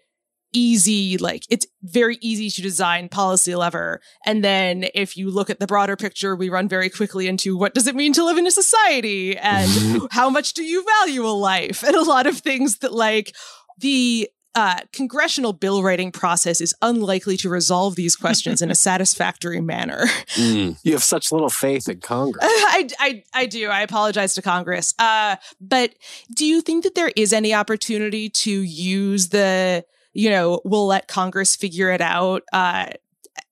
easy 0.53 1.19
like 1.19 1.45
it's 1.51 1.67
very 1.83 2.19
easy 2.21 2.49
to 2.49 2.63
design 2.63 3.09
policy 3.09 3.55
lever 3.55 4.01
and 4.25 4.45
then 4.45 4.87
if 4.95 5.17
you 5.17 5.31
look 5.31 5.51
at 5.51 5.61
the 5.61 5.67
broader 5.67 5.97
picture 5.97 6.35
we 6.35 6.49
run 6.49 6.69
very 6.69 6.89
quickly 6.89 7.27
into 7.27 7.57
what 7.57 7.75
does 7.75 7.87
it 7.87 7.95
mean 7.95 8.13
to 8.13 8.25
live 8.25 8.39
in 8.39 8.47
a 8.47 8.51
society 8.51 9.37
and 9.37 10.03
how 10.11 10.31
much 10.31 10.55
do 10.55 10.65
you 10.65 10.85
value 11.01 11.27
a 11.27 11.29
life 11.29 11.83
and 11.83 11.95
a 11.95 12.03
lot 12.03 12.27
of 12.27 12.39
things 12.39 12.79
that 12.79 12.93
like 12.93 13.35
the 13.79 14.29
uh, 14.57 14.79
congressional 14.91 15.53
bill 15.53 15.83
writing 15.83 16.11
process 16.11 16.63
is 16.63 16.75
unlikely 16.81 17.37
to 17.37 17.51
resolve 17.51 17.95
these 17.95 18.17
questions 18.17 18.63
in 18.63 18.71
a 18.71 18.75
satisfactory 18.89 19.61
manner. 19.61 20.07
Mm, 20.35 20.79
you 20.83 20.93
have 20.93 21.05
such 21.05 21.31
little 21.31 21.51
faith 21.51 21.91
in 21.91 22.01
Congress. 22.01 22.43
I, 22.43 22.89
I, 22.99 23.23
I 23.35 23.47
do. 23.47 23.69
I 23.69 23.83
apologize 23.83 24.35
to 24.35 24.43
Congress. 24.43 24.95
Uh, 24.99 25.37
but 25.61 25.93
do 26.35 26.47
you 26.47 26.63
think 26.63 26.85
that 26.85 26.95
there 26.95 27.13
is 27.17 27.35
any 27.35 27.53
opportunity 27.53 28.31
to 28.31 28.51
use 28.51 29.29
the 29.29 29.85
you 30.17 30.31
know, 30.31 30.61
we'll 30.65 30.87
let 30.87 31.09
Congress 31.09 31.55
figure 31.55 31.91
it 31.91 32.01
out 32.01 32.43
uh, 32.53 32.87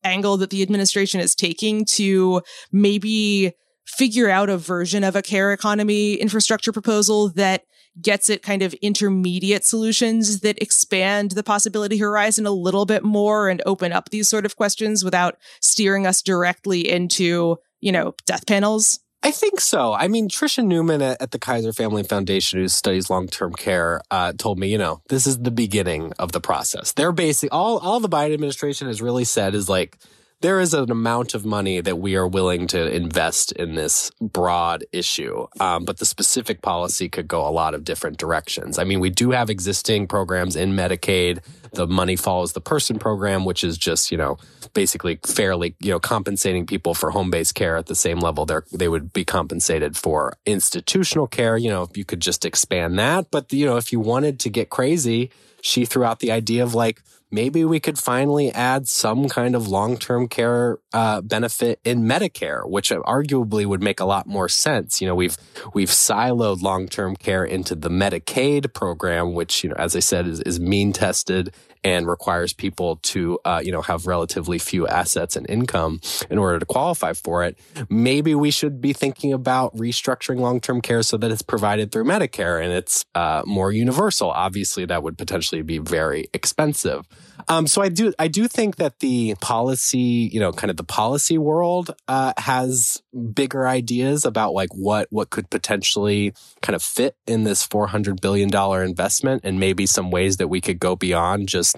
angle 0.03 0.37
that 0.39 0.51
the 0.51 0.63
administration 0.63 1.21
is 1.21 1.35
taking 1.35 1.85
to 1.85 2.43
maybe 2.73 3.53
figure 3.87 4.31
out 4.31 4.49
a 4.49 4.57
version 4.57 5.05
of 5.05 5.15
a 5.15 5.23
care 5.23 5.53
economy 5.53 6.15
infrastructure 6.15 6.73
proposal 6.73 7.29
that 7.29 7.65
gets 8.01 8.29
it 8.29 8.43
kind 8.43 8.63
of 8.63 8.73
intermediate 8.75 9.65
solutions 9.65 10.41
that 10.41 10.61
expand 10.61 11.33
the 11.33 11.43
possibility 11.43 11.99
horizon 11.99 12.47
a 12.47 12.51
little 12.51 12.87
bit 12.87 13.05
more 13.05 13.49
and 13.49 13.63
open 13.67 13.93
up 13.93 14.09
these 14.09 14.29
sort 14.29 14.47
of 14.47 14.57
questions 14.57 15.05
without 15.05 15.37
steering 15.61 16.07
us 16.07 16.23
directly 16.23 16.89
into, 16.89 17.57
you 17.81 17.93
know, 17.93 18.15
death 18.27 18.47
panels. 18.47 19.01
I 19.25 19.31
think 19.31 19.59
so. 19.59 19.95
I 19.95 20.07
mean, 20.07 20.29
Tricia 20.29 20.63
Neuman 20.63 21.01
at, 21.01 21.23
at 21.23 21.31
the 21.31 21.39
Kaiser 21.39 21.73
Family 21.73 22.03
Foundation, 22.03 22.61
who 22.61 22.69
studies 22.69 23.09
long 23.09 23.27
term 23.27 23.55
care, 23.55 24.03
uh, 24.11 24.35
told 24.37 24.59
me, 24.59 24.69
you 24.69 24.77
know, 24.77 25.01
this 25.09 25.27
is 25.27 25.39
the 25.39 25.51
beginning 25.51 26.13
of 26.19 26.33
the 26.33 26.43
process. 26.43 26.93
They're 26.93 27.11
basically 27.11 27.49
all 27.49 27.79
all 27.79 28.01
the 28.01 28.09
Biden 28.09 28.35
administration 28.35 28.87
has 28.87 29.01
really 29.01 29.25
said 29.25 29.55
is 29.55 29.67
like 29.67 29.97
there 30.45 30.61
is 30.61 30.75
an 30.75 30.91
amount 30.91 31.33
of 31.33 31.47
money 31.47 31.81
that 31.81 31.97
we 31.97 32.17
are 32.17 32.27
willing 32.27 32.67
to 32.67 32.95
invest 32.95 33.51
in 33.53 33.77
this 33.77 34.11
broad 34.21 34.85
issue. 34.93 35.47
Um, 35.59 35.87
but 35.87 35.97
the 35.97 36.05
specific 36.05 36.61
policy 36.61 37.09
could 37.09 37.27
go 37.27 37.49
a 37.49 37.49
lot 37.49 37.73
of 37.73 37.83
different 37.83 38.19
directions. 38.19 38.79
I 38.79 38.85
mean, 38.85 39.01
we 39.01 39.09
do 39.09 39.31
have 39.31 39.49
existing 39.49 40.07
programs 40.07 40.55
in 40.55 40.77
Medicaid. 40.77 41.39
The 41.73 41.87
money 41.87 42.17
follows 42.17 42.53
the 42.53 42.61
person 42.61 42.99
program, 42.99 43.47
which 43.47 43.65
is 43.65 43.79
just, 43.79 44.13
you 44.13 44.19
know, 44.19 44.37
basically 44.75 45.19
fairly, 45.25 45.77
you 45.81 45.91
know, 45.91 45.99
compensating 45.99 46.67
people 46.67 46.93
for 46.93 47.11
home 47.11 47.31
based 47.31 47.55
care 47.55 47.79
at 47.79 47.87
the 47.87 47.95
same 47.95 48.21
level 48.21 48.45
they 48.45 48.59
they 48.71 48.89
would 48.89 49.15
be 49.15 49.25
compensated 49.25 49.97
for 49.97 50.37
institutional 50.45 51.27
care. 51.27 51.57
You 51.57 51.71
know, 51.71 51.85
if 51.85 51.97
you 51.97 52.05
could 52.05 52.21
just 52.21 52.45
expand 52.45 52.99
that. 52.99 53.31
But, 53.31 53.51
you 53.51 53.65
know, 53.65 53.79
if 53.79 53.93
you 53.93 53.99
wanted 53.99 54.41
to 54.41 54.51
get 54.51 54.69
crazy, 54.69 55.31
she 55.63 55.87
threw 55.87 56.05
out 56.05 56.19
the 56.21 56.33
idea 56.33 56.63
of 56.63 56.75
like, 56.75 57.01
maybe 57.35 57.65
we 57.65 57.81
could 57.81 57.99
finally 57.99 58.53
add 58.53 58.87
some 58.87 59.29
kind 59.29 59.57
of 59.57 59.67
long-term 59.67 60.29
care 60.29 60.79
uh, 60.93 61.21
benefit 61.21 61.81
in 61.85 62.05
Medicare, 62.05 62.67
which 62.69 62.91
arguably 62.91 63.67
would 63.67 63.83
make 63.83 63.99
a 63.99 64.05
lot 64.05 64.27
more 64.27 64.49
sense. 64.49 65.01
You 65.01 65.09
know, 65.09 65.15
we've 65.17 65.37
we've 65.75 65.91
siloed 65.91 66.63
long-term 66.63 67.17
care 67.17 67.45
into 67.45 67.75
the 67.75 67.91
Medicaid 67.91 68.73
program, 68.73 69.35
which 69.35 69.65
you 69.65 69.71
know, 69.71 69.77
as 69.77 69.97
I 69.97 70.01
said, 70.01 70.27
is, 70.27 70.41
is 70.41 70.61
mean 70.61 70.93
tested 70.93 71.53
and 71.85 72.09
requires 72.09 72.53
people 72.53 72.97
to, 72.97 73.39
uh, 73.45 73.61
you 73.63 73.71
know, 73.71 73.83
have 73.83 74.07
relatively 74.07 74.59
few 74.59 74.89
assets 74.89 75.37
and 75.37 75.49
income 75.49 76.01
in 76.31 76.39
order 76.39 76.59
to 76.59 76.65
qualify 76.65 77.13
for 77.13 77.45
it. 77.45 77.59
Maybe 77.91 78.35
we 78.35 78.51
should 78.51 78.81
be 78.81 78.93
thinking 78.95 79.33
about 79.33 79.77
restructuring 79.77 80.41
long-term 80.41 80.81
care 80.81 81.03
so 81.03 81.19
that 81.19 81.31
it's 81.31 81.43
provided 81.43 81.93
through 81.93 82.05
Medicare 82.05 82.63
and 82.63 82.73
it's 82.73 83.05
uh, 83.15 83.43
more 83.45 83.71
universal. 83.71 84.31
Obviously, 84.31 84.87
that 84.87 85.03
would 85.03 85.19
potentially 85.19 85.63
be 85.63 85.79
very 85.79 86.29
expensive. 86.33 87.07
Um, 87.49 87.67
so 87.67 87.83
I 87.83 87.89
do, 87.89 88.13
I 88.19 88.29
do 88.29 88.49
think 88.49 88.77
that 88.77 89.01
the 89.01 89.35
policy, 89.41 90.31
you 90.33 90.41
know, 90.41 90.53
kind 90.53 90.71
of 90.71 90.77
the 90.77 90.85
policy 90.85 91.39
world 91.39 91.95
uh, 92.09 92.33
has 92.39 93.03
bigger 93.33 93.67
ideas 93.67 94.25
about 94.25 94.55
like 94.55 94.71
what 94.75 95.09
what 95.11 95.31
could 95.31 95.51
potentially 95.51 96.33
kind 96.63 96.75
of 96.75 96.83
fit 96.83 97.17
in 97.27 97.45
this 97.45 97.63
four 97.63 97.87
hundred 97.87 98.21
billion 98.21 98.49
dollar 98.49 98.83
investment, 98.83 99.43
and 99.45 99.61
maybe 99.61 99.87
some 99.87 100.11
ways 100.11 100.39
that 100.39 100.49
we 100.49 100.61
could 100.61 100.79
go 100.79 100.97
beyond 100.97 101.49
just 101.49 101.77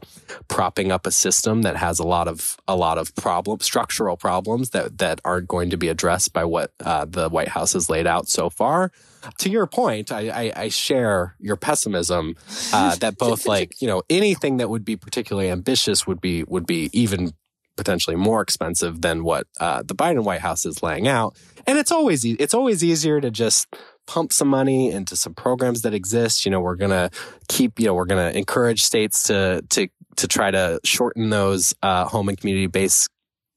propping 0.49 0.93
up 0.93 1.07
a 1.07 1.11
system 1.11 1.63
that 1.63 1.77
has 1.77 1.99
a 1.99 2.07
lot 2.07 2.29
of 2.29 2.57
a 2.69 2.77
lot 2.77 2.99
of 2.99 3.15
problem 3.17 3.61
structural 3.61 4.17
problems 4.17 4.71
that 4.71 4.99
that 4.99 5.21
aren't 5.25 5.49
going 5.49 5.71
to 5.71 5.77
be 5.77 5.89
addressed 5.89 6.33
by 6.33 6.45
what 6.45 6.73
uh, 6.85 7.05
the 7.05 7.29
White 7.29 7.49
House 7.49 7.73
has 7.73 7.91
laid 7.91 8.07
out 8.07 8.29
so 8.29 8.49
far 8.49 8.93
to 9.39 9.51
your 9.51 9.67
point, 9.67 10.13
I, 10.13 10.29
I, 10.29 10.53
I 10.57 10.69
share 10.69 11.37
your 11.39 11.57
pessimism 11.57 12.37
uh, 12.73 12.97
that 12.97 13.19
both 13.19 13.47
like 13.47 13.81
you 13.81 13.89
know 13.89 14.03
anything 14.11 14.59
that 14.59 14.69
would 14.71 14.85
be 14.85 14.97
particularly 14.97 15.51
ambitious 15.51 16.07
would 16.07 16.21
be 16.21 16.45
would 16.45 16.67
be 16.67 16.91
even 16.93 17.33
potentially 17.77 18.17
more 18.17 18.41
expensive 18.41 19.03
than 19.03 19.23
what 19.23 19.47
uh, 19.61 19.83
the 19.83 19.95
Biden 19.95 20.25
White 20.25 20.41
House 20.41 20.65
is 20.65 20.83
laying 20.83 21.07
out. 21.07 21.37
And 21.67 21.79
it's 21.79 21.93
always 21.93 22.25
e- 22.25 22.37
it's 22.39 22.55
always 22.55 22.83
easier 22.83 23.21
to 23.21 23.31
just 23.31 23.69
pump 24.07 24.33
some 24.33 24.49
money 24.49 24.91
into 24.91 25.17
some 25.17 25.35
programs 25.35 25.83
that 25.83 25.95
exist. 25.95 26.45
You 26.45 26.51
know, 26.51 26.61
we're 26.61 26.77
gonna 26.77 27.11
keep 27.49 27.79
you 27.79 27.87
know 27.87 27.95
we're 27.95 28.07
gonna 28.07 28.31
encourage 28.31 28.83
states 28.83 29.25
to 29.25 29.63
to 29.71 29.89
to 30.17 30.29
try 30.29 30.51
to 30.51 30.81
shorten 30.85 31.31
those 31.31 31.75
uh, 31.83 32.07
home 32.07 32.29
and 32.29 32.39
community 32.39 32.67
based 32.67 33.09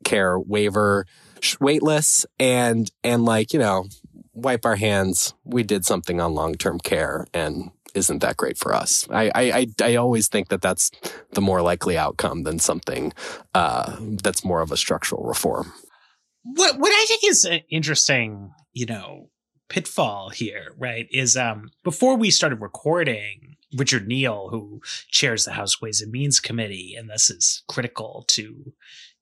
care 0.04 0.40
waiver 0.40 1.06
wait 1.60 1.84
lists 1.84 2.26
and 2.40 2.92
and 3.04 3.26
like 3.26 3.54
you 3.54 3.60
know 3.60 3.86
wipe 4.44 4.66
our 4.66 4.76
hands. 4.76 5.34
We 5.44 5.64
did 5.64 5.86
something 5.86 6.20
on 6.20 6.34
long 6.34 6.56
term 6.56 6.80
care 6.80 7.28
and 7.34 7.72
isn't 7.94 8.20
that 8.20 8.38
great 8.38 8.58
for 8.58 8.74
us. 8.74 9.08
I, 9.10 9.32
I, 9.34 9.68
I, 9.82 9.96
always 9.96 10.28
think 10.28 10.50
that 10.50 10.62
that's 10.62 10.92
the 11.32 11.42
more 11.42 11.62
likely 11.62 11.98
outcome 11.98 12.44
than 12.44 12.60
something 12.60 13.14
uh, 13.54 13.98
that's 14.00 14.46
more 14.46 14.62
of 14.62 14.72
a 14.72 14.78
structural 14.78 15.24
reform. 15.24 15.74
What 16.44 16.80
what 16.80 16.92
I 16.92 17.06
think 17.08 17.24
is 17.26 17.46
an 17.46 17.62
interesting, 17.70 18.52
you 18.74 18.86
know, 18.86 19.30
pitfall 19.70 20.30
here, 20.30 20.74
right, 20.78 21.08
is 21.12 21.36
um 21.36 21.72
before 21.84 22.16
we 22.16 22.32
started 22.32 22.62
recording, 22.62 23.58
Richard 23.76 24.08
Neal, 24.08 24.50
who 24.50 24.82
chairs 25.10 25.46
the 25.46 25.54
House 25.54 25.82
Ways 25.82 26.02
and 26.02 26.12
Means 26.12 26.40
Committee, 26.40 26.96
and 26.98 27.10
this 27.10 27.30
is 27.30 27.64
critical 27.68 28.24
to 28.30 28.74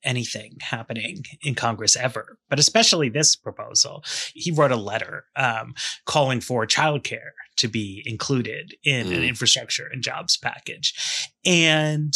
anything 0.04 0.58
happening 0.62 1.24
in 1.42 1.56
Congress 1.56 1.96
ever, 1.96 2.38
but 2.50 2.60
especially 2.60 3.10
this 3.10 3.36
proposal. 3.36 4.04
He 4.34 4.52
wrote 4.52 4.72
a 4.72 4.78
letter 4.78 5.26
um, 5.36 5.74
calling 6.06 6.42
for 6.42 6.66
childcare 6.66 7.32
to 7.58 7.68
be 7.68 8.04
included 8.06 8.76
in 8.84 9.08
mm. 9.08 9.18
an 9.18 9.24
infrastructure 9.24 9.88
and 9.92 10.04
jobs 10.04 10.38
package. 10.38 10.94
And 11.46 12.14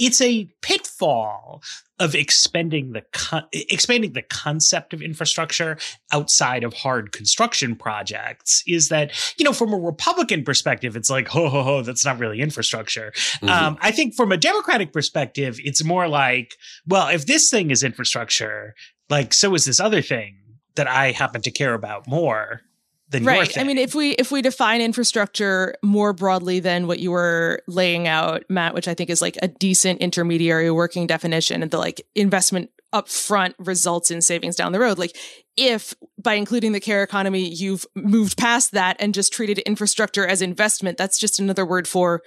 it's 0.00 0.20
a 0.20 0.48
pitfall 0.62 1.62
of 1.98 2.14
expanding 2.14 2.92
the 2.92 3.02
con- 3.12 3.46
expanding 3.52 4.14
the 4.14 4.22
concept 4.22 4.94
of 4.94 5.02
infrastructure 5.02 5.76
outside 6.12 6.64
of 6.64 6.72
hard 6.72 7.12
construction 7.12 7.76
projects 7.76 8.64
is 8.66 8.88
that 8.88 9.12
you 9.38 9.44
know 9.44 9.52
from 9.52 9.72
a 9.72 9.78
republican 9.78 10.42
perspective 10.42 10.96
it's 10.96 11.10
like 11.10 11.28
ho 11.28 11.48
ho 11.48 11.62
ho 11.62 11.82
that's 11.82 12.04
not 12.04 12.18
really 12.18 12.40
infrastructure 12.40 13.12
mm-hmm. 13.14 13.48
um, 13.48 13.78
i 13.82 13.90
think 13.90 14.14
from 14.14 14.32
a 14.32 14.36
democratic 14.36 14.92
perspective 14.92 15.60
it's 15.62 15.84
more 15.84 16.08
like 16.08 16.54
well 16.86 17.08
if 17.08 17.26
this 17.26 17.50
thing 17.50 17.70
is 17.70 17.84
infrastructure 17.84 18.74
like 19.10 19.34
so 19.34 19.54
is 19.54 19.66
this 19.66 19.78
other 19.78 20.00
thing 20.00 20.36
that 20.76 20.88
i 20.88 21.12
happen 21.12 21.42
to 21.42 21.50
care 21.50 21.74
about 21.74 22.08
more 22.08 22.62
than 23.10 23.24
right. 23.24 23.58
I 23.58 23.64
mean, 23.64 23.78
if 23.78 23.94
we 23.94 24.12
if 24.12 24.30
we 24.30 24.40
define 24.40 24.80
infrastructure 24.80 25.74
more 25.82 26.12
broadly 26.12 26.60
than 26.60 26.86
what 26.86 27.00
you 27.00 27.10
were 27.10 27.60
laying 27.66 28.06
out, 28.06 28.44
Matt, 28.48 28.74
which 28.74 28.88
I 28.88 28.94
think 28.94 29.10
is 29.10 29.20
like 29.20 29.36
a 29.42 29.48
decent 29.48 30.00
intermediary 30.00 30.70
working 30.70 31.06
definition, 31.06 31.62
and 31.62 31.70
the 31.70 31.78
like 31.78 32.06
investment 32.14 32.70
up 32.92 33.08
front 33.08 33.54
results 33.58 34.10
in 34.10 34.20
savings 34.20 34.56
down 34.56 34.72
the 34.72 34.80
road. 34.80 34.98
Like 34.98 35.16
if 35.56 35.94
by 36.22 36.34
including 36.34 36.72
the 36.72 36.80
care 36.80 37.02
economy, 37.02 37.48
you've 37.48 37.86
moved 37.94 38.36
past 38.36 38.72
that 38.72 38.96
and 39.00 39.14
just 39.14 39.32
treated 39.32 39.58
infrastructure 39.60 40.26
as 40.26 40.42
investment, 40.42 40.96
that's 40.96 41.18
just 41.18 41.38
another 41.38 41.66
word 41.66 41.88
for 41.88 42.22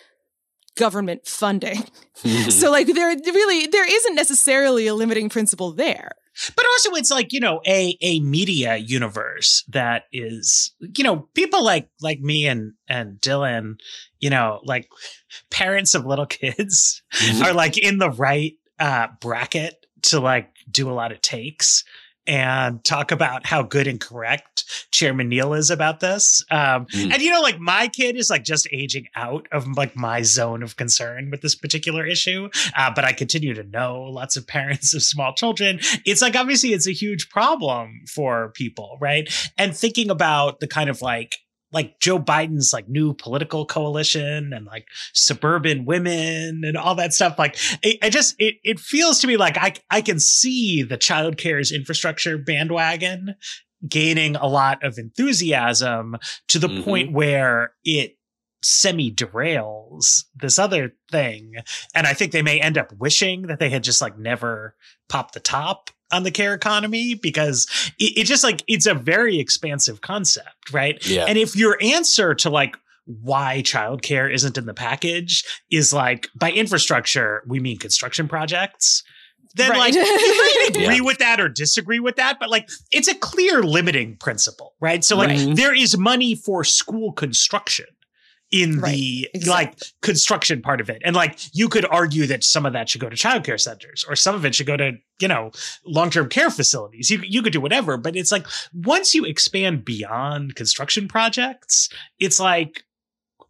government 0.75 1.25
funding. 1.27 1.83
so 2.49 2.71
like 2.71 2.87
there 2.87 3.07
really 3.07 3.67
there 3.67 3.89
isn't 3.89 4.15
necessarily 4.15 4.87
a 4.87 4.93
limiting 4.95 5.29
principle 5.29 5.71
there. 5.71 6.11
But 6.55 6.65
also 6.65 6.91
it's 6.91 7.11
like, 7.11 7.31
you 7.33 7.39
know, 7.39 7.61
a 7.67 7.97
a 8.01 8.19
media 8.21 8.77
universe 8.77 9.63
that 9.69 10.05
is, 10.11 10.73
you 10.79 11.03
know, 11.03 11.29
people 11.33 11.63
like 11.63 11.89
like 12.01 12.19
me 12.19 12.47
and 12.47 12.73
and 12.87 13.19
Dylan, 13.21 13.75
you 14.19 14.29
know, 14.29 14.59
like 14.63 14.89
parents 15.49 15.95
of 15.95 16.05
little 16.05 16.25
kids 16.25 17.01
Mm-hmm. 17.13 17.43
are 17.43 17.53
like 17.53 17.77
in 17.77 17.99
the 17.99 18.09
right 18.09 18.53
uh 18.79 19.07
bracket 19.21 19.85
to 20.03 20.19
like 20.19 20.51
do 20.69 20.89
a 20.89 20.93
lot 20.93 21.11
of 21.11 21.21
takes 21.21 21.83
and 22.27 22.83
talk 22.83 23.11
about 23.11 23.45
how 23.45 23.63
good 23.63 23.87
and 23.87 23.99
correct 23.99 24.87
Chairman 24.91 25.29
Neal 25.29 25.53
is 25.53 25.69
about 25.69 25.99
this. 25.99 26.43
Um, 26.51 26.85
Mm. 26.93 27.13
And 27.13 27.21
you 27.21 27.31
know, 27.31 27.41
like 27.41 27.59
my 27.59 27.87
kid 27.87 28.15
is 28.15 28.29
like 28.29 28.43
just 28.43 28.67
aging 28.71 29.07
out 29.15 29.47
of 29.51 29.67
like 29.77 29.95
my 29.95 30.21
zone 30.21 30.63
of 30.63 30.75
concern 30.75 31.29
with 31.31 31.41
this 31.41 31.55
particular 31.55 32.05
issue. 32.05 32.49
Uh, 32.75 32.91
but 32.93 33.03
I 33.03 33.13
continue 33.13 33.53
to 33.53 33.63
know 33.63 34.03
lots 34.03 34.35
of 34.35 34.47
parents 34.47 34.93
of 34.93 35.03
small 35.03 35.33
children. 35.33 35.79
It's 36.05 36.21
like 36.21 36.35
obviously 36.35 36.73
it's 36.73 36.87
a 36.87 36.91
huge 36.93 37.29
problem 37.29 38.01
for 38.13 38.49
people, 38.55 38.97
right? 39.01 39.27
And 39.57 39.75
thinking 39.75 40.09
about 40.09 40.59
the 40.59 40.67
kind 40.67 40.89
of 40.89 41.01
like 41.01 41.35
like 41.73 41.99
Joe 41.99 42.19
Biden's 42.19 42.71
like 42.71 42.87
new 42.87 43.13
political 43.13 43.65
coalition 43.65 44.53
and 44.53 44.65
like 44.65 44.85
suburban 45.13 45.85
women 45.85 46.61
and 46.63 46.77
all 46.77 46.95
that 46.95 47.13
stuff. 47.13 47.37
Like 47.39 47.57
it, 47.81 47.97
I 48.01 48.09
just 48.09 48.35
it 48.39 48.55
it 48.63 48.79
feels 48.79 49.19
to 49.19 49.27
me 49.27 49.37
like 49.37 49.57
I 49.57 49.73
I 49.89 50.01
can 50.01 50.19
see 50.19 50.83
the 50.83 50.97
child 50.97 51.37
care's 51.37 51.71
infrastructure 51.71 52.37
bandwagon 52.37 53.35
gaining 53.87 54.35
a 54.37 54.47
lot 54.47 54.83
of 54.83 54.97
enthusiasm 54.97 56.15
to 56.47 56.59
the 56.59 56.69
Mhm. 56.69 56.83
point 56.85 57.11
where 57.11 57.73
it 57.83 58.17
semi 58.61 59.11
derails 59.11 60.23
this 60.35 60.57
other 60.57 60.93
thing. 61.11 61.55
And 61.93 62.07
I 62.07 62.13
think 62.13 62.31
they 62.31 62.41
may 62.41 62.61
end 62.61 62.77
up 62.77 62.93
wishing 62.97 63.43
that 63.47 63.59
they 63.59 63.69
had 63.69 63.83
just 63.83 64.01
like 64.01 64.17
never 64.17 64.75
popped 65.09 65.33
the 65.33 65.41
top 65.41 65.89
on 66.13 66.23
the 66.23 66.31
care 66.31 66.53
economy 66.53 67.15
because 67.15 67.67
it, 67.99 68.19
it 68.19 68.23
just 68.25 68.43
like 68.43 68.63
it's 68.67 68.85
a 68.85 68.93
very 68.93 69.39
expansive 69.39 70.01
concept, 70.01 70.71
right? 70.71 71.03
Yeah. 71.05 71.25
And 71.27 71.37
if 71.37 71.55
your 71.55 71.77
answer 71.81 72.33
to 72.35 72.49
like 72.49 72.77
why 73.05 73.61
childcare 73.65 74.33
isn't 74.33 74.57
in 74.57 74.65
the 74.65 74.73
package 74.73 75.43
is 75.69 75.91
like 75.91 76.29
by 76.35 76.51
infrastructure, 76.51 77.43
we 77.47 77.59
mean 77.59 77.77
construction 77.77 78.27
projects. 78.29 79.03
Then 79.55 79.71
Right. 79.71 79.77
like 79.79 79.93
you 79.93 80.01
might 80.03 80.65
agree 80.69 80.95
Yeah. 80.95 81.01
with 81.01 81.17
that 81.19 81.39
or 81.41 81.49
disagree 81.49 81.99
with 81.99 82.15
that, 82.15 82.39
but 82.39 82.49
like 82.49 82.69
it's 82.91 83.07
a 83.07 83.13
clear 83.15 83.61
limiting 83.61 84.15
principle, 84.17 84.73
right? 84.79 85.03
So 85.03 85.17
like 85.17 85.29
Right. 85.29 85.55
there 85.55 85.75
is 85.75 85.97
money 85.97 86.33
for 86.35 86.63
school 86.63 87.11
construction 87.11 87.85
in 88.53 88.79
Right. 88.79 88.91
the 88.93 89.29
Exactly. 89.33 89.49
like 89.65 89.79
construction 90.01 90.61
part 90.61 90.79
of 90.79 90.87
it. 90.89 91.01
And 91.03 91.15
like 91.15 91.39
you 91.53 91.67
could 91.67 91.85
argue 91.85 92.27
that 92.27 92.43
some 92.43 92.65
of 92.67 92.73
that 92.73 92.87
should 92.87 93.01
go 93.01 93.09
to 93.09 93.15
childcare 93.15 93.59
centers 93.59 94.05
or 94.07 94.15
some 94.15 94.35
of 94.35 94.45
it 94.45 94.53
should 94.53 94.67
go 94.67 94.77
to, 94.77 94.91
you 95.19 95.27
know, 95.27 95.51
long-term 95.85 96.29
care 96.29 96.51
facilities. 96.51 97.09
You 97.09 97.19
you 97.23 97.41
could 97.41 97.51
do 97.53 97.59
whatever, 97.59 97.97
but 97.97 98.15
it's 98.15 98.31
like 98.31 98.45
once 98.73 99.15
you 99.15 99.25
expand 99.25 99.83
beyond 99.83 100.55
construction 100.55 101.07
projects, 101.07 101.89
it's 102.19 102.39
like 102.39 102.83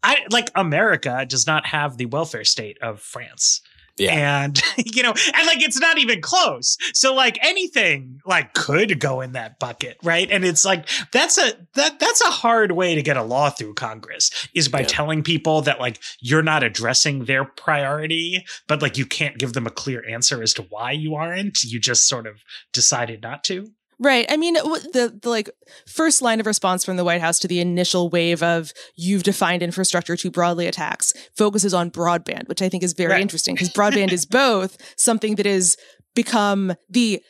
I 0.02 0.20
like 0.32 0.50
America 0.56 1.26
does 1.28 1.46
not 1.46 1.66
have 1.68 1.98
the 1.98 2.06
welfare 2.08 2.46
state 2.46 2.78
of 2.82 3.02
France. 3.02 3.62
Yeah. 3.98 4.44
And 4.44 4.62
you 4.78 5.04
know, 5.04 5.14
and 5.36 5.48
like 5.48 5.62
it's 5.64 5.80
not 5.80 5.98
even 5.98 6.22
close. 6.22 6.78
So 6.94 7.14
like 7.14 7.38
anything 7.44 8.20
like 8.26 8.54
could 8.54 9.00
go 9.00 9.22
in 9.22 9.34
that 9.34 9.60
bucket, 9.60 9.98
right? 10.04 10.30
And 10.32 10.44
it's 10.44 10.66
like 10.66 10.88
that's 11.12 11.38
a 11.38 11.54
that 11.76 12.00
that's 12.00 12.22
a 12.22 12.32
hard 12.32 12.72
way 12.72 12.96
to 12.96 13.02
get 13.02 13.18
a 13.18 13.24
law 13.24 13.50
through 13.50 13.76
Congress 13.76 14.32
is 14.56 14.68
by 14.68 14.80
Yeah. 14.82 14.88
telling 14.88 15.24
people 15.24 15.62
that 15.62 15.80
like 15.80 16.00
you're 16.22 16.42
not 16.44 16.64
addressing 16.64 17.26
their 17.26 17.46
priority, 17.46 18.46
but 18.68 18.82
like 18.82 18.98
you 18.98 19.06
can't 19.06 19.38
give 19.38 19.54
them 19.54 19.68
a 19.68 19.72
clear 19.72 20.04
answer 20.10 20.42
as 20.42 20.54
to 20.56 20.64
why 20.70 20.92
you 20.92 21.16
aren't. 21.16 21.64
You 21.64 21.80
just 21.80 22.08
sort 22.08 22.26
of 22.28 22.36
decided 22.72 23.22
not 23.22 23.44
to. 23.46 23.68
Right. 24.00 24.26
I 24.30 24.38
mean, 24.38 24.56
the, 24.56 25.18
the 25.22 25.30
like 25.30 25.50
first 25.88 26.22
line 26.22 26.40
of 26.40 26.46
response 26.46 26.84
from 26.84 26.98
the 26.98 27.04
White 27.04 27.22
House 27.22 27.40
to 27.40 27.48
the 27.48 27.60
initial 27.60 28.10
wave 28.10 28.42
of 28.44 28.74
you've 28.96 29.24
defined 29.24 29.64
infrastructure 29.64 30.16
too 30.18 30.32
broadly 30.32 30.68
attacks 30.68 31.14
focuses 31.36 31.74
on 31.74 31.92
broadband, 31.92 32.48
which 32.50 32.62
I 32.62 32.70
think 32.70 32.84
is 32.84 32.94
very 32.94 33.12
Right. 33.14 33.22
interesting 33.22 33.56
because 33.56 33.70
broadband 33.70 34.12
is 34.12 34.26
both 34.26 34.78
something 34.98 35.36
that 35.36 35.46
has 35.46 35.78
become 36.16 36.74
the 36.90 37.22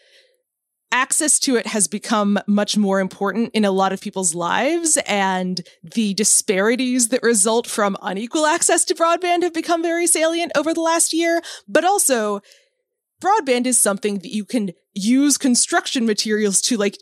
access 0.92 1.40
to 1.40 1.56
it 1.56 1.66
has 1.66 1.88
become 1.88 2.38
much 2.46 2.78
more 2.78 3.00
important 3.00 3.50
in 3.56 3.66
a 3.66 3.72
lot 3.72 3.92
of 3.92 4.00
people's 4.00 4.36
lives 4.36 4.96
and 5.08 5.62
the 5.82 6.14
disparities 6.14 7.08
that 7.08 7.24
result 7.24 7.66
from 7.66 7.98
unequal 8.04 8.46
access 8.46 8.86
to 8.86 8.94
broadband 8.94 9.42
have 9.42 9.54
become 9.56 9.82
very 9.82 10.06
salient 10.06 10.52
over 10.56 10.72
the 10.72 10.82
last 10.82 11.12
year 11.12 11.42
but 11.68 11.84
also 11.84 12.42
broadband 13.24 13.66
is 13.66 13.78
something 13.78 14.20
that 14.20 14.34
you 14.34 14.46
can 14.46 14.72
use 14.94 15.38
construction 15.38 16.06
materials 16.06 16.62
to 16.62 16.78
like 16.78 16.98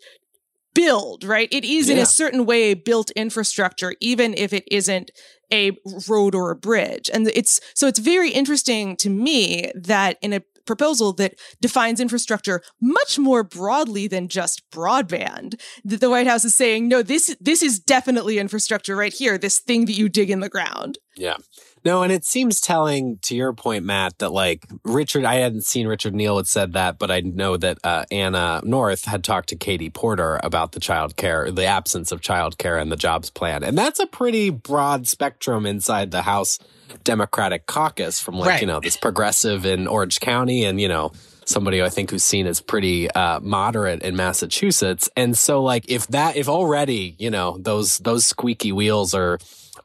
build, 0.74 1.24
right? 1.24 1.50
It 1.52 1.66
is 1.66 1.90
in 1.90 1.98
a 1.98 2.06
certain 2.06 2.46
way 2.46 2.74
built 2.74 3.12
infrastructure, 3.12 3.94
even 4.00 4.34
if 4.36 4.54
it 4.54 4.64
isn't 4.72 5.12
a 5.52 5.78
road 6.08 6.34
or 6.34 6.52
a 6.52 6.56
bridge. 6.56 7.10
And 7.14 7.28
it's 7.28 7.60
so 7.74 7.88
it's 7.88 8.00
very 8.00 8.32
interesting 8.32 8.96
to 8.98 9.10
me 9.10 9.72
that 9.76 10.18
in 10.22 10.34
a 10.34 10.42
proposal 10.66 11.12
that 11.14 11.34
defines 11.60 12.00
infrastructure 12.00 12.62
much 12.80 13.18
more 13.20 13.44
broadly 13.44 14.08
than 14.08 14.28
just 14.28 14.70
broadband 14.72 15.60
that 15.84 16.00
the 16.00 16.10
white 16.10 16.28
house 16.28 16.46
is 16.46 16.54
saying 16.56 16.88
no 16.88 17.02
this 17.02 17.36
this 17.42 17.64
is 17.64 17.80
definitely 17.80 18.38
infrastructure 18.38 18.96
right 18.96 19.14
here 19.14 19.40
this 19.40 19.58
thing 19.58 19.86
that 19.86 19.94
you 19.94 20.08
dig 20.08 20.30
in 20.30 20.40
the 20.40 20.50
ground 20.50 21.00
Yeah. 21.18 21.38
No, 21.84 22.04
and 22.04 22.12
it 22.12 22.26
seems 22.26 22.62
telling 22.62 23.18
to 23.24 23.36
your 23.36 23.54
point, 23.54 23.84
Matt, 23.86 24.20
that 24.20 24.32
like 24.32 24.68
Richard, 24.84 25.26
I 25.26 25.36
hadn't 25.36 25.64
seen 25.64 25.88
Richard 25.88 26.14
Neal 26.14 26.38
had 26.38 26.48
said 26.48 26.74
that, 26.74 27.00
but 27.00 27.10
I 27.10 27.22
know 27.22 27.58
that 27.58 27.80
uh, 27.84 28.06
Anna 28.12 28.62
North 28.64 29.06
had 29.06 29.24
talked 29.24 29.50
to 29.50 29.56
Katie 29.56 29.90
Porter 29.90 30.40
about 30.44 30.74
the 30.74 30.80
child 30.80 31.16
care, 31.16 31.50
the 31.52 31.66
absence 31.66 32.12
of 32.12 32.22
child 32.22 32.58
care 32.58 32.78
and 32.78 32.92
the 32.92 32.96
jobs 32.96 33.30
plan. 33.32 33.64
And 33.64 33.78
that's 33.78 34.00
a 34.00 34.06
pretty 34.06 34.50
broad 34.52 35.08
spectrum 35.08 35.66
inside 35.66 36.12
the 36.12 36.22
House 36.22 36.60
Democratic 37.04 37.66
caucus 37.66 38.20
from 38.20 38.36
like, 38.36 38.50
Right. 38.50 38.62
you 38.62 38.68
know, 38.68 38.80
this 38.80 38.98
progressive 38.98 39.66
in 39.66 39.88
Orange 39.88 40.20
County 40.20 40.66
and, 40.66 40.80
you 40.80 40.88
know, 40.88 41.12
somebody 41.46 41.82
I 41.82 41.90
think 41.90 42.12
who's 42.12 42.24
seen 42.24 42.46
as 42.48 42.62
pretty 42.62 43.10
uh, 43.10 43.40
moderate 43.40 44.04
in 44.04 44.16
Massachusetts. 44.16 45.10
And 45.18 45.36
so 45.38 45.64
like 45.64 45.90
if 45.90 46.08
that 46.08 46.36
if 46.36 46.48
already, 46.48 47.16
you 47.18 47.32
know, 47.32 47.58
those 47.60 47.98
those 48.00 48.26
squeaky 48.26 48.72
wheels 48.72 49.14
are 49.14 49.40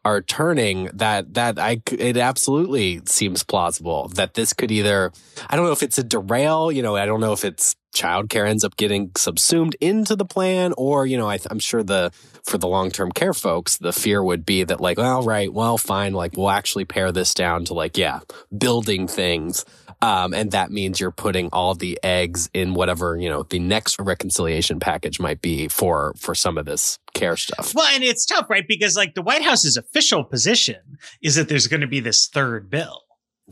are 0.06 0.22
turning 0.22 0.88
that 0.94 1.34
that 1.34 1.58
I 1.58 1.82
it 1.90 2.16
absolutely 2.16 3.00
seems 3.06 3.42
plausible 3.42 4.06
that 4.14 4.34
this 4.34 4.52
could 4.52 4.70
either 4.70 5.10
I 5.50 5.56
don't 5.56 5.66
know 5.66 5.72
if 5.72 5.82
it's 5.82 5.98
a 5.98 6.04
derail, 6.04 6.70
you 6.70 6.80
know, 6.80 6.94
I 6.94 7.06
don't 7.06 7.20
know 7.20 7.32
if 7.32 7.44
it's 7.44 7.74
childcare 7.92 8.46
ends 8.46 8.62
up 8.62 8.76
getting 8.76 9.10
subsumed 9.16 9.74
into 9.80 10.14
the 10.14 10.24
plan 10.24 10.74
or 10.76 11.06
you 11.06 11.16
know 11.16 11.28
I, 11.28 11.40
I'm 11.50 11.58
sure 11.58 11.82
the 11.82 12.12
for 12.44 12.56
the 12.56 12.68
long-term 12.68 13.12
care 13.12 13.32
folks 13.32 13.78
the 13.78 13.92
fear 13.92 14.22
would 14.22 14.46
be 14.46 14.62
that 14.62 14.80
like 14.80 14.98
well 14.98 15.22
right 15.22 15.52
well 15.52 15.78
fine 15.78 16.12
like 16.12 16.36
we'll 16.36 16.50
actually 16.50 16.84
pare 16.84 17.10
this 17.10 17.32
down 17.32 17.64
to 17.64 17.74
like 17.74 17.96
yeah 17.96 18.20
building 18.56 19.08
things 19.08 19.64
um, 20.02 20.34
and 20.34 20.50
that 20.50 20.70
means 20.70 21.00
you're 21.00 21.10
putting 21.10 21.48
all 21.52 21.74
the 21.74 21.98
eggs 22.02 22.48
in 22.54 22.74
whatever 22.74 23.16
you 23.16 23.28
know 23.28 23.42
the 23.44 23.58
next 23.58 23.98
reconciliation 23.98 24.80
package 24.80 25.18
might 25.18 25.40
be 25.40 25.68
for 25.68 26.12
for 26.16 26.34
some 26.34 26.58
of 26.58 26.66
this 26.66 26.98
care 27.14 27.36
stuff 27.36 27.74
Well, 27.74 27.88
and 27.94 28.04
it's 28.04 28.26
tough, 28.26 28.48
right? 28.48 28.66
Because 28.66 28.96
like 28.96 29.14
the 29.14 29.22
White 29.22 29.42
House's 29.42 29.76
official 29.76 30.24
position 30.24 30.98
is 31.22 31.34
that 31.36 31.48
there's 31.48 31.66
going 31.66 31.80
to 31.80 31.86
be 31.86 32.00
this 32.00 32.28
third 32.28 32.70
bill. 32.70 33.02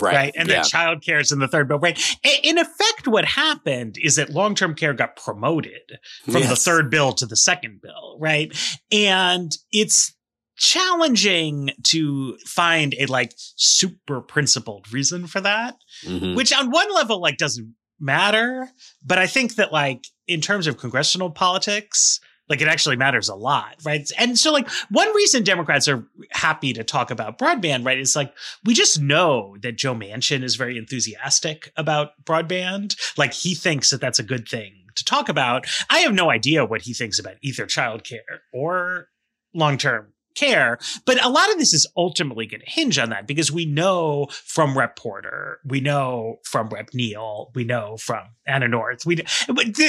Right. 0.01 0.15
right? 0.15 0.35
And 0.37 0.49
yeah. 0.49 0.63
child 0.63 1.05
care 1.05 1.21
is 1.21 1.31
in 1.31 1.39
the 1.39 1.47
third 1.47 1.69
bill, 1.69 1.79
right? 1.79 1.97
In 2.43 2.59
effect, 2.59 3.07
what 3.07 3.25
happened 3.25 3.97
is 4.03 4.17
that 4.17 4.31
long 4.31 4.57
term 4.57 4.75
care 4.75 4.93
got 4.93 5.15
promoted 5.15 5.99
from 6.25 6.43
the 6.43 6.57
third 6.57 6.91
bill 6.91 7.13
to 7.13 7.27
the 7.27 7.37
second 7.37 7.81
bill, 7.81 8.17
right? 8.19 8.53
And 8.91 9.57
it's 9.71 10.14
challenging 10.57 11.71
to 11.85 12.37
find 12.47 12.95
a 12.99 13.07
like 13.07 13.33
super 13.57 14.21
principled 14.21 14.93
reason 14.93 15.27
for 15.27 15.41
that, 15.41 15.77
Mhm. 16.05 16.37
which 16.37 16.53
on 16.53 16.71
one 16.71 16.93
level, 16.95 17.21
like 17.21 17.39
doesn't 17.39 17.75
matter. 18.01 18.71
But 19.05 19.19
I 19.19 19.27
think 19.27 19.57
that 19.57 19.73
like 19.73 20.07
in 20.27 20.41
terms 20.41 20.67
of 20.67 20.79
congressional 20.79 21.31
politics, 21.31 22.21
like 22.49 22.61
it 22.61 22.69
actually 22.69 22.97
matters 22.97 23.29
a 23.29 23.35
lot, 23.35 23.77
right? 23.85 24.09
And 24.19 24.39
so 24.39 24.53
like 24.53 24.69
one 24.91 25.13
reason 25.15 25.45
Democrats 25.45 25.89
are 25.89 26.07
happy 26.31 26.73
to 26.75 26.85
talk 26.85 27.11
about 27.11 27.39
broadband, 27.39 27.87
right, 27.87 27.99
is 27.99 28.15
like 28.15 28.35
we 28.65 28.75
just 28.75 29.01
know 29.01 29.57
that 29.63 29.77
Joe 29.77 29.95
Manchin 29.95 30.43
is 30.43 30.57
very 30.57 30.77
enthusiastic 30.77 31.73
about 31.77 32.11
broadband. 32.25 32.97
Like 33.17 33.33
he 33.33 33.55
thinks 33.55 33.91
that 33.91 34.01
that's 34.01 34.19
a 34.19 34.23
good 34.25 34.47
thing 34.49 34.75
to 34.97 35.05
talk 35.05 35.29
about. 35.29 35.67
I 35.91 36.01
have 36.01 36.13
no 36.13 36.31
idea 36.31 36.65
what 36.67 36.83
he 36.83 36.93
thinks 36.95 37.19
about 37.19 37.37
either 37.43 37.67
childcare 37.67 38.41
or 38.53 39.09
long-term 39.55 40.13
care. 40.35 40.79
But 41.05 41.25
a 41.25 41.29
lot 41.29 41.51
of 41.51 41.59
this 41.59 41.73
is 41.73 41.87
ultimately 41.97 42.47
going 42.47 42.61
to 42.61 42.71
hinge 42.71 42.99
on 42.99 43.11
that 43.11 43.27
because 43.27 43.53
we 43.53 43.65
know 43.65 44.29
from 44.45 44.77
Rep 44.77 44.97
Porter, 44.97 45.59
we 45.65 45.81
know 45.81 46.39
from 46.45 46.69
Rep 46.69 46.91
Neal, 46.95 47.51
we 47.55 47.65
know 47.65 47.97
from 47.97 48.25
Anna 48.47 48.69
North, 48.69 49.07
we 49.07 49.25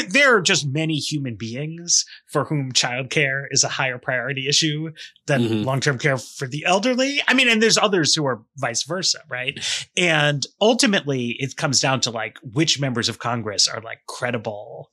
there 0.10 0.36
are 0.36 0.42
just 0.42 0.68
many 0.68 0.96
human 0.96 1.36
beings 1.36 2.06
for 2.28 2.46
whom 2.46 2.72
childcare 2.72 3.46
is 3.52 3.64
a 3.64 3.70
higher 3.70 3.98
priority 3.98 4.48
issue 4.48 4.92
than 5.28 5.42
mm-hmm. 5.42 5.64
long 5.64 5.80
term 5.80 5.98
care 5.98 6.18
for 6.18 6.48
the 6.48 6.66
elderly. 6.66 7.22
I 7.28 7.34
mean, 7.34 7.50
and 7.50 7.62
there's 7.62 7.78
others 7.78 8.16
who 8.16 8.26
are 8.26 8.44
vice 8.58 8.84
versa, 8.84 9.20
right? 9.30 9.60
And 9.98 10.46
ultimately, 10.62 11.36
it 11.40 11.56
comes 11.56 11.82
down 11.82 12.02
to 12.02 12.12
like 12.12 12.38
which 12.44 12.80
members 12.80 13.10
of 13.10 13.20
Congress 13.20 13.68
are 13.68 13.82
like 13.82 14.00
credible 14.08 14.92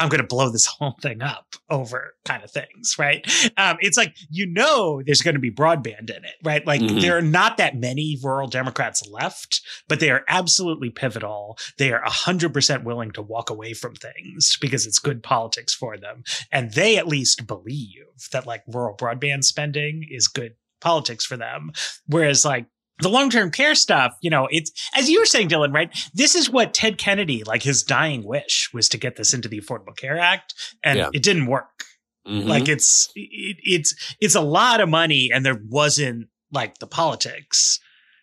I'm 0.00 0.08
going 0.08 0.20
to 0.20 0.26
blow 0.26 0.50
this 0.50 0.66
whole 0.78 0.96
thing 1.00 1.22
up 1.22 1.54
over 1.68 2.14
kind 2.24 2.42
of 2.42 2.50
things, 2.50 2.96
right? 2.98 3.24
Um, 3.56 3.76
it's 3.80 3.96
like, 3.96 4.16
you 4.30 4.46
know, 4.46 5.02
there's 5.04 5.20
going 5.20 5.34
to 5.34 5.40
be 5.40 5.50
broadband 5.50 6.10
in 6.10 6.24
it, 6.24 6.34
right? 6.42 6.66
Like 6.66 6.80
mm-hmm. 6.80 7.00
there 7.00 7.16
are 7.16 7.22
not 7.22 7.58
that 7.58 7.76
many 7.76 8.18
rural 8.22 8.48
Democrats 8.48 9.06
left, 9.08 9.60
but 9.88 10.00
they 10.00 10.10
are 10.10 10.24
absolutely 10.28 10.90
pivotal. 10.90 11.58
They 11.78 11.92
are 11.92 12.02
100% 12.02 12.84
willing 12.84 13.10
to 13.12 13.22
walk 13.22 13.50
away 13.50 13.74
from 13.74 13.94
things 13.94 14.56
because 14.60 14.86
it's 14.86 14.98
good 14.98 15.22
politics 15.22 15.74
for 15.74 15.96
them. 15.96 16.24
And 16.50 16.72
they 16.72 16.96
at 16.96 17.06
least 17.06 17.46
believe 17.46 18.06
that 18.32 18.46
like 18.46 18.62
rural 18.66 18.96
broadband 18.96 19.44
spending 19.44 20.06
is 20.10 20.26
good 20.26 20.54
politics 20.80 21.26
for 21.26 21.36
them. 21.36 21.72
Whereas 22.06 22.44
like 22.44 22.66
the 23.00 23.08
long-term 23.08 23.50
care 23.50 23.74
stuff, 23.74 24.16
you 24.20 24.30
know, 24.30 24.48
it's 24.50 24.72
as 24.94 25.08
you 25.08 25.20
were 25.20 25.26
saying, 25.26 25.48
Dylan, 25.48 25.72
right? 25.72 25.90
This 26.14 26.34
is 26.34 26.50
what 26.50 26.74
Ted 26.74 26.98
Kennedy, 26.98 27.44
like 27.44 27.62
his 27.62 27.82
dying 27.82 28.24
wish 28.24 28.70
was 28.72 28.88
to 28.90 28.98
get 28.98 29.16
this 29.16 29.34
into 29.34 29.48
the 29.48 29.60
Affordable 29.60 29.96
Care 29.96 30.18
Act, 30.18 30.54
and 30.82 30.98
yeah. 30.98 31.10
it 31.12 31.22
didn't 31.22 31.46
work. 31.46 31.84
Mm-hmm. 32.26 32.48
Like 32.48 32.68
it's 32.68 33.10
it, 33.14 33.56
it's 33.62 34.16
it's 34.20 34.34
a 34.34 34.40
lot 34.40 34.80
of 34.80 34.88
money, 34.88 35.30
and 35.32 35.44
there 35.44 35.60
wasn't 35.68 36.28
like 36.52 36.78
the 36.78 36.86
politics 36.86 37.80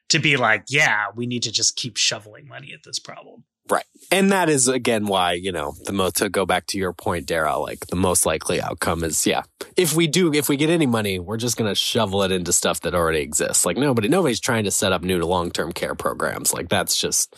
to 0.10 0.20
be 0.20 0.38
like, 0.38 0.66
yeah, 0.70 1.08
we 1.16 1.26
need 1.26 1.44
to 1.44 1.52
just 1.52 1.76
keep 1.76 1.98
shoveling 1.98 2.48
money 2.48 2.72
at 2.74 2.84
this 2.84 3.00
problem. 3.00 3.44
Right. 3.70 3.84
And 4.12 4.32
that 4.32 4.50
is 4.50 4.68
again 4.68 5.06
why, 5.08 5.34
you 5.34 5.52
know, 5.52 5.76
the 5.86 5.92
most 5.92 6.18
to 6.18 6.30
go 6.30 6.46
back 6.46 6.68
to 6.68 6.78
your 6.78 6.94
point, 6.94 7.26
Dara, 7.26 7.58
like 7.58 7.88
the 7.88 7.96
most 7.96 8.26
likely 8.26 8.62
outcome 8.62 9.04
is 9.04 9.26
yeah. 9.28 9.44
If 9.76 9.96
we 9.96 10.08
do 10.08 10.34
if 10.34 10.48
we 10.48 10.56
get 10.56 10.70
any 10.70 10.86
money, 10.86 11.20
we're 11.20 11.38
just 11.38 11.58
gonna 11.58 11.76
shovel 11.76 12.24
it 12.24 12.32
into 12.32 12.54
stuff 12.54 12.82
that 12.82 12.96
already 12.96 13.20
exists. 13.20 13.66
Like 13.66 13.78
nobody 13.78 14.08
nobody's 14.08 14.40
trying 14.40 14.64
to 14.64 14.72
set 14.72 14.94
up 14.94 15.02
new 15.02 15.20
long 15.20 15.52
term 15.52 15.74
care 15.74 15.96
programs. 15.96 16.54
Like 16.54 16.70
that's 16.70 17.00
just 17.00 17.36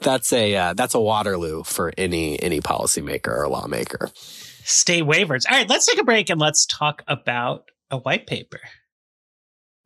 that's 0.00 0.32
a 0.32 0.54
uh, 0.56 0.74
that's 0.74 0.94
a 0.94 1.00
Waterloo 1.00 1.62
for 1.62 1.92
any 1.96 2.40
any 2.42 2.60
policymaker 2.60 3.28
or 3.28 3.48
lawmaker. 3.48 4.10
State 4.64 5.04
waivers. 5.04 5.44
All 5.50 5.56
right, 5.56 5.68
let's 5.68 5.86
take 5.86 6.00
a 6.00 6.04
break 6.04 6.30
and 6.30 6.40
let's 6.40 6.66
talk 6.66 7.02
about 7.08 7.64
a 7.90 7.98
white 7.98 8.26
paper. 8.26 8.60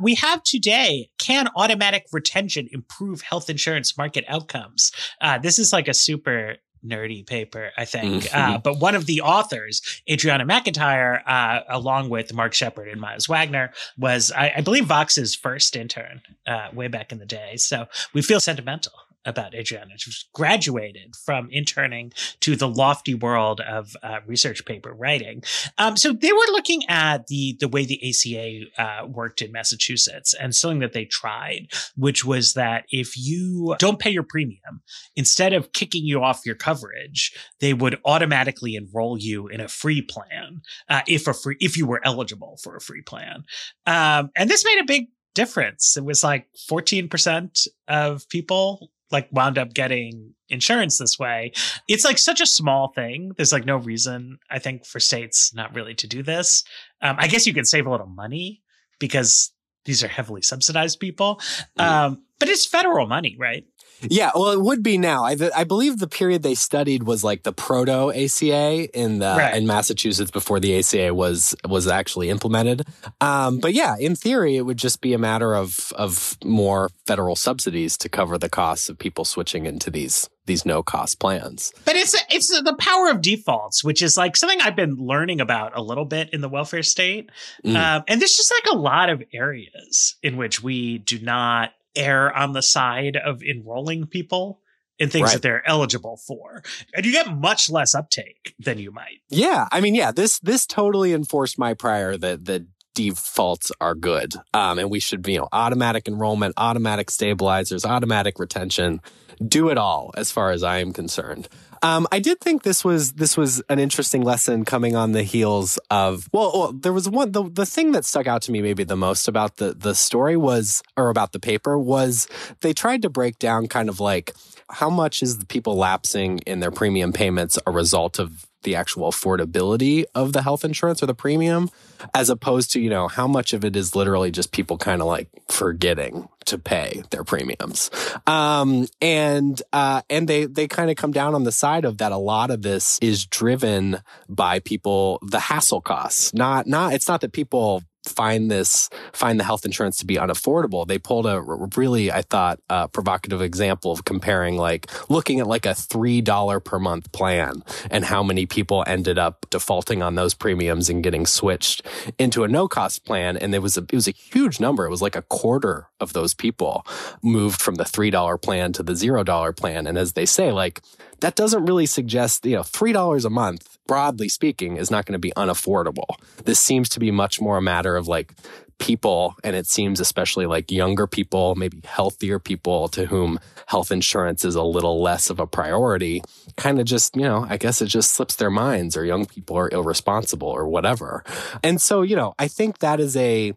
We 0.00 0.14
have 0.16 0.42
today 0.42 1.10
can 1.18 1.48
automatic 1.56 2.06
retention 2.12 2.68
improve 2.72 3.22
health 3.22 3.48
insurance 3.48 3.96
market 3.96 4.24
outcomes? 4.28 4.92
Uh, 5.20 5.38
this 5.38 5.58
is 5.58 5.72
like 5.72 5.88
a 5.88 5.94
super 5.94 6.56
nerdy 6.84 7.26
paper, 7.26 7.70
I 7.76 7.84
think. 7.84 8.24
Mm-hmm. 8.24 8.54
Uh, 8.54 8.58
but 8.58 8.80
one 8.80 8.94
of 8.94 9.06
the 9.06 9.20
authors, 9.20 9.82
Adrianna 10.08 10.48
McIntyre, 10.48 11.22
uh, 11.26 11.60
along 11.68 12.08
with 12.08 12.34
Mark 12.34 12.54
Shepard 12.54 12.88
and 12.88 13.00
Myles 13.00 13.28
Wagner, 13.28 13.72
was, 13.96 14.32
I, 14.32 14.52
I 14.56 14.60
believe, 14.62 14.86
Vox's 14.86 15.34
first 15.34 15.76
intern 15.76 16.22
uh, 16.46 16.68
way 16.72 16.88
back 16.88 17.12
in 17.12 17.18
the 17.18 17.26
day. 17.26 17.56
So 17.56 17.86
we 18.12 18.22
feel 18.22 18.40
sentimental 18.40 18.92
about 19.24 19.52
Adrianna. 19.52 19.92
She 19.96 20.12
graduated 20.32 21.14
from 21.16 21.48
interning 21.50 22.12
to 22.40 22.56
the 22.56 22.68
lofty 22.68 23.14
world 23.14 23.60
of 23.60 23.96
uh, 24.02 24.18
research 24.26 24.64
paper 24.64 24.92
writing. 24.92 25.42
Um, 25.78 25.96
so 25.96 26.12
they 26.12 26.32
were 26.32 26.38
looking 26.52 26.82
at 26.88 27.26
the 27.28 27.56
the 27.60 27.68
way 27.68 27.84
the 27.84 28.00
ACA 28.08 28.82
uh, 28.82 29.06
worked 29.06 29.42
in 29.42 29.52
Massachusetts 29.52 30.34
and 30.34 30.54
something 30.54 30.80
that 30.80 30.92
they 30.92 31.04
tried, 31.04 31.68
which 31.96 32.24
was 32.24 32.54
that 32.54 32.84
if 32.90 33.16
you 33.16 33.74
don't 33.78 33.98
pay 33.98 34.10
your 34.10 34.22
premium, 34.22 34.82
instead 35.16 35.52
of 35.52 35.72
kicking 35.72 36.04
you 36.04 36.22
off 36.22 36.46
your 36.46 36.54
coverage, 36.54 37.32
they 37.60 37.74
would 37.74 37.98
automatically 38.04 38.74
enroll 38.74 39.18
you 39.18 39.48
in 39.48 39.60
a 39.60 39.68
free 39.68 40.02
plan 40.02 40.62
uh, 40.88 41.02
if 41.06 41.26
a 41.26 41.34
free 41.34 41.56
if 41.60 41.76
you 41.76 41.86
were 41.86 42.00
eligible 42.04 42.58
for 42.62 42.76
a 42.76 42.80
free 42.80 43.02
plan. 43.02 43.44
Um, 43.86 44.30
and 44.36 44.50
this 44.50 44.64
made 44.64 44.80
a 44.80 44.84
big 44.84 45.08
difference. 45.34 45.96
It 45.96 46.04
was 46.04 46.22
like 46.22 46.46
14% 46.70 47.66
of 47.88 48.28
people 48.28 48.90
like 49.12 49.28
wound 49.30 49.58
up 49.58 49.74
getting 49.74 50.34
insurance 50.48 50.98
this 50.98 51.18
way. 51.18 51.52
It's 51.88 52.04
like 52.04 52.18
such 52.18 52.40
a 52.40 52.46
small 52.46 52.88
thing. 52.88 53.32
There's 53.36 53.52
like 53.52 53.64
no 53.64 53.76
reason, 53.76 54.38
I 54.50 54.58
think, 54.58 54.86
for 54.86 55.00
states 55.00 55.54
not 55.54 55.74
really 55.74 55.94
to 55.94 56.06
do 56.06 56.22
this. 56.22 56.64
Um, 57.00 57.16
I 57.18 57.26
guess 57.28 57.46
you 57.46 57.54
can 57.54 57.64
save 57.64 57.86
a 57.86 57.90
little 57.90 58.06
money 58.06 58.62
because 58.98 59.52
these 59.84 60.04
are 60.04 60.08
heavily 60.08 60.42
subsidized 60.42 61.00
people. 61.00 61.40
Um, 61.78 62.22
but 62.38 62.48
it's 62.48 62.66
federal 62.66 63.06
money, 63.06 63.36
right? 63.38 63.64
Yeah, 64.08 64.30
well, 64.34 64.50
it 64.50 64.60
would 64.60 64.82
be 64.82 64.98
now. 64.98 65.24
I, 65.24 65.36
I 65.54 65.64
believe 65.64 65.98
the 65.98 66.08
period 66.08 66.42
they 66.42 66.54
studied 66.54 67.04
was 67.04 67.22
like 67.22 67.42
the 67.42 67.52
proto 67.52 68.10
ACA 68.10 68.88
in 68.98 69.18
the 69.18 69.34
right. 69.36 69.56
in 69.56 69.66
Massachusetts 69.66 70.30
before 70.30 70.60
the 70.60 70.78
ACA 70.78 71.14
was 71.14 71.54
was 71.68 71.86
actually 71.86 72.30
implemented. 72.30 72.86
Um, 73.20 73.58
but 73.58 73.74
yeah, 73.74 73.96
in 73.98 74.16
theory, 74.16 74.56
it 74.56 74.62
would 74.62 74.78
just 74.78 75.00
be 75.00 75.14
a 75.14 75.18
matter 75.18 75.54
of 75.54 75.92
of 75.96 76.36
more 76.44 76.90
federal 77.06 77.36
subsidies 77.36 77.96
to 77.98 78.08
cover 78.08 78.38
the 78.38 78.48
costs 78.48 78.88
of 78.88 78.98
people 78.98 79.24
switching 79.24 79.66
into 79.66 79.90
these 79.90 80.28
these 80.46 80.66
no 80.66 80.82
cost 80.82 81.20
plans. 81.20 81.72
But 81.84 81.96
it's 81.96 82.16
it's 82.30 82.48
the 82.48 82.74
power 82.78 83.10
of 83.10 83.22
defaults, 83.22 83.84
which 83.84 84.02
is 84.02 84.16
like 84.16 84.36
something 84.36 84.60
I've 84.60 84.76
been 84.76 84.96
learning 84.96 85.40
about 85.40 85.76
a 85.76 85.82
little 85.82 86.04
bit 86.04 86.30
in 86.32 86.40
the 86.40 86.48
welfare 86.48 86.82
state. 86.82 87.30
Mm. 87.64 87.76
Um, 87.76 88.04
and 88.08 88.20
there's 88.20 88.36
just 88.36 88.52
like 88.52 88.74
a 88.74 88.78
lot 88.78 89.10
of 89.10 89.22
areas 89.32 90.16
in 90.22 90.36
which 90.36 90.62
we 90.62 90.98
do 90.98 91.20
not 91.20 91.72
err 91.96 92.34
on 92.34 92.52
the 92.52 92.62
side 92.62 93.16
of 93.16 93.42
enrolling 93.42 94.06
people 94.06 94.60
in 94.98 95.08
things 95.08 95.24
right. 95.24 95.32
that 95.34 95.42
they're 95.42 95.68
eligible 95.68 96.16
for. 96.16 96.62
And 96.94 97.04
you 97.04 97.12
get 97.12 97.36
much 97.36 97.70
less 97.70 97.94
uptake 97.94 98.54
than 98.58 98.78
you 98.78 98.92
might. 98.92 99.20
Yeah 99.28 99.66
i 99.72 99.80
mean 99.80 99.94
yeah 99.94 100.12
this 100.12 100.38
this 100.40 100.66
totally 100.66 101.12
enforced 101.12 101.58
my 101.58 101.74
prior 101.74 102.16
that 102.16 102.44
the 102.44 102.66
defaults 102.94 103.72
are 103.80 103.94
good. 103.94 104.34
Um, 104.52 104.78
and 104.78 104.90
we 104.90 105.00
should 105.00 105.26
you 105.26 105.38
know 105.38 105.48
automatic 105.52 106.08
enrollment 106.08 106.54
automatic 106.56 107.10
stabilizers 107.10 107.84
automatic 107.84 108.38
retention 108.38 109.00
do 109.46 109.70
it 109.70 109.78
all 109.78 110.12
as 110.16 110.30
far 110.30 110.50
as 110.50 110.62
i 110.62 110.78
am 110.78 110.92
concerned 110.92 111.48
um, 111.82 112.06
I 112.12 112.20
did 112.20 112.40
think 112.40 112.62
this 112.62 112.84
was 112.84 113.14
this 113.14 113.36
was 113.36 113.60
an 113.68 113.78
interesting 113.78 114.22
lesson 114.22 114.64
coming 114.64 114.94
on 114.94 115.12
the 115.12 115.22
heels 115.22 115.78
of 115.90 116.28
well, 116.32 116.52
well, 116.54 116.72
there 116.72 116.92
was 116.92 117.08
one 117.08 117.32
the 117.32 117.48
the 117.50 117.66
thing 117.66 117.92
that 117.92 118.04
stuck 118.04 118.26
out 118.26 118.42
to 118.42 118.52
me 118.52 118.62
maybe 118.62 118.84
the 118.84 118.96
most 118.96 119.26
about 119.28 119.56
the 119.56 119.74
the 119.74 119.94
story 119.94 120.36
was 120.36 120.82
or 120.96 121.10
about 121.10 121.32
the 121.32 121.40
paper 121.40 121.78
was 121.78 122.28
they 122.60 122.72
tried 122.72 123.02
to 123.02 123.10
break 123.10 123.38
down 123.38 123.66
kind 123.66 123.88
of 123.88 124.00
like 124.00 124.32
how 124.70 124.88
much 124.88 125.22
is 125.22 125.38
the 125.38 125.46
people 125.46 125.76
lapsing 125.76 126.38
in 126.40 126.60
their 126.60 126.70
premium 126.70 127.12
payments 127.12 127.58
a 127.66 127.70
result 127.70 128.18
of 128.18 128.46
the 128.62 128.76
actual 128.76 129.10
affordability 129.10 130.04
of 130.14 130.32
the 130.32 130.42
health 130.42 130.64
insurance 130.64 131.02
or 131.02 131.06
the 131.06 131.14
premium, 131.14 131.70
as 132.14 132.30
opposed 132.30 132.72
to, 132.72 132.80
you 132.80 132.90
know, 132.90 133.08
how 133.08 133.26
much 133.26 133.52
of 133.52 133.64
it 133.64 133.76
is 133.76 133.94
literally 133.94 134.30
just 134.30 134.52
people 134.52 134.78
kind 134.78 135.00
of 135.00 135.06
like 135.06 135.28
forgetting 135.48 136.28
to 136.44 136.58
pay 136.58 137.02
their 137.10 137.24
premiums. 137.24 137.90
Um, 138.26 138.86
and, 139.00 139.60
uh, 139.72 140.02
and 140.10 140.26
they, 140.26 140.46
they 140.46 140.66
kind 140.68 140.90
of 140.90 140.96
come 140.96 141.12
down 141.12 141.34
on 141.34 141.44
the 141.44 141.52
side 141.52 141.84
of 141.84 141.98
that 141.98 142.12
a 142.12 142.16
lot 142.16 142.50
of 142.50 142.62
this 142.62 142.98
is 143.00 143.26
driven 143.26 144.00
by 144.28 144.58
people, 144.58 145.18
the 145.22 145.40
hassle 145.40 145.80
costs, 145.80 146.34
not, 146.34 146.66
not, 146.66 146.92
it's 146.94 147.08
not 147.08 147.20
that 147.20 147.32
people 147.32 147.82
find 148.04 148.50
this 148.50 148.88
find 149.12 149.38
the 149.38 149.44
health 149.44 149.64
insurance 149.64 149.98
to 149.98 150.06
be 150.06 150.16
unaffordable. 150.16 150.86
They 150.86 150.98
pulled 150.98 151.26
a 151.26 151.40
really 151.76 152.10
i 152.10 152.22
thought 152.22 152.60
uh, 152.68 152.86
provocative 152.88 153.40
example 153.42 153.92
of 153.92 154.04
comparing 154.04 154.56
like 154.56 154.90
looking 155.10 155.40
at 155.40 155.46
like 155.46 155.66
a 155.66 155.74
three 155.74 156.20
dollar 156.20 156.60
per 156.60 156.78
month 156.78 157.12
plan 157.12 157.62
and 157.90 158.04
how 158.04 158.22
many 158.22 158.46
people 158.46 158.84
ended 158.86 159.18
up 159.18 159.46
defaulting 159.50 160.02
on 160.02 160.14
those 160.14 160.34
premiums 160.34 160.88
and 160.88 161.02
getting 161.02 161.26
switched 161.26 161.86
into 162.18 162.44
a 162.44 162.48
no 162.48 162.68
cost 162.68 163.04
plan. 163.04 163.36
And 163.36 163.54
it 163.54 163.60
was 163.60 163.76
a 163.76 163.82
it 163.82 163.94
was 163.94 164.08
a 164.08 164.12
huge 164.12 164.60
number. 164.60 164.84
It 164.86 164.90
was 164.90 165.02
like 165.02 165.16
a 165.16 165.22
quarter 165.22 165.88
of 166.00 166.12
those 166.12 166.34
people 166.34 166.84
moved 167.22 167.60
from 167.60 167.76
the 167.76 167.84
three 167.84 168.10
dollar 168.10 168.38
plan 168.38 168.72
to 168.74 168.82
the 168.82 168.96
zero 168.96 169.24
dollar 169.24 169.52
plan. 169.52 169.86
And 169.86 169.96
as 169.96 170.12
they 170.14 170.26
say 170.26 170.52
like 170.52 170.80
that 171.22 171.34
doesn't 171.34 171.64
really 171.64 171.86
suggest 171.86 172.44
you 172.44 172.56
know 172.56 172.62
three 172.62 172.92
dollars 172.92 173.24
a 173.24 173.30
month 173.30 173.72
broadly 173.86 174.28
speaking, 174.28 174.76
is 174.76 174.90
not 174.90 175.06
going 175.06 175.12
to 175.12 175.18
be 175.18 175.32
unaffordable. 175.32 176.06
This 176.44 176.60
seems 176.60 176.88
to 176.90 177.00
be 177.00 177.10
much 177.10 177.40
more 177.40 177.58
a 177.58 177.62
matter 177.62 177.96
of 177.96 178.08
like 178.08 178.32
people, 178.78 179.34
and 179.44 179.54
it 179.54 179.66
seems 179.66 180.00
especially 180.00 180.46
like 180.46 180.70
younger 180.70 181.06
people, 181.06 181.54
maybe 181.54 181.80
healthier 181.84 182.38
people 182.38 182.88
to 182.88 183.06
whom 183.06 183.38
health 183.66 183.92
insurance 183.92 184.44
is 184.44 184.54
a 184.54 184.62
little 184.62 185.02
less 185.02 185.30
of 185.30 185.38
a 185.38 185.46
priority, 185.46 186.22
kind 186.56 186.80
of 186.80 186.86
just, 186.86 187.14
you 187.16 187.22
know, 187.22 187.46
I 187.48 187.56
guess 187.56 187.82
it 187.82 187.86
just 187.86 188.12
slips 188.12 188.36
their 188.36 188.50
minds, 188.50 188.96
or 188.96 189.04
young 189.04 189.26
people 189.26 189.56
are 189.56 189.70
irresponsible 189.70 190.48
or 190.48 190.66
whatever. 190.68 191.24
And 191.62 191.80
so, 191.80 192.02
you 192.02 192.16
know, 192.16 192.34
I 192.38 192.48
think 192.48 192.78
that 192.78 192.98
is 192.98 193.16
a, 193.16 193.52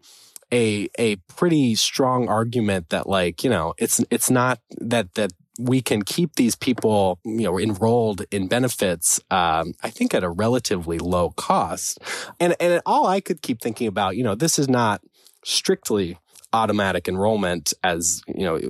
a 0.52 0.88
a 0.96 1.16
pretty 1.34 1.74
strong 1.74 2.28
argument 2.28 2.90
that 2.90 3.08
like 3.08 3.42
you 3.42 3.50
know 3.50 3.74
it's 3.78 4.00
it's 4.10 4.30
not 4.30 4.60
that 4.78 5.12
that 5.14 5.32
we 5.58 5.80
can 5.80 6.02
keep 6.02 6.34
these 6.34 6.54
people, 6.54 7.18
you 7.24 7.42
know, 7.42 7.58
enrolled 7.58 8.24
in 8.30 8.46
benefits, 8.48 9.20
um, 9.30 9.74
I 9.82 9.90
think 9.90 10.14
at 10.14 10.24
a 10.24 10.30
relatively 10.30 10.98
low 10.98 11.30
cost. 11.30 11.98
And, 12.40 12.54
and 12.60 12.82
all 12.86 13.06
I 13.06 13.20
could 13.20 13.42
keep 13.42 13.60
thinking 13.60 13.86
about, 13.86 14.16
you 14.16 14.24
know, 14.24 14.34
this 14.34 14.58
is 14.58 14.68
not 14.68 15.02
strictly 15.44 16.18
automatic 16.52 17.08
enrollment 17.08 17.74
as, 17.84 18.22
you 18.26 18.44
know, 18.44 18.60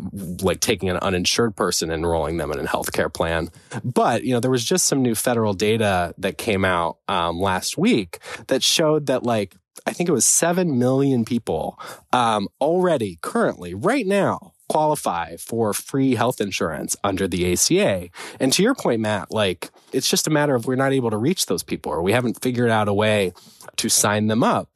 like 0.43 0.61
taking 0.61 0.89
an 0.89 0.97
uninsured 0.99 1.57
person 1.57 1.91
and 1.91 2.03
enrolling 2.05 2.37
them 2.37 2.51
in 2.51 2.59
a 2.59 2.65
healthcare 2.65 3.13
plan. 3.13 3.49
But, 3.85 4.25
you 4.25 4.33
know, 4.33 4.41
there 4.41 4.51
was 4.51 4.65
just 4.65 4.87
some 4.87 5.03
new 5.03 5.15
federal 5.15 5.55
data 5.55 6.15
that 6.19 6.39
came 6.39 6.65
out 6.65 6.99
um, 7.09 7.39
last 7.39 7.79
week 7.79 8.19
that 8.49 8.63
showed 8.63 9.07
that 9.07 9.23
like, 9.23 9.55
I 9.87 9.93
think 9.93 10.09
it 10.09 10.13
was 10.13 10.27
7 10.27 10.79
million 10.79 11.25
people 11.25 11.79
um, 12.13 12.49
already 12.61 13.19
currently 13.21 13.75
right 13.75 14.07
now 14.07 14.55
qualify 14.69 15.37
for 15.37 15.73
free 15.73 16.15
health 16.15 16.41
insurance 16.41 16.97
under 17.05 17.29
the 17.29 17.53
ACA. 17.53 18.09
And 18.41 18.53
to 18.53 18.63
your 18.63 18.75
point, 18.75 19.01
Matt, 19.01 19.31
like 19.31 19.71
it's 19.93 20.11
just 20.11 20.27
a 20.27 20.31
matter 20.31 20.55
of 20.55 20.67
we're 20.67 20.77
not 20.77 20.93
able 20.93 21.11
to 21.11 21.17
reach 21.17 21.47
those 21.47 21.63
people 21.63 21.93
or 21.93 22.03
we 22.03 22.13
haven't 22.13 22.43
figured 22.43 22.71
out 22.71 22.89
a 22.89 22.95
way 22.95 23.33
to 23.77 23.89
sign 23.89 24.27
them 24.27 24.43
up. 24.43 24.69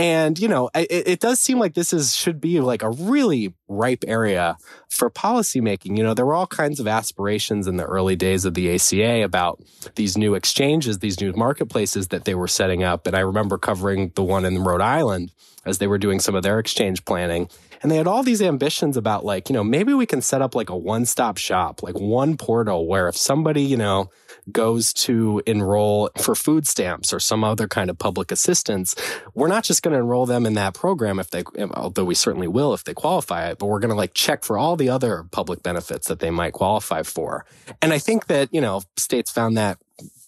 And, 0.00 0.38
you 0.38 0.48
know, 0.48 0.70
it, 0.74 1.06
it, 1.06 1.20
does 1.20 1.38
seem 1.40 1.58
like 1.58 1.74
this 1.74 1.92
is 1.92 2.16
should 2.16 2.40
be 2.40 2.60
like 2.60 2.82
a 2.82 2.88
really 2.88 3.52
ripe 3.68 4.02
area 4.06 4.56
for 4.88 5.10
policymaking. 5.10 5.98
You 5.98 6.02
know, 6.02 6.14
there 6.14 6.24
were 6.24 6.34
all 6.34 6.46
kinds 6.46 6.80
of 6.80 6.88
aspirations 6.88 7.66
in 7.66 7.76
the 7.76 7.84
early 7.84 8.16
days 8.16 8.46
of 8.46 8.54
the 8.54 8.74
ACA 8.74 9.22
about 9.22 9.60
these 9.96 10.16
new 10.16 10.34
exchanges, 10.34 11.00
these 11.00 11.20
new 11.20 11.34
marketplaces 11.34 12.08
that 12.08 12.24
they 12.24 12.34
were 12.34 12.48
setting 12.48 12.82
up. 12.82 13.06
And 13.06 13.14
I 13.14 13.20
remember 13.20 13.58
covering 13.58 14.12
the 14.14 14.22
one 14.22 14.46
in 14.46 14.64
Rhode 14.64 14.80
Island 14.80 15.32
as 15.66 15.76
they 15.78 15.86
were 15.86 15.98
doing 15.98 16.18
some 16.18 16.34
of 16.34 16.42
their 16.42 16.58
exchange 16.58 17.04
planning. 17.04 17.50
And 17.82 17.90
they 17.90 17.96
had 17.96 18.06
all 18.06 18.22
these 18.22 18.42
ambitions 18.42 18.96
about 18.96 19.24
like, 19.24 19.48
you 19.48 19.54
know, 19.54 19.64
maybe 19.64 19.94
we 19.94 20.06
can 20.06 20.20
set 20.20 20.42
up 20.42 20.54
like 20.54 20.68
a 20.68 20.76
one 20.76 21.06
stop 21.06 21.38
shop, 21.38 21.82
like 21.82 21.98
one 21.98 22.36
portal 22.36 22.86
where 22.86 23.08
if 23.08 23.16
somebody, 23.16 23.62
you 23.62 23.76
know, 23.76 24.10
goes 24.52 24.92
to 24.92 25.42
enroll 25.46 26.10
for 26.18 26.34
food 26.34 26.66
stamps 26.66 27.12
or 27.12 27.20
some 27.20 27.44
other 27.44 27.68
kind 27.68 27.88
of 27.88 27.98
public 27.98 28.30
assistance, 28.30 28.94
we're 29.34 29.48
not 29.48 29.64
just 29.64 29.82
going 29.82 29.92
to 29.92 29.98
enroll 29.98 30.26
them 30.26 30.44
in 30.46 30.54
that 30.54 30.74
program 30.74 31.18
if 31.18 31.30
they, 31.30 31.42
although 31.74 32.04
we 32.04 32.14
certainly 32.14 32.48
will 32.48 32.74
if 32.74 32.84
they 32.84 32.94
qualify 32.94 33.48
it, 33.48 33.58
but 33.58 33.66
we're 33.66 33.80
going 33.80 33.90
to 33.90 33.96
like 33.96 34.14
check 34.14 34.44
for 34.44 34.58
all 34.58 34.76
the 34.76 34.88
other 34.88 35.24
public 35.30 35.62
benefits 35.62 36.08
that 36.08 36.20
they 36.20 36.30
might 36.30 36.52
qualify 36.52 37.02
for. 37.02 37.44
And 37.80 37.92
I 37.92 37.98
think 37.98 38.26
that, 38.26 38.52
you 38.52 38.60
know, 38.60 38.82
states 38.96 39.30
found 39.30 39.56
that 39.56 39.78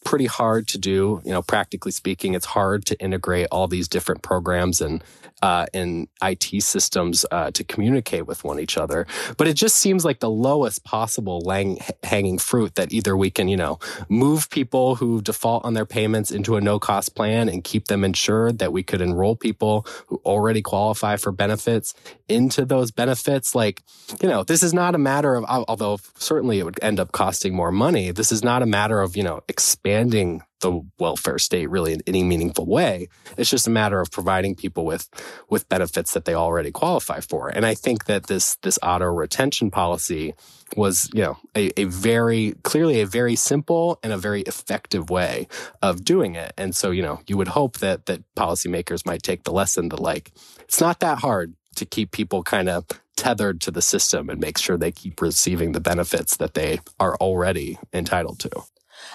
pretty 0.05 0.27
hard 0.27 0.69
to 0.69 0.79
do. 0.79 1.21
You 1.25 1.33
know, 1.33 1.43
practically 1.43 1.93
speaking, 1.93 2.35
it's 2.35 2.47
hard 2.47 2.85
to 2.87 2.99
integrate 3.01 3.49
all 3.51 3.69
these 3.69 3.89
different 3.89 4.23
programs 4.23 4.81
and 4.81 5.03
uh, 5.43 5.67
and 5.75 6.09
IT 6.23 6.63
systems 6.63 7.27
uh, 7.31 7.51
to 7.51 7.65
communicate 7.65 8.27
with 8.27 8.45
one 8.45 8.61
each 8.61 8.79
other. 8.79 9.07
But 9.37 9.49
it 9.49 9.55
just 9.55 9.77
seems 9.77 10.05
like 10.05 10.21
the 10.21 10.31
lowest 10.31 10.85
possible 10.85 11.41
lang- 11.41 11.79
hanging 12.05 12.39
fruit 12.39 12.77
that 12.77 12.93
either 12.93 13.17
we 13.17 13.31
can, 13.31 13.49
you 13.49 13.57
know, 13.57 13.79
move 14.09 14.49
people 14.51 14.95
who 14.95 15.21
default 15.21 15.65
on 15.65 15.75
their 15.75 15.85
payments 15.85 16.31
into 16.31 16.57
a 16.57 16.61
no 16.61 16.79
cost 16.79 17.15
plan 17.15 17.49
and 17.49 17.65
keep 17.65 17.87
them 17.87 18.05
insured, 18.05 18.59
that 18.61 18.73
we 18.73 18.83
could 18.83 19.01
enroll 19.01 19.35
people 19.35 19.87
who 20.07 20.21
already 20.25 20.63
qualify 20.63 21.17
for 21.17 21.33
benefits 21.33 21.95
into 22.29 22.65
those 22.65 22.93
benefits. 22.93 23.55
Like, 23.55 23.83
you 24.23 24.29
know, 24.29 24.45
this 24.45 24.63
is 24.63 24.73
not 24.73 24.95
a 24.95 24.99
matter 24.99 25.35
of, 25.35 25.45
although 25.45 25.99
certainly 26.17 26.61
it 26.61 26.65
would 26.65 26.79
end 26.83 27.01
up 27.01 27.13
costing 27.13 27.55
more 27.55 27.73
money, 27.73 28.13
this 28.13 28.31
is 28.31 28.45
not 28.45 28.63
a 28.63 28.67
matter 28.67 29.01
of, 29.01 29.17
you 29.17 29.25
know, 29.25 29.43
expanding 29.49 30.43
the 30.63 30.81
welfare 30.99 31.39
state 31.39 31.69
really 31.69 31.93
in 31.93 32.01
any 32.07 32.25
meaningful 32.25 32.67
way. 32.67 33.09
It's 33.37 33.51
just 33.51 33.67
a 33.67 33.71
matter 33.71 34.01
of 34.01 34.11
providing 34.11 34.55
people 34.55 34.85
with 34.85 35.09
with 35.51 35.69
benefits 35.69 36.15
that 36.15 36.25
they 36.25 36.35
already 36.35 36.71
qualify 36.71 37.21
for. 37.21 37.49
And 37.49 37.67
I 37.67 37.75
think 37.75 38.07
that 38.07 38.27
this 38.29 38.57
this 38.63 38.79
auto 38.83 39.07
retention 39.07 39.71
policy 39.71 40.35
was, 40.77 41.11
you 41.13 41.23
know, 41.23 41.37
a, 41.55 41.71
a 41.79 41.85
very 41.85 42.55
clearly 42.63 43.01
a 43.01 43.07
very 43.07 43.37
simple 43.37 43.99
and 44.03 44.13
a 44.13 44.19
very 44.19 44.41
effective 44.43 45.11
way 45.11 45.47
of 45.83 46.05
doing 46.05 46.35
it. 46.35 46.53
And 46.57 46.75
so, 46.75 46.91
you 46.91 47.03
know, 47.03 47.21
you 47.27 47.37
would 47.37 47.49
hope 47.49 47.79
that 47.79 48.07
that 48.07 48.23
policymakers 48.35 49.05
might 49.05 49.23
take 49.23 49.45
the 49.45 49.53
lesson 49.53 49.91
that 49.91 50.01
like 50.01 50.33
it's 50.61 50.81
not 50.81 51.01
that 51.01 51.19
hard 51.19 51.55
to 51.77 51.85
keep 51.85 52.11
people 52.11 52.43
kind 52.43 52.69
of 52.69 52.87
tethered 53.17 53.61
to 53.61 53.71
the 53.71 53.83
system 53.83 54.29
and 54.29 54.41
make 54.41 54.59
sure 54.59 54.77
they 54.77 54.93
keep 54.93 55.21
receiving 55.21 55.73
the 55.73 55.81
benefits 55.81 56.37
that 56.39 56.55
they 56.55 56.81
are 56.99 57.15
already 57.17 57.79
entitled 57.93 58.39
to. 58.41 58.51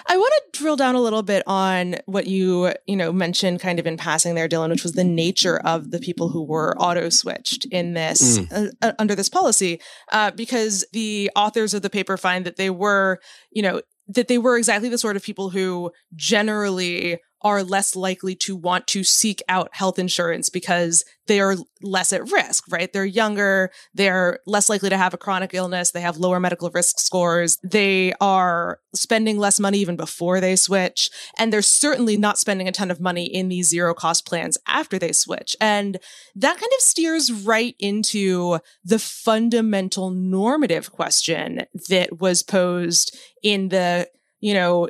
I 0.06 0.16
want 0.16 0.32
to 0.52 0.58
drill 0.58 0.76
down 0.76 0.94
a 0.94 1.00
little 1.00 1.22
bit 1.22 1.42
on 1.46 1.96
what 2.06 2.26
you, 2.26 2.72
you 2.86 2.96
know, 2.96 3.12
mentioned 3.12 3.60
kind 3.60 3.78
of 3.78 3.86
in 3.86 3.96
passing 3.96 4.34
there, 4.34 4.48
Dylan, 4.48 4.70
which 4.70 4.82
was 4.82 4.92
the 4.92 5.04
nature 5.04 5.58
of 5.58 5.90
the 5.90 5.98
people 5.98 6.28
who 6.28 6.42
were 6.42 6.76
auto 6.78 7.08
switched 7.08 7.64
in 7.66 7.94
this 7.94 8.38
mm. 8.38 8.48
uh, 8.52 8.70
uh, 8.82 8.92
under 8.98 9.14
this 9.14 9.28
policy, 9.28 9.80
uh, 10.12 10.30
because 10.32 10.84
the 10.92 11.30
authors 11.36 11.74
of 11.74 11.82
the 11.82 11.90
paper 11.90 12.16
find 12.16 12.44
that 12.46 12.56
they 12.56 12.70
were, 12.70 13.20
you 13.50 13.62
know, 13.62 13.80
that 14.08 14.28
they 14.28 14.38
were 14.38 14.56
exactly 14.56 14.88
the 14.88 14.98
sort 14.98 15.16
of 15.16 15.22
people 15.22 15.50
who 15.50 15.90
generally 16.16 17.18
are 17.42 17.62
less 17.62 17.94
likely 17.94 18.34
to 18.34 18.56
want 18.56 18.86
to 18.88 19.04
seek 19.04 19.42
out 19.48 19.68
health 19.72 19.98
insurance 19.98 20.48
because 20.48 21.04
they 21.28 21.40
are 21.40 21.56
less 21.82 22.12
at 22.12 22.32
risk, 22.32 22.64
right? 22.70 22.92
They're 22.92 23.04
younger, 23.04 23.70
they're 23.94 24.40
less 24.46 24.68
likely 24.68 24.88
to 24.88 24.96
have 24.96 25.14
a 25.14 25.18
chronic 25.18 25.54
illness, 25.54 25.90
they 25.90 26.00
have 26.00 26.16
lower 26.16 26.40
medical 26.40 26.70
risk 26.70 26.98
scores, 26.98 27.58
they 27.62 28.12
are 28.20 28.80
spending 28.94 29.38
less 29.38 29.60
money 29.60 29.78
even 29.78 29.94
before 29.94 30.40
they 30.40 30.56
switch, 30.56 31.10
and 31.38 31.52
they're 31.52 31.62
certainly 31.62 32.16
not 32.16 32.38
spending 32.38 32.66
a 32.66 32.72
ton 32.72 32.90
of 32.90 33.00
money 33.00 33.24
in 33.24 33.48
these 33.48 33.68
zero 33.68 33.94
cost 33.94 34.26
plans 34.26 34.58
after 34.66 34.98
they 34.98 35.12
switch. 35.12 35.54
And 35.60 35.98
that 36.34 36.56
kind 36.56 36.72
of 36.76 36.82
steers 36.82 37.30
right 37.30 37.76
into 37.78 38.58
the 38.84 38.98
fundamental 38.98 40.10
normative 40.10 40.90
question 40.90 41.62
that 41.88 42.20
was 42.20 42.42
posed 42.42 43.16
in 43.42 43.68
the 43.68 44.08
you 44.40 44.54
know 44.54 44.88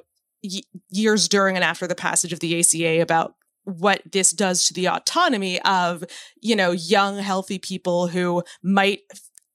years 0.91 1.29
during 1.29 1.57
and 1.57 1.65
after 1.65 1.87
the 1.87 1.95
passage 1.95 2.33
of 2.33 2.41
the 2.41 2.59
ACA 2.59 3.01
about 3.01 3.35
what 3.65 4.01
this 4.11 4.33
does 4.33 4.65
to 4.65 4.75
the 4.75 4.89
autonomy 4.89 5.61
of, 5.63 6.03
you 6.41 6.57
know, 6.57 6.71
young, 6.71 7.19
healthy 7.19 7.59
people 7.59 8.09
who 8.09 8.43
might, 8.63 9.01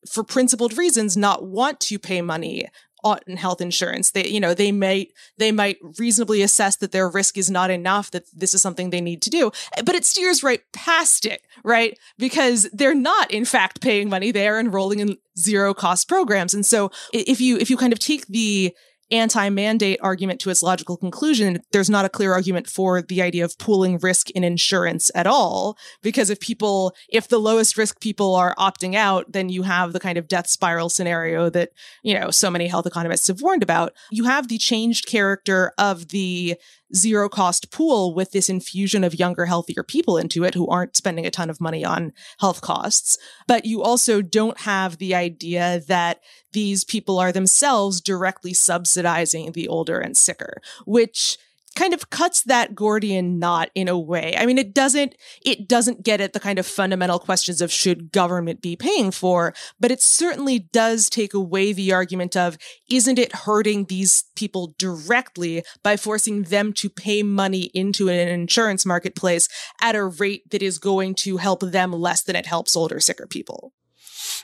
for 0.10 0.24
principled 0.24 0.78
reasons, 0.78 1.18
not 1.18 1.46
want 1.46 1.80
to 1.80 1.98
pay 1.98 2.22
money 2.22 2.68
on 3.04 3.20
health 3.36 3.60
insurance. 3.60 4.12
They, 4.12 4.28
you 4.28 4.40
know, 4.40 4.54
they 4.54 4.72
might, 4.72 5.10
they 5.38 5.52
might 5.52 5.78
reasonably 6.00 6.42
assess 6.42 6.78
that 6.78 6.92
their 6.92 7.10
risk 7.10 7.38
is 7.38 7.52
not 7.52 7.70
enough, 7.70 8.12
that 8.12 8.24
this 8.34 8.54
is 8.54 8.62
something 8.62 8.90
they 8.90 9.02
need 9.02 9.22
to 9.24 9.30
do. 9.30 9.52
But 9.84 9.96
it 9.96 10.06
steers 10.06 10.44
right 10.44 10.62
past 10.72 11.26
it, 11.26 11.42
right? 11.64 11.98
Because 12.18 12.70
they're 12.72 12.96
not, 12.96 13.30
in 13.32 13.46
fact, 13.46 13.82
paying 13.82 14.10
money. 14.10 14.32
They 14.32 14.48
are 14.48 14.60
enrolling 14.60 15.00
in 15.00 15.18
zero 15.38 15.74
cost 15.74 16.08
programs. 16.08 16.54
And 16.54 16.66
so 16.66 16.92
if 17.12 17.42
you, 17.42 17.58
if 17.58 17.70
you 17.70 17.78
kind 17.78 17.94
of 17.94 18.00
take 18.00 18.28
the, 18.28 18.74
anti 19.12 19.50
mandate 19.50 20.00
argument 20.02 20.40
to 20.42 20.50
its 20.50 20.64
logical 20.64 20.98
conclusion, 20.98 21.62
there's 21.72 21.90
not 21.90 22.06
a 22.06 22.10
clear 22.10 22.34
argument 22.34 22.68
for 22.68 23.02
the 23.02 23.22
idea 23.22 23.46
of 23.46 23.58
pooling 23.58 23.98
risk 24.00 24.30
in 24.32 24.44
insurance 24.44 25.12
at 25.16 25.28
all. 25.28 25.78
Because 26.02 26.30
if 26.30 26.40
people, 26.40 26.96
if 27.10 27.28
the 27.28 27.40
lowest 27.40 27.78
risk 27.78 28.00
people 28.00 28.36
are 28.36 28.56
opting 28.56 28.96
out, 28.96 29.32
then 29.32 29.50
you 29.50 29.64
have 29.64 29.94
the 29.94 30.00
kind 30.00 30.18
of 30.18 30.28
death 30.28 30.48
spiral 30.48 30.90
scenario 30.90 31.50
that, 31.50 31.72
you 32.04 32.18
know, 32.18 32.32
so 32.32 32.50
many 32.50 32.68
health 32.68 32.86
economists 32.86 33.28
have 33.28 33.42
warned 33.42 33.64
about. 33.64 33.94
You 34.12 34.26
have 34.26 34.48
the 34.48 34.58
changed 34.58 35.06
character 35.06 35.74
of 35.78 36.10
the 36.10 36.56
zero 36.96 37.30
cost 37.30 37.72
pool 37.72 38.14
with 38.14 38.32
this 38.32 38.50
infusion 38.50 39.04
of 39.04 39.18
younger, 39.18 39.46
healthier 39.46 39.84
people 39.84 40.18
into 40.18 40.44
it 40.44 40.54
who 40.54 40.68
aren't 40.68 40.98
spending 40.98 41.26
a 41.26 41.32
ton 41.32 41.50
of 41.50 41.62
money 41.62 41.84
on 41.84 42.14
health 42.40 42.62
costs. 42.62 43.18
But 43.48 43.66
you 43.66 43.82
also 43.82 44.22
don't 44.22 44.60
have 44.62 44.98
the 44.98 45.16
idea 45.16 45.82
that 45.88 46.22
these 46.52 46.84
people 46.84 47.20
are 47.20 47.32
themselves 47.32 48.00
directly 48.00 48.54
subsidizing 48.54 49.52
the 49.52 49.68
older 49.68 50.00
and 50.00 50.16
sicker, 50.16 50.62
which 50.86 51.38
kind 51.76 51.94
of 51.94 52.10
cuts 52.10 52.44
that 52.44 52.76
Gordian 52.76 53.40
knot 53.40 53.70
in 53.76 53.88
a 53.88 53.98
way. 53.98 54.36
I 54.38 54.46
mean, 54.46 54.58
it 54.58 54.74
doesn't, 54.74 55.16
it 55.44 55.68
doesn't 55.68 56.04
get 56.04 56.22
at 56.22 56.34
the 56.34 56.40
kind 56.40 56.60
of 56.60 56.66
fundamental 56.66 57.20
questions 57.20 57.62
of 57.62 57.72
should 57.72 58.12
government 58.12 58.62
be 58.62 58.76
paying 58.76 59.12
for, 59.12 59.54
but 59.80 59.92
it 59.92 60.02
certainly 60.02 60.60
does 60.60 61.10
take 61.10 61.34
away 61.34 61.74
the 61.74 61.94
argument 61.94 62.36
of 62.36 62.58
isn't 62.90 63.20
it 63.20 63.36
hurting 63.36 63.86
these 63.86 64.26
people 64.36 64.76
directly 64.78 65.64
by 65.84 65.98
forcing 65.98 66.44
them 66.44 66.74
to 66.74 66.90
pay 66.90 67.24
money 67.24 67.64
into 67.74 68.10
an 68.10 68.28
insurance 68.28 68.86
marketplace 68.86 69.48
at 69.82 69.96
a 69.96 70.06
rate 70.06 70.50
that 70.52 70.62
is 70.62 70.78
going 70.80 71.16
to 71.16 71.38
help 71.38 71.62
them 71.62 71.92
less 71.92 72.22
than 72.22 72.36
it 72.36 72.46
helps 72.46 72.76
older, 72.76 73.00
sicker 73.00 73.28
people? 73.28 73.74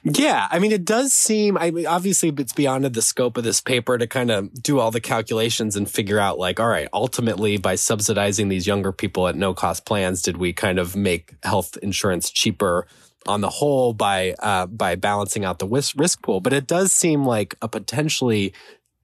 Yeah, 0.04 0.48
I 0.50 0.60
mean, 0.60 0.72
it 0.72 0.86
does 0.86 1.14
seem. 1.14 1.58
I 1.58 1.72
mean, 1.72 1.86
obviously, 1.86 2.30
it's 2.38 2.54
beyond 2.54 2.86
the 2.86 3.02
scope 3.02 3.38
of 3.38 3.44
this 3.44 3.62
paper 3.62 3.98
to 3.98 4.08
kind 4.08 4.32
of 4.32 4.52
do 4.62 4.80
all 4.80 4.92
the 4.92 5.02
calculations 5.02 5.76
and 5.76 5.90
figure 5.90 6.20
out, 6.20 6.40
like, 6.40 6.60
all 6.60 6.68
right, 6.68 6.88
ultimately, 6.94 7.58
by 7.58 7.76
subsidizing 7.76 8.50
these 8.50 8.66
younger 8.66 8.92
people 8.92 9.28
at 9.28 9.36
no 9.36 9.54
cost 9.54 9.86
plans, 9.86 10.22
did 10.22 10.38
we 10.38 10.54
kind 10.54 10.80
of 10.80 10.96
make 10.96 11.36
health 11.44 11.78
insurance 11.82 12.30
cheaper 12.30 12.88
on 13.28 13.42
the 13.42 13.50
whole 13.50 13.94
by 13.94 14.34
uh, 14.40 14.66
by 14.68 14.96
balancing 14.96 15.46
out 15.46 15.60
the 15.60 15.68
risk 15.68 15.96
risk 15.98 16.22
pool? 16.22 16.40
But 16.40 16.54
it 16.54 16.68
does 16.68 16.92
seem 16.92 17.26
like 17.26 17.56
a 17.62 17.68
potentially 17.68 18.54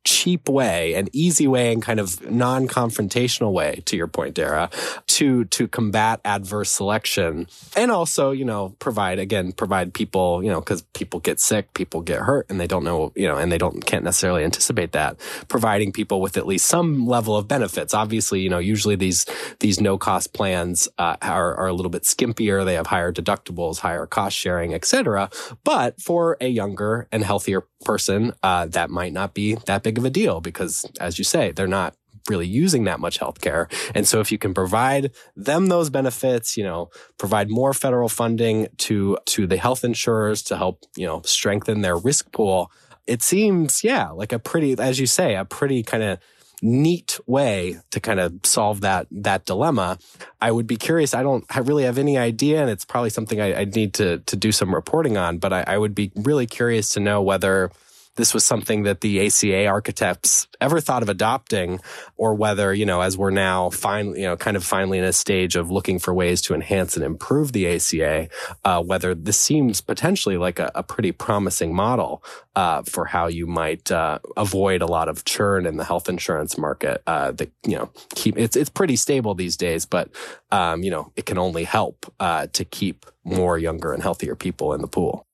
cheap 0.05 0.47
way, 0.47 0.93
an 0.93 1.09
easy 1.11 1.47
way 1.47 1.73
and 1.73 1.81
kind 1.81 1.99
of 1.99 2.29
non-confrontational 2.31 3.51
way, 3.51 3.81
to 3.85 3.97
your 3.97 4.07
point, 4.07 4.35
Dara, 4.35 4.69
to, 5.07 5.45
to 5.45 5.67
combat 5.67 6.21
adverse 6.23 6.71
selection. 6.71 7.47
And 7.75 7.91
also, 7.91 8.31
you 8.31 8.45
know, 8.45 8.75
provide, 8.79 9.19
again, 9.19 9.51
provide 9.51 9.93
people, 9.93 10.43
you 10.43 10.49
know, 10.49 10.61
cause 10.61 10.83
people 10.93 11.19
get 11.19 11.39
sick, 11.39 11.73
people 11.73 12.01
get 12.01 12.21
hurt 12.21 12.45
and 12.49 12.59
they 12.59 12.67
don't 12.67 12.83
know, 12.83 13.11
you 13.15 13.27
know, 13.27 13.37
and 13.37 13.51
they 13.51 13.57
don't, 13.57 13.85
can't 13.85 14.03
necessarily 14.03 14.43
anticipate 14.43 14.91
that. 14.91 15.19
Providing 15.47 15.91
people 15.91 16.21
with 16.21 16.37
at 16.37 16.45
least 16.45 16.67
some 16.67 17.07
level 17.07 17.35
of 17.35 17.47
benefits. 17.47 17.93
Obviously, 17.93 18.41
you 18.41 18.49
know, 18.49 18.59
usually 18.59 18.95
these, 18.95 19.25
these 19.59 19.81
no 19.81 19.97
cost 19.97 20.33
plans, 20.33 20.87
uh, 20.99 21.15
are, 21.21 21.55
are 21.55 21.67
a 21.67 21.73
little 21.73 21.89
bit 21.89 22.03
skimpier. 22.03 22.63
They 22.63 22.75
have 22.75 22.87
higher 22.87 23.11
deductibles, 23.11 23.79
higher 23.79 24.05
cost 24.05 24.37
sharing, 24.37 24.73
etc. 24.73 25.29
But 25.63 25.99
for 25.99 26.37
a 26.39 26.47
younger 26.47 27.07
and 27.11 27.23
healthier 27.23 27.61
person, 27.83 28.33
uh, 28.43 28.67
that 28.67 28.89
might 28.89 29.13
not 29.13 29.33
be 29.33 29.55
that 29.65 29.83
big 29.83 29.94
of 29.97 30.05
a 30.05 30.09
deal 30.09 30.41
because, 30.41 30.85
as 30.99 31.17
you 31.17 31.23
say, 31.23 31.51
they're 31.51 31.67
not 31.67 31.95
really 32.29 32.47
using 32.47 32.85
that 32.85 32.99
much 32.99 33.19
healthcare. 33.19 33.71
And 33.93 34.07
so 34.07 34.19
if 34.19 34.31
you 34.31 34.37
can 34.37 34.53
provide 34.53 35.11
them 35.35 35.67
those 35.67 35.89
benefits, 35.89 36.57
you 36.57 36.63
know, 36.63 36.89
provide 37.17 37.49
more 37.49 37.73
federal 37.73 38.09
funding 38.09 38.67
to, 38.77 39.17
to 39.25 39.45
the 39.47 39.57
health 39.57 39.83
insurers 39.83 40.41
to 40.43 40.57
help, 40.57 40.83
you 40.95 41.05
know, 41.05 41.21
strengthen 41.23 41.81
their 41.81 41.97
risk 41.97 42.31
pool, 42.31 42.71
it 43.05 43.21
seems, 43.21 43.83
yeah, 43.83 44.09
like 44.09 44.33
a 44.33 44.39
pretty, 44.39 44.75
as 44.79 44.99
you 44.99 45.05
say, 45.05 45.35
a 45.35 45.45
pretty 45.45 45.83
kind 45.83 46.03
of 46.03 46.19
neat 46.61 47.19
way 47.27 47.77
to 47.91 47.99
kind 47.99 48.19
of 48.19 48.33
solve 48.43 48.81
that 48.81 49.07
that 49.11 49.45
dilemma. 49.45 49.99
I 50.41 50.51
would 50.51 50.65
be 50.65 50.77
curious. 50.77 51.13
I 51.13 51.21
don't 51.21 51.45
I 51.55 51.59
really 51.59 51.83
have 51.83 51.97
any 51.97 52.17
idea, 52.17 52.61
and 52.61 52.69
it's 52.69 52.85
probably 52.85 53.09
something 53.09 53.39
I, 53.39 53.59
would 53.59 53.75
need 53.75 53.93
to 53.95 54.19
to 54.19 54.35
do 54.35 54.51
some 54.51 54.73
reporting 54.73 55.17
on. 55.17 55.37
But 55.37 55.53
I, 55.53 55.63
I 55.67 55.77
would 55.77 55.93
be 55.93 56.11
really 56.15 56.47
curious 56.47 56.89
to 56.93 56.99
know 56.99 57.21
whether 57.21 57.71
this 58.15 58.33
was 58.33 58.45
something 58.45 58.83
that 58.83 59.01
the 59.01 59.25
ACA 59.25 59.67
architects 59.67 60.47
ever 60.61 60.79
thought 60.79 61.03
of 61.03 61.09
adopting 61.09 61.79
or 62.17 62.33
whether, 62.33 62.73
you 62.73 62.85
know, 62.85 63.01
as 63.01 63.17
we're 63.17 63.29
now 63.29 63.69
finally, 63.69 64.21
you 64.21 64.25
know, 64.25 64.37
kind 64.37 64.55
of 64.55 64.63
finally 64.63 64.97
in 64.97 65.03
a 65.03 65.13
stage 65.13 65.55
of 65.55 65.69
looking 65.69 65.99
for 65.99 66.13
ways 66.13 66.41
to 66.43 66.53
enhance 66.53 66.95
and 66.95 67.05
improve 67.05 67.51
the 67.51 67.67
ACA, 67.67 68.29
uh, 68.63 68.81
whether 68.81 69.13
this 69.13 69.37
seems 69.37 69.81
potentially 69.81 70.37
like 70.37 70.59
a, 70.59 70.71
a 70.75 70.83
pretty 70.83 71.11
promising 71.11 71.75
model 71.75 72.23
uh, 72.55 72.81
for 72.83 73.05
how 73.05 73.27
you 73.27 73.45
might 73.45 73.91
uh, 73.91 74.19
avoid 74.37 74.81
a 74.81 74.85
lot 74.85 75.09
of 75.09 75.25
churn 75.25 75.65
in 75.65 75.77
the 75.77 75.83
health 75.83 76.07
insurance 76.07 76.57
market. 76.57 77.01
Uh, 77.05 77.31
that 77.31 77.51
you 77.65 77.75
know, 77.75 77.89
keep 78.15 78.37
it's 78.37 78.55
it's 78.55 78.69
pretty 78.69 78.95
stable 78.95 79.35
these 79.35 79.57
days, 79.57 79.85
but 79.85 80.09
um, 80.51 80.83
you 80.83 80.89
know, 80.89 81.11
it 81.15 81.25
can 81.25 81.37
only 81.37 81.65
help 81.65 82.11
uh, 82.19 82.47
to 82.53 82.63
keep 82.63 83.05
more 83.23 83.57
younger 83.57 83.91
and 83.93 84.01
healthier 84.01 84.35
people 84.35 84.73
in 84.73 84.81
the 84.81 84.87
pool. 84.87 85.24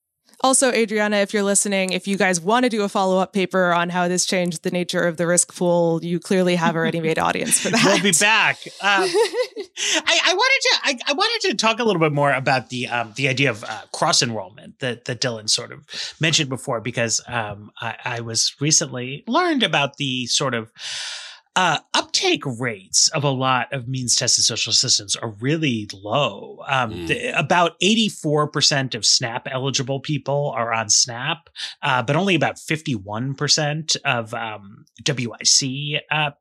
Also, 0.44 0.72
Adrianna, 0.72 1.22
if 1.22 1.34
you're 1.34 1.44
listening, 1.44 1.92
if 1.92 2.08
you 2.08 2.18
guys 2.18 2.42
want 2.42 2.64
to 2.64 2.70
do 2.70 2.82
a 2.82 2.90
follow 2.90 3.20
up 3.20 3.32
paper 3.32 3.72
on 3.72 3.90
how 3.90 4.08
this 4.08 4.26
changed 4.26 4.64
the 4.64 4.72
nature 4.72 5.04
of 5.04 5.18
the 5.18 5.28
risk 5.28 5.56
pool, 5.56 6.04
you 6.04 6.20
clearly 6.20 6.56
have 6.56 6.76
already 6.76 7.00
made 7.00 7.20
audience 7.20 7.60
for 7.60 7.70
that. 7.70 7.84
we'll 7.86 8.02
be 8.02 8.12
back. 8.20 8.58
Um, 8.82 9.04
I, 9.04 10.20
I, 10.26 10.34
wanted 10.34 10.62
to 10.62 10.80
I, 10.84 11.12
I, 11.12 11.14
wanted 11.14 11.50
to 11.50 11.58
talk 11.58 11.80
a 11.80 11.84
little 11.84 12.00
bit 12.00 12.12
more 12.12 12.34
about 12.34 12.70
the 12.70 12.88
um, 12.88 13.14
the 13.16 13.28
idea 13.28 13.52
of 13.52 13.64
uh, 13.64 13.82
cross 13.94 14.24
enrollment 14.24 14.80
that 14.80 15.06
that 15.06 15.22
Dylan 15.22 15.48
sort 15.48 15.72
of 15.72 15.86
mentioned 16.20 16.50
before, 16.50 16.82
because 16.82 17.22
um, 17.28 17.72
I, 17.80 17.96
I 18.04 18.22
was 18.22 18.56
recently 18.60 19.24
learned 19.28 19.62
about 19.62 19.98
the 19.98 20.26
sort 20.26 20.56
of 20.56 20.72
uh, 21.56 21.80
uptake 21.94 22.44
rates 22.46 23.10
of 23.10 23.24
a 23.24 23.30
lot 23.30 23.72
of 23.74 23.88
means 23.88 24.16
tested 24.16 24.46
social 24.46 24.72
assistance 24.72 25.16
are 25.16 25.32
really 25.42 25.90
low. 25.94 26.60
Um, 26.68 26.92
mm. 26.92 27.08
the, 27.08 27.38
about 27.38 27.80
84% 27.82 28.96
of 28.96 29.06
SNAP 29.06 29.48
eligible 29.52 30.00
people 30.00 30.54
are 30.56 30.74
on 30.74 30.90
SNAP, 30.90 31.50
uh, 31.82 32.04
but 32.04 32.16
only 32.16 32.36
about 32.36 32.56
51% 32.56 33.98
of 34.06 34.34
um, 34.34 34.86
WIC 35.06 36.02
uh, 36.10 36.32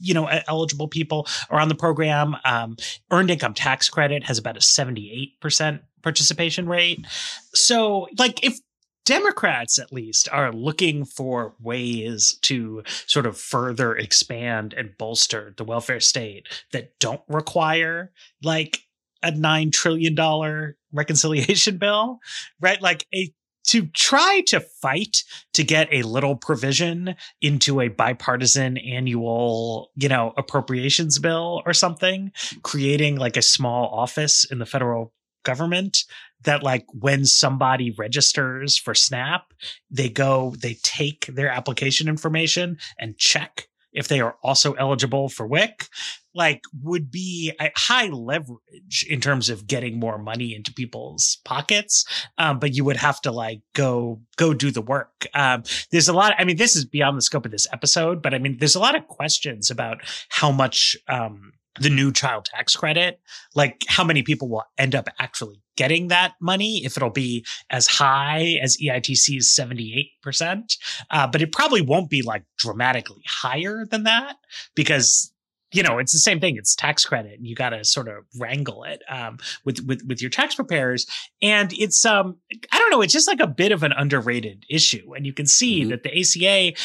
you 0.00 0.12
know 0.12 0.26
eligible 0.48 0.88
people 0.88 1.26
are 1.50 1.58
on 1.58 1.68
the 1.68 1.74
program 1.74 2.36
um, 2.44 2.76
earned 3.10 3.30
income 3.30 3.54
tax 3.54 3.88
credit 3.88 4.24
has 4.24 4.38
about 4.38 4.56
a 4.56 4.60
78% 4.60 5.80
participation 6.02 6.68
rate 6.68 7.06
so 7.54 8.06
like 8.18 8.44
if 8.44 8.58
Democrats, 9.04 9.78
at 9.78 9.92
least, 9.92 10.28
are 10.32 10.52
looking 10.52 11.04
for 11.04 11.54
ways 11.60 12.38
to 12.42 12.82
sort 13.06 13.26
of 13.26 13.38
further 13.38 13.94
expand 13.96 14.74
and 14.74 14.96
bolster 14.98 15.54
the 15.56 15.64
welfare 15.64 16.00
state 16.00 16.46
that 16.72 16.98
don't 16.98 17.22
require 17.28 18.12
like 18.42 18.80
a 19.22 19.32
$9 19.32 19.72
trillion 19.72 20.74
reconciliation 20.92 21.76
bill, 21.78 22.18
right? 22.60 22.80
Like 22.80 23.06
a 23.14 23.32
to 23.66 23.86
try 23.86 24.42
to 24.46 24.60
fight 24.60 25.24
to 25.54 25.64
get 25.64 25.88
a 25.90 26.02
little 26.02 26.36
provision 26.36 27.14
into 27.40 27.80
a 27.80 27.88
bipartisan 27.88 28.76
annual, 28.76 29.90
you 29.96 30.08
know, 30.08 30.34
appropriations 30.36 31.18
bill 31.18 31.62
or 31.64 31.72
something, 31.72 32.30
creating 32.62 33.16
like 33.16 33.38
a 33.38 33.42
small 33.42 33.88
office 33.88 34.44
in 34.44 34.58
the 34.58 34.66
federal 34.66 35.14
government 35.44 36.04
that 36.42 36.62
like 36.62 36.84
when 36.92 37.24
somebody 37.24 37.90
registers 37.90 38.76
for 38.76 38.94
Snap, 38.94 39.52
they 39.90 40.08
go, 40.08 40.54
they 40.58 40.74
take 40.82 41.26
their 41.26 41.48
application 41.48 42.08
information 42.08 42.78
and 42.98 43.16
check 43.16 43.68
if 43.94 44.08
they 44.08 44.20
are 44.20 44.36
also 44.42 44.72
eligible 44.74 45.28
for 45.28 45.46
WIC, 45.46 45.86
like 46.34 46.62
would 46.82 47.10
be 47.10 47.52
a 47.60 47.70
high 47.76 48.08
leverage 48.08 49.06
in 49.08 49.20
terms 49.20 49.48
of 49.48 49.66
getting 49.66 49.98
more 49.98 50.18
money 50.18 50.54
into 50.54 50.74
people's 50.74 51.38
pockets. 51.44 52.04
Um, 52.36 52.58
but 52.58 52.74
you 52.74 52.84
would 52.84 52.96
have 52.96 53.20
to 53.22 53.30
like 53.30 53.60
go 53.72 54.20
go 54.36 54.52
do 54.52 54.72
the 54.72 54.82
work. 54.82 55.26
Um, 55.32 55.62
there's 55.92 56.08
a 56.08 56.12
lot. 56.12 56.34
I 56.36 56.44
mean, 56.44 56.56
this 56.56 56.74
is 56.74 56.84
beyond 56.84 57.16
the 57.16 57.22
scope 57.22 57.46
of 57.46 57.52
this 57.52 57.68
episode, 57.72 58.20
but 58.20 58.34
I 58.34 58.38
mean, 58.38 58.58
there's 58.58 58.74
a 58.74 58.80
lot 58.80 58.96
of 58.96 59.06
questions 59.06 59.70
about 59.70 59.98
how 60.28 60.50
much 60.50 60.96
um, 61.08 61.52
the 61.80 61.90
new 61.90 62.12
child 62.12 62.44
tax 62.46 62.76
credit, 62.76 63.20
like 63.54 63.84
how 63.88 64.04
many 64.04 64.22
people 64.22 64.48
will 64.48 64.64
end 64.78 64.94
up 64.94 65.08
actually 65.18 65.60
getting 65.76 66.08
that 66.08 66.34
money, 66.40 66.84
if 66.84 66.96
it'll 66.96 67.10
be 67.10 67.44
as 67.70 67.86
high 67.88 68.58
as 68.62 68.76
EITC's 68.76 69.48
78%. 69.58 70.76
Uh, 71.10 71.26
but 71.26 71.42
it 71.42 71.52
probably 71.52 71.80
won't 71.80 72.10
be 72.10 72.22
like 72.22 72.44
dramatically 72.56 73.22
higher 73.26 73.84
than 73.84 74.04
that 74.04 74.36
because 74.74 75.32
you 75.72 75.82
know 75.82 75.98
it's 75.98 76.12
the 76.12 76.18
same 76.18 76.40
thing 76.40 76.56
it's 76.56 76.76
tax 76.76 77.04
credit 77.04 77.32
and 77.36 77.46
you 77.46 77.54
got 77.54 77.70
to 77.70 77.84
sort 77.84 78.06
of 78.06 78.24
wrangle 78.38 78.84
it 78.84 79.02
um, 79.08 79.38
with, 79.64 79.84
with 79.86 80.02
with 80.06 80.22
your 80.22 80.30
tax 80.30 80.54
preparers 80.54 81.04
and 81.42 81.72
it's 81.72 82.04
um 82.04 82.36
i 82.70 82.78
don't 82.78 82.90
know 82.90 83.02
it's 83.02 83.12
just 83.12 83.26
like 83.26 83.40
a 83.40 83.46
bit 83.46 83.72
of 83.72 83.82
an 83.82 83.92
underrated 83.92 84.64
issue 84.70 85.12
and 85.14 85.26
you 85.26 85.32
can 85.32 85.46
see 85.46 85.80
mm-hmm. 85.80 85.90
that 85.90 86.04
the 86.04 86.16
aca 86.16 86.76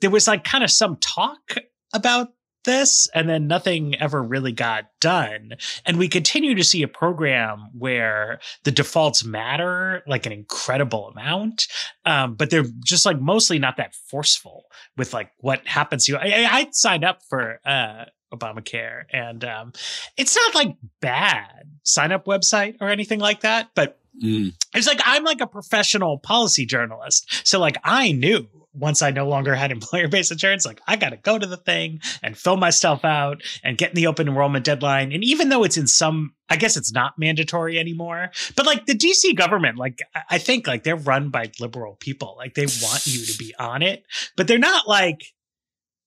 there 0.00 0.10
was 0.10 0.26
like 0.26 0.44
kind 0.44 0.64
of 0.64 0.70
some 0.70 0.96
talk 0.96 1.56
about 1.92 2.28
this 2.68 3.08
and 3.14 3.30
then 3.30 3.46
nothing 3.46 3.94
ever 3.98 4.22
really 4.22 4.52
got 4.52 4.84
done 5.00 5.52
and 5.86 5.96
we 5.96 6.06
continue 6.06 6.54
to 6.54 6.62
see 6.62 6.82
a 6.82 6.88
program 6.88 7.70
where 7.72 8.40
the 8.64 8.70
defaults 8.70 9.24
matter 9.24 10.02
like 10.06 10.26
an 10.26 10.32
incredible 10.32 11.08
amount 11.08 11.66
um, 12.04 12.34
but 12.34 12.50
they're 12.50 12.66
just 12.84 13.06
like 13.06 13.18
mostly 13.18 13.58
not 13.58 13.78
that 13.78 13.94
forceful 14.10 14.66
with 14.98 15.14
like 15.14 15.30
what 15.38 15.66
happens 15.66 16.04
to 16.04 16.12
you 16.12 16.18
i, 16.18 16.46
I 16.46 16.68
signed 16.72 17.04
up 17.04 17.20
for 17.30 17.58
uh, 17.64 18.04
obamacare 18.34 19.04
and 19.10 19.42
um, 19.46 19.72
it's 20.18 20.36
not 20.36 20.54
like 20.54 20.76
bad 21.00 21.70
sign 21.84 22.12
up 22.12 22.26
website 22.26 22.76
or 22.82 22.90
anything 22.90 23.18
like 23.18 23.40
that 23.40 23.70
but 23.74 23.98
Mm. 24.22 24.52
It's 24.74 24.88
like 24.88 25.00
I'm 25.04 25.22
like 25.22 25.40
a 25.40 25.46
professional 25.46 26.18
policy 26.18 26.66
journalist. 26.66 27.46
So 27.46 27.60
like 27.60 27.76
I 27.84 28.10
knew 28.10 28.48
once 28.72 29.02
I 29.02 29.10
no 29.10 29.28
longer 29.28 29.54
had 29.54 29.70
employer 29.72 30.08
based 30.08 30.32
insurance, 30.32 30.64
like 30.66 30.80
I 30.86 30.96
got 30.96 31.10
to 31.10 31.16
go 31.16 31.38
to 31.38 31.46
the 31.46 31.56
thing 31.56 32.00
and 32.22 32.36
fill 32.36 32.56
myself 32.56 33.04
out 33.04 33.42
and 33.62 33.78
get 33.78 33.90
in 33.90 33.96
the 33.96 34.06
open 34.06 34.28
enrollment 34.28 34.64
deadline. 34.64 35.12
And 35.12 35.24
even 35.24 35.48
though 35.48 35.64
it's 35.64 35.76
in 35.76 35.86
some, 35.86 36.34
I 36.48 36.56
guess 36.56 36.76
it's 36.76 36.92
not 36.92 37.18
mandatory 37.18 37.78
anymore, 37.78 38.30
but 38.56 38.66
like 38.66 38.86
the 38.86 38.96
DC 38.96 39.36
government, 39.36 39.78
like 39.78 40.00
I 40.30 40.38
think 40.38 40.66
like 40.66 40.84
they're 40.84 40.96
run 40.96 41.30
by 41.30 41.50
liberal 41.60 41.96
people. 41.96 42.34
Like 42.36 42.54
they 42.54 42.66
want 42.82 43.06
you 43.06 43.24
to 43.26 43.38
be 43.38 43.54
on 43.58 43.82
it, 43.82 44.04
but 44.36 44.48
they're 44.48 44.58
not 44.58 44.88
like, 44.88 45.22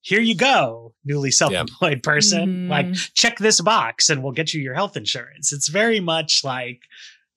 here 0.04 0.20
you 0.20 0.36
go, 0.36 0.96
newly 1.06 1.30
self 1.30 1.54
employed 1.54 2.02
yeah. 2.04 2.12
person. 2.12 2.68
Mm. 2.68 2.70
Like, 2.70 2.94
check 3.14 3.38
this 3.38 3.62
box 3.62 4.10
and 4.10 4.24
we'll 4.24 4.32
get 4.32 4.52
you 4.52 4.60
your 4.60 4.74
health 4.74 4.98
insurance. 4.98 5.54
It's 5.54 5.68
very 5.68 6.00
much 6.00 6.42
like, 6.44 6.82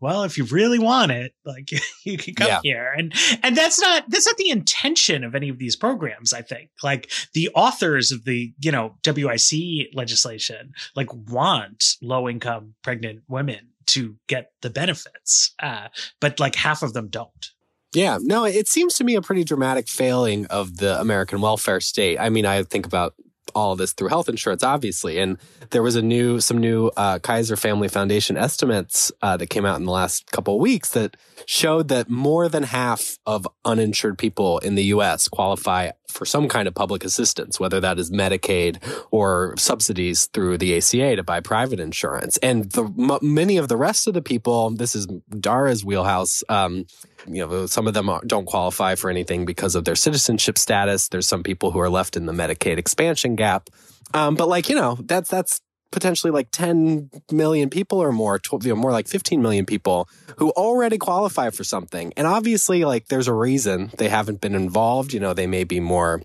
well, 0.05 0.24
if 0.24 0.36
you 0.36 0.44
really 0.44 0.78
want 0.78 1.12
it, 1.12 1.32
like 1.46 1.70
you 2.05 2.18
can 2.18 2.34
come 2.34 2.48
yeah. 2.48 2.61
here. 2.62 2.94
And 2.94 3.14
and 3.42 3.57
that's 3.57 3.80
not 3.80 4.05
that's 4.11 4.26
not 4.26 4.36
the 4.36 4.50
intention 4.50 5.24
of 5.24 5.34
any 5.34 5.48
of 5.48 5.59
these 5.59 5.76
programs, 5.76 6.34
I 6.34 6.42
think. 6.42 6.68
Like 6.82 7.11
the 7.32 7.48
authors 7.55 8.12
of 8.12 8.24
the, 8.24 8.52
you 8.61 8.70
know, 8.70 8.96
WIC 9.07 9.94
legislation 9.94 10.74
like 10.94 11.09
want 11.30 11.96
low 12.02 12.28
income 12.28 12.74
pregnant 12.82 13.22
women 13.28 13.70
to 13.86 14.16
get 14.26 14.52
the 14.61 14.68
benefits. 14.68 15.55
Uh, 15.59 15.88
but 16.20 16.38
like 16.38 16.55
half 16.55 16.82
of 16.82 16.92
them 16.92 17.09
don't. 17.09 17.50
Yeah, 17.94 18.18
no, 18.20 18.44
it 18.44 18.68
seems 18.68 18.94
to 18.94 19.05
me 19.05 19.14
a 19.14 19.22
pretty 19.22 19.44
dramatic 19.44 19.88
failing 19.88 20.44
of 20.46 20.76
the 20.78 21.00
American 21.00 21.40
welfare 21.40 21.80
state. 21.80 22.18
I 22.18 22.28
mean, 22.28 22.44
I 22.44 22.62
think 22.64 22.84
about 22.84 23.14
all 23.55 23.76
this 23.76 23.92
through 23.92 24.09
health 24.09 24.28
insurance, 24.28 24.62
obviously. 24.62 25.18
And 25.18 25.38
there 25.70 25.82
was 25.82 25.97
a 25.97 26.03
new, 26.03 26.40
some 26.40 26.59
new 26.59 26.90
uh, 26.97 27.18
Kaiser 27.18 27.57
Family 27.57 27.88
Foundation 27.88 28.36
estimates 28.36 29.12
uh, 29.22 29.36
that 29.36 29.49
came 29.49 29.64
out 29.64 29.78
in 29.78 29.84
the 29.84 29.92
last 29.92 30.30
couple 30.30 30.55
of 30.55 30.61
weeks 30.61 30.90
that 30.90 31.16
showed 31.47 31.88
that 31.88 32.09
more 32.09 32.49
than 32.49 32.64
half 32.64 33.18
of 33.26 33.47
uninsured 33.64 34.18
people 34.18 34.59
in 34.59 34.74
the 34.74 34.84
U.S. 34.84 35.28
qualify 35.28 35.90
for 36.09 36.24
some 36.24 36.48
kind 36.48 36.68
of 36.68 36.74
public 36.74 37.05
assistance, 37.05 37.59
whether 37.59 37.80
that 37.80 37.98
is 37.98 38.11
Medicaid 38.11 38.78
or 39.11 39.55
subsidies 39.57 40.26
through 40.26 40.59
the 40.59 40.76
ACA 40.76 41.16
to 41.16 41.22
buy 41.22 41.40
private 41.40 41.80
insurance. 41.80 42.36
And 42.38 42.70
the 42.70 42.84
m- 42.84 43.18
many 43.22 43.57
of 43.57 43.68
the 43.68 43.76
rest 43.76 44.07
of 44.07 44.14
the 44.14 44.22
people, 44.22 44.70
this 44.70 44.94
is 44.94 45.07
Dara's 45.40 45.84
wheelhouse. 45.84 46.44
Um, 46.48 46.86
you 47.26 47.46
know, 47.46 47.66
some 47.66 47.86
of 47.86 47.94
them 47.94 48.11
don't 48.26 48.46
qualify 48.46 48.94
for 48.94 49.11
anything 49.11 49.44
because 49.44 49.74
of 49.74 49.84
their 49.84 49.96
citizenship 49.96 50.59
status. 50.59 51.09
There's 51.09 51.26
some 51.26 51.42
people 51.42 51.70
who 51.70 51.80
are 51.80 51.90
left 51.90 52.16
in 52.16 52.26
the 52.26 52.32
Medicaid 52.32 52.78
expansion 52.78 53.34
gap. 53.34 53.70
Um, 54.12 54.34
but 54.34 54.48
like, 54.48 54.68
you 54.68 54.76
know, 54.76 54.98
that's, 55.00 55.30
that's 55.30 55.61
potentially 55.95 56.32
like 56.32 56.49
10 56.51 57.09
million 57.30 57.70
people 57.70 58.03
or 58.03 58.11
more, 58.11 58.40
you 58.61 58.68
know, 58.68 58.74
more 58.74 58.90
like 58.90 59.07
15 59.07 59.40
million 59.40 59.64
people 59.64 60.09
who 60.38 60.51
already 60.51 60.99
qualify 60.99 61.51
for 61.51 61.62
something. 61.62 62.12
And 62.16 62.26
obviously, 62.26 62.84
like, 62.84 63.07
there's 63.07 63.28
a 63.28 63.32
reason 63.32 63.92
they 63.97 64.09
haven't 64.09 64.40
been 64.40 64.57
involved. 64.57 65.12
You 65.12 65.20
know, 65.20 65.32
they 65.32 65.47
may 65.47 65.62
be 65.62 65.78
more 65.78 66.20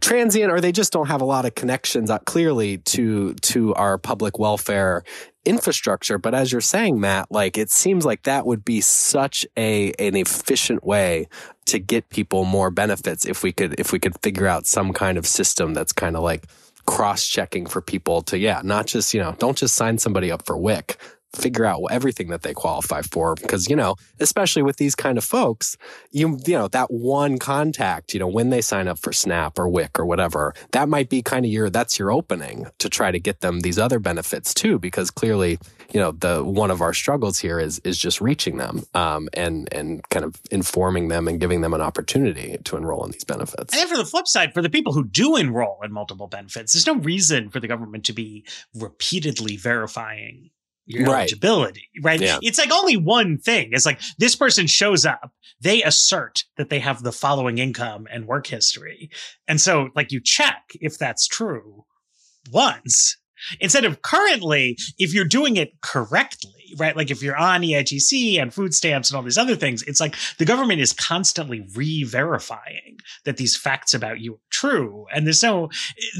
transient 0.00 0.50
or 0.50 0.60
they 0.60 0.72
just 0.72 0.92
don't 0.92 1.08
have 1.08 1.20
a 1.20 1.26
lot 1.26 1.44
of 1.44 1.54
connections 1.54 2.10
uh, 2.10 2.18
clearly 2.20 2.78
to 2.78 3.34
to 3.34 3.72
our 3.74 3.98
public 3.98 4.36
welfare 4.36 5.04
infrastructure 5.44 6.18
but 6.18 6.34
as 6.34 6.50
you're 6.50 6.60
saying 6.60 6.98
Matt 6.98 7.30
like 7.30 7.56
it 7.56 7.70
seems 7.70 8.04
like 8.04 8.24
that 8.24 8.46
would 8.46 8.64
be 8.64 8.80
such 8.80 9.46
a 9.56 9.92
an 9.92 10.16
efficient 10.16 10.82
way 10.82 11.28
to 11.66 11.78
get 11.78 12.08
people 12.08 12.44
more 12.44 12.68
benefits 12.72 13.24
if 13.24 13.44
we 13.44 13.52
could 13.52 13.78
if 13.78 13.92
we 13.92 14.00
could 14.00 14.20
figure 14.22 14.48
out 14.48 14.66
some 14.66 14.92
kind 14.92 15.16
of 15.16 15.24
system 15.24 15.72
that's 15.72 15.92
kind 15.92 16.16
of 16.16 16.24
like 16.24 16.48
cross 16.86 17.26
checking 17.26 17.66
for 17.66 17.80
people 17.80 18.22
to 18.22 18.38
yeah 18.38 18.60
not 18.64 18.86
just 18.86 19.12
you 19.12 19.20
know 19.20 19.34
don't 19.38 19.58
just 19.58 19.74
sign 19.74 19.98
somebody 19.98 20.30
up 20.30 20.44
for 20.46 20.56
WIC 20.56 20.98
figure 21.36 21.64
out 21.64 21.82
everything 21.90 22.28
that 22.28 22.42
they 22.42 22.54
qualify 22.54 23.02
for 23.02 23.34
because 23.34 23.68
you 23.68 23.76
know 23.76 23.96
especially 24.20 24.62
with 24.62 24.76
these 24.76 24.94
kind 24.94 25.18
of 25.18 25.24
folks 25.24 25.76
you 26.10 26.38
you 26.46 26.56
know 26.56 26.68
that 26.68 26.90
one 26.90 27.38
contact 27.38 28.14
you 28.14 28.20
know 28.20 28.26
when 28.26 28.50
they 28.50 28.60
sign 28.60 28.88
up 28.88 28.98
for 28.98 29.12
snap 29.12 29.58
or 29.58 29.68
wic 29.68 29.98
or 29.98 30.06
whatever 30.06 30.54
that 30.72 30.88
might 30.88 31.08
be 31.08 31.22
kind 31.22 31.44
of 31.44 31.50
your 31.50 31.70
that's 31.70 31.98
your 31.98 32.10
opening 32.10 32.66
to 32.78 32.88
try 32.88 33.10
to 33.10 33.18
get 33.18 33.40
them 33.40 33.60
these 33.60 33.78
other 33.78 33.98
benefits 33.98 34.54
too 34.54 34.78
because 34.78 35.10
clearly 35.10 35.58
you 35.92 36.00
know 36.00 36.12
the 36.12 36.42
one 36.42 36.70
of 36.70 36.80
our 36.80 36.92
struggles 36.92 37.38
here 37.38 37.58
is 37.58 37.78
is 37.80 37.98
just 37.98 38.20
reaching 38.20 38.56
them 38.56 38.84
um, 38.94 39.28
and 39.34 39.72
and 39.72 40.06
kind 40.08 40.24
of 40.24 40.40
informing 40.50 41.08
them 41.08 41.28
and 41.28 41.40
giving 41.40 41.60
them 41.60 41.74
an 41.74 41.80
opportunity 41.80 42.56
to 42.64 42.76
enroll 42.76 43.04
in 43.04 43.10
these 43.12 43.24
benefits. 43.24 43.72
And 43.72 43.80
then 43.80 43.88
for 43.88 43.96
the 43.96 44.04
flip 44.04 44.26
side 44.26 44.52
for 44.52 44.62
the 44.62 44.70
people 44.70 44.92
who 44.92 45.04
do 45.04 45.36
enroll 45.36 45.80
in 45.82 45.92
multiple 45.92 46.26
benefits 46.26 46.72
there's 46.72 46.86
no 46.86 46.96
reason 46.96 47.50
for 47.50 47.60
the 47.60 47.68
government 47.68 48.04
to 48.04 48.12
be 48.12 48.44
repeatedly 48.74 49.56
verifying 49.56 50.50
your 50.86 51.04
right. 51.04 51.20
eligibility, 51.20 51.88
right? 52.02 52.20
Yeah. 52.20 52.38
It's 52.42 52.58
like 52.58 52.72
only 52.72 52.96
one 52.96 53.38
thing. 53.38 53.70
It's 53.72 53.86
like 53.86 54.00
this 54.18 54.36
person 54.36 54.66
shows 54.66 55.04
up, 55.04 55.32
they 55.60 55.82
assert 55.82 56.44
that 56.56 56.70
they 56.70 56.78
have 56.78 57.02
the 57.02 57.12
following 57.12 57.58
income 57.58 58.06
and 58.10 58.26
work 58.26 58.46
history. 58.46 59.10
And 59.48 59.60
so 59.60 59.90
like 59.94 60.12
you 60.12 60.20
check 60.20 60.62
if 60.80 60.96
that's 60.96 61.26
true 61.26 61.84
once 62.52 63.16
instead 63.60 63.84
of 63.84 64.02
currently, 64.02 64.76
if 64.98 65.14
you're 65.14 65.24
doing 65.24 65.56
it 65.56 65.80
correctly, 65.80 66.52
right? 66.78 66.96
Like 66.96 67.10
if 67.10 67.22
you're 67.22 67.36
on 67.36 67.62
EITC 67.62 68.40
and 68.40 68.52
food 68.52 68.74
stamps 68.74 69.10
and 69.10 69.16
all 69.16 69.22
these 69.22 69.38
other 69.38 69.56
things, 69.56 69.82
it's 69.82 70.00
like 70.00 70.16
the 70.38 70.44
government 70.44 70.80
is 70.80 70.92
constantly 70.92 71.66
re-verifying 71.74 72.98
that 73.24 73.36
these 73.36 73.56
facts 73.56 73.94
about 73.94 74.20
you 74.20 74.34
are 74.34 74.40
true. 74.50 75.06
And 75.12 75.26
there's 75.26 75.42
no 75.42 75.68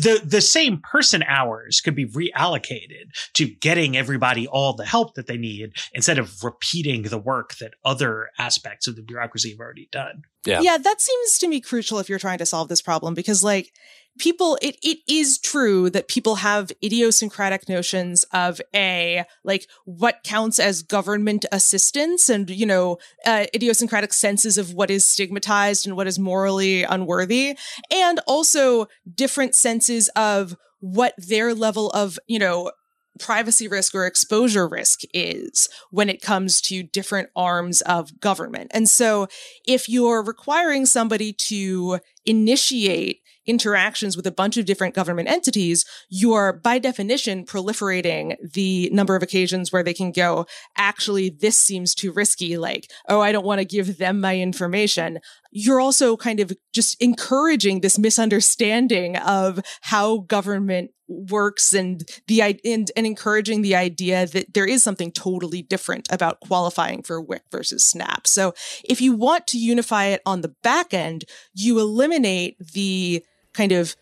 the 0.01 0.21
the 0.25 0.41
same 0.41 0.81
person 0.81 1.23
hours 1.25 1.81
could 1.81 1.95
be 1.95 2.07
reallocated 2.07 3.11
to 3.35 3.47
getting 3.47 3.97
everybody 3.97 4.47
all 4.47 4.75
the 4.75 4.87
help 4.87 5.15
that 5.15 5.27
they 5.27 5.37
need 5.37 5.73
instead 5.93 6.19
of 6.19 6.43
repeating 6.43 7.03
the 7.03 7.19
work 7.19 7.57
that 7.57 7.75
other 7.85 8.31
aspects 8.39 8.87
of 8.87 8.97
the 8.97 9.03
bureaucracy 9.03 9.51
have 9.51 9.61
already 9.61 9.89
done. 9.91 10.23
Yeah. 10.45 10.61
Yeah, 10.61 10.79
that 10.79 11.01
seems 11.01 11.39
to 11.39 11.49
me 11.49 11.61
crucial 11.61 11.99
if 11.99 12.09
you're 12.09 12.19
trying 12.19 12.39
to 12.39 12.47
solve 12.47 12.69
this 12.69 12.83
problem 12.83 13.15
because 13.15 13.43
like 13.43 13.73
people 14.19 14.59
it 14.63 14.77
it 14.83 14.99
is 15.09 15.39
true 15.39 15.91
that 15.91 16.09
people 16.09 16.37
have 16.37 16.73
idiosyncratic 16.83 17.69
notions 17.69 18.25
of 18.33 18.61
a 18.75 19.25
like 19.45 19.69
what 19.85 20.23
counts 20.25 20.59
as 20.59 20.83
government 20.83 21.45
assistance 21.53 22.29
and 22.29 22.51
you 22.51 22.67
know 22.67 22.99
uh, 23.25 23.47
idiosyncratic 23.55 24.13
senses 24.13 24.59
of 24.59 24.73
what 24.73 24.91
is 24.91 25.05
stigmatized 25.05 25.87
and 25.87 25.97
what 25.97 26.07
is 26.07 26.19
morally 26.19 26.83
unworthy 26.83 27.57
and 27.91 28.21
also 28.27 28.87
different 29.15 29.55
senses 29.55 30.09
of 30.17 30.57
what 30.81 31.15
their 31.19 31.55
level 31.55 31.91
of 31.91 32.19
you 32.27 32.39
know 32.39 32.71
privacy 33.19 33.69
risk 33.69 33.95
or 33.95 34.07
exposure 34.07 34.69
risk 34.69 35.01
is 35.15 35.69
when 35.91 36.09
it 36.09 36.23
comes 36.23 36.61
to 36.61 36.83
different 36.83 37.31
arms 37.35 37.81
of 37.83 38.21
government. 38.21 38.71
And 38.75 38.89
so 38.89 39.29
if 39.67 39.89
you're 39.89 40.23
requiring 40.23 40.87
somebody 40.87 41.33
to 41.33 41.99
initiate 42.27 43.21
interactions 43.47 44.17
with 44.17 44.27
a 44.27 44.33
bunch 44.33 44.57
of 44.57 44.65
different 44.65 44.95
government 44.95 45.29
entities, 45.29 45.85
you're 46.09 46.53
by 46.53 46.79
definition 46.79 47.45
proliferating 47.45 48.37
the 48.55 48.91
number 48.93 49.15
of 49.15 49.23
occasions 49.23 49.73
where 49.73 49.83
they 49.83 49.95
can 49.95 50.13
go, 50.13 50.47
actually, 50.77 51.31
this 51.31 51.57
seems 51.57 51.95
too 51.95 52.13
risky. 52.13 52.57
Like, 52.57 52.91
oh, 53.09 53.21
I 53.21 53.33
don't 53.33 53.47
want 53.47 53.61
to 53.61 53.65
give 53.65 53.99
them 53.99 54.21
my 54.21 54.39
information. 54.39 55.21
You're 55.51 55.81
also 55.81 56.17
kind 56.17 56.41
of 56.41 56.53
just 56.75 57.01
encouraging 57.01 57.81
this 57.81 57.99
misunderstanding 57.99 59.17
of 59.17 59.61
how 59.83 60.19
government 60.19 60.91
works 61.09 61.73
and 61.73 62.03
the 62.27 62.41
and, 62.43 62.91
and 62.97 63.07
encouraging 63.07 63.63
the 63.63 63.77
idea 63.77 64.27
that 64.27 64.53
there 64.55 64.67
is 64.67 64.83
something 64.83 65.13
totally 65.13 65.63
different 65.63 66.09
about 66.11 66.41
qualifying 66.41 67.03
for 67.03 67.21
WIC 67.21 67.43
versus 67.51 67.85
SNAP. 67.85 68.27
So 68.27 68.55
if 68.85 69.01
you 69.01 69.13
want 69.13 69.47
to 69.49 69.59
unify 69.59 70.07
it 70.07 70.21
on 70.27 70.41
the 70.41 70.55
back 70.63 70.93
end, 70.93 71.25
you 71.55 71.79
eliminate 71.79 72.16
the 72.23 73.25
kind 73.53 73.73
of 73.73 73.97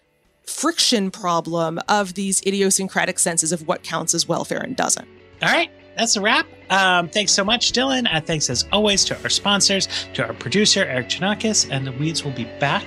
friction 0.46 1.10
problem 1.10 1.78
of 1.88 2.14
these 2.14 2.42
idiosyncratic 2.46 3.18
senses 3.18 3.52
of 3.52 3.66
what 3.66 3.82
counts 3.82 4.14
as 4.14 4.28
welfare 4.28 4.60
and 4.60 4.76
doesn't. 4.76 5.08
All 5.42 5.48
right. 5.48 5.70
That's 5.96 6.16
a 6.16 6.20
wrap. 6.20 6.46
Um, 6.70 7.08
thanks 7.08 7.32
so 7.32 7.44
much, 7.44 7.72
Dylan. 7.72 8.12
Uh, 8.12 8.20
thanks 8.20 8.50
as 8.50 8.64
always 8.72 9.04
to 9.06 9.22
our 9.22 9.28
sponsors, 9.28 9.88
to 10.14 10.26
our 10.26 10.34
producer, 10.34 10.84
Erikk 10.84 11.06
Geannikis, 11.06 11.70
and 11.70 11.86
the 11.86 11.92
Weeds 11.92 12.24
will 12.24 12.32
be 12.32 12.44
back 12.58 12.84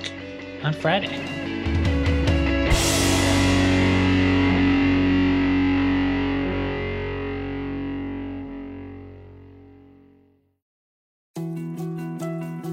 on 0.62 0.74
Friday. 0.74 1.57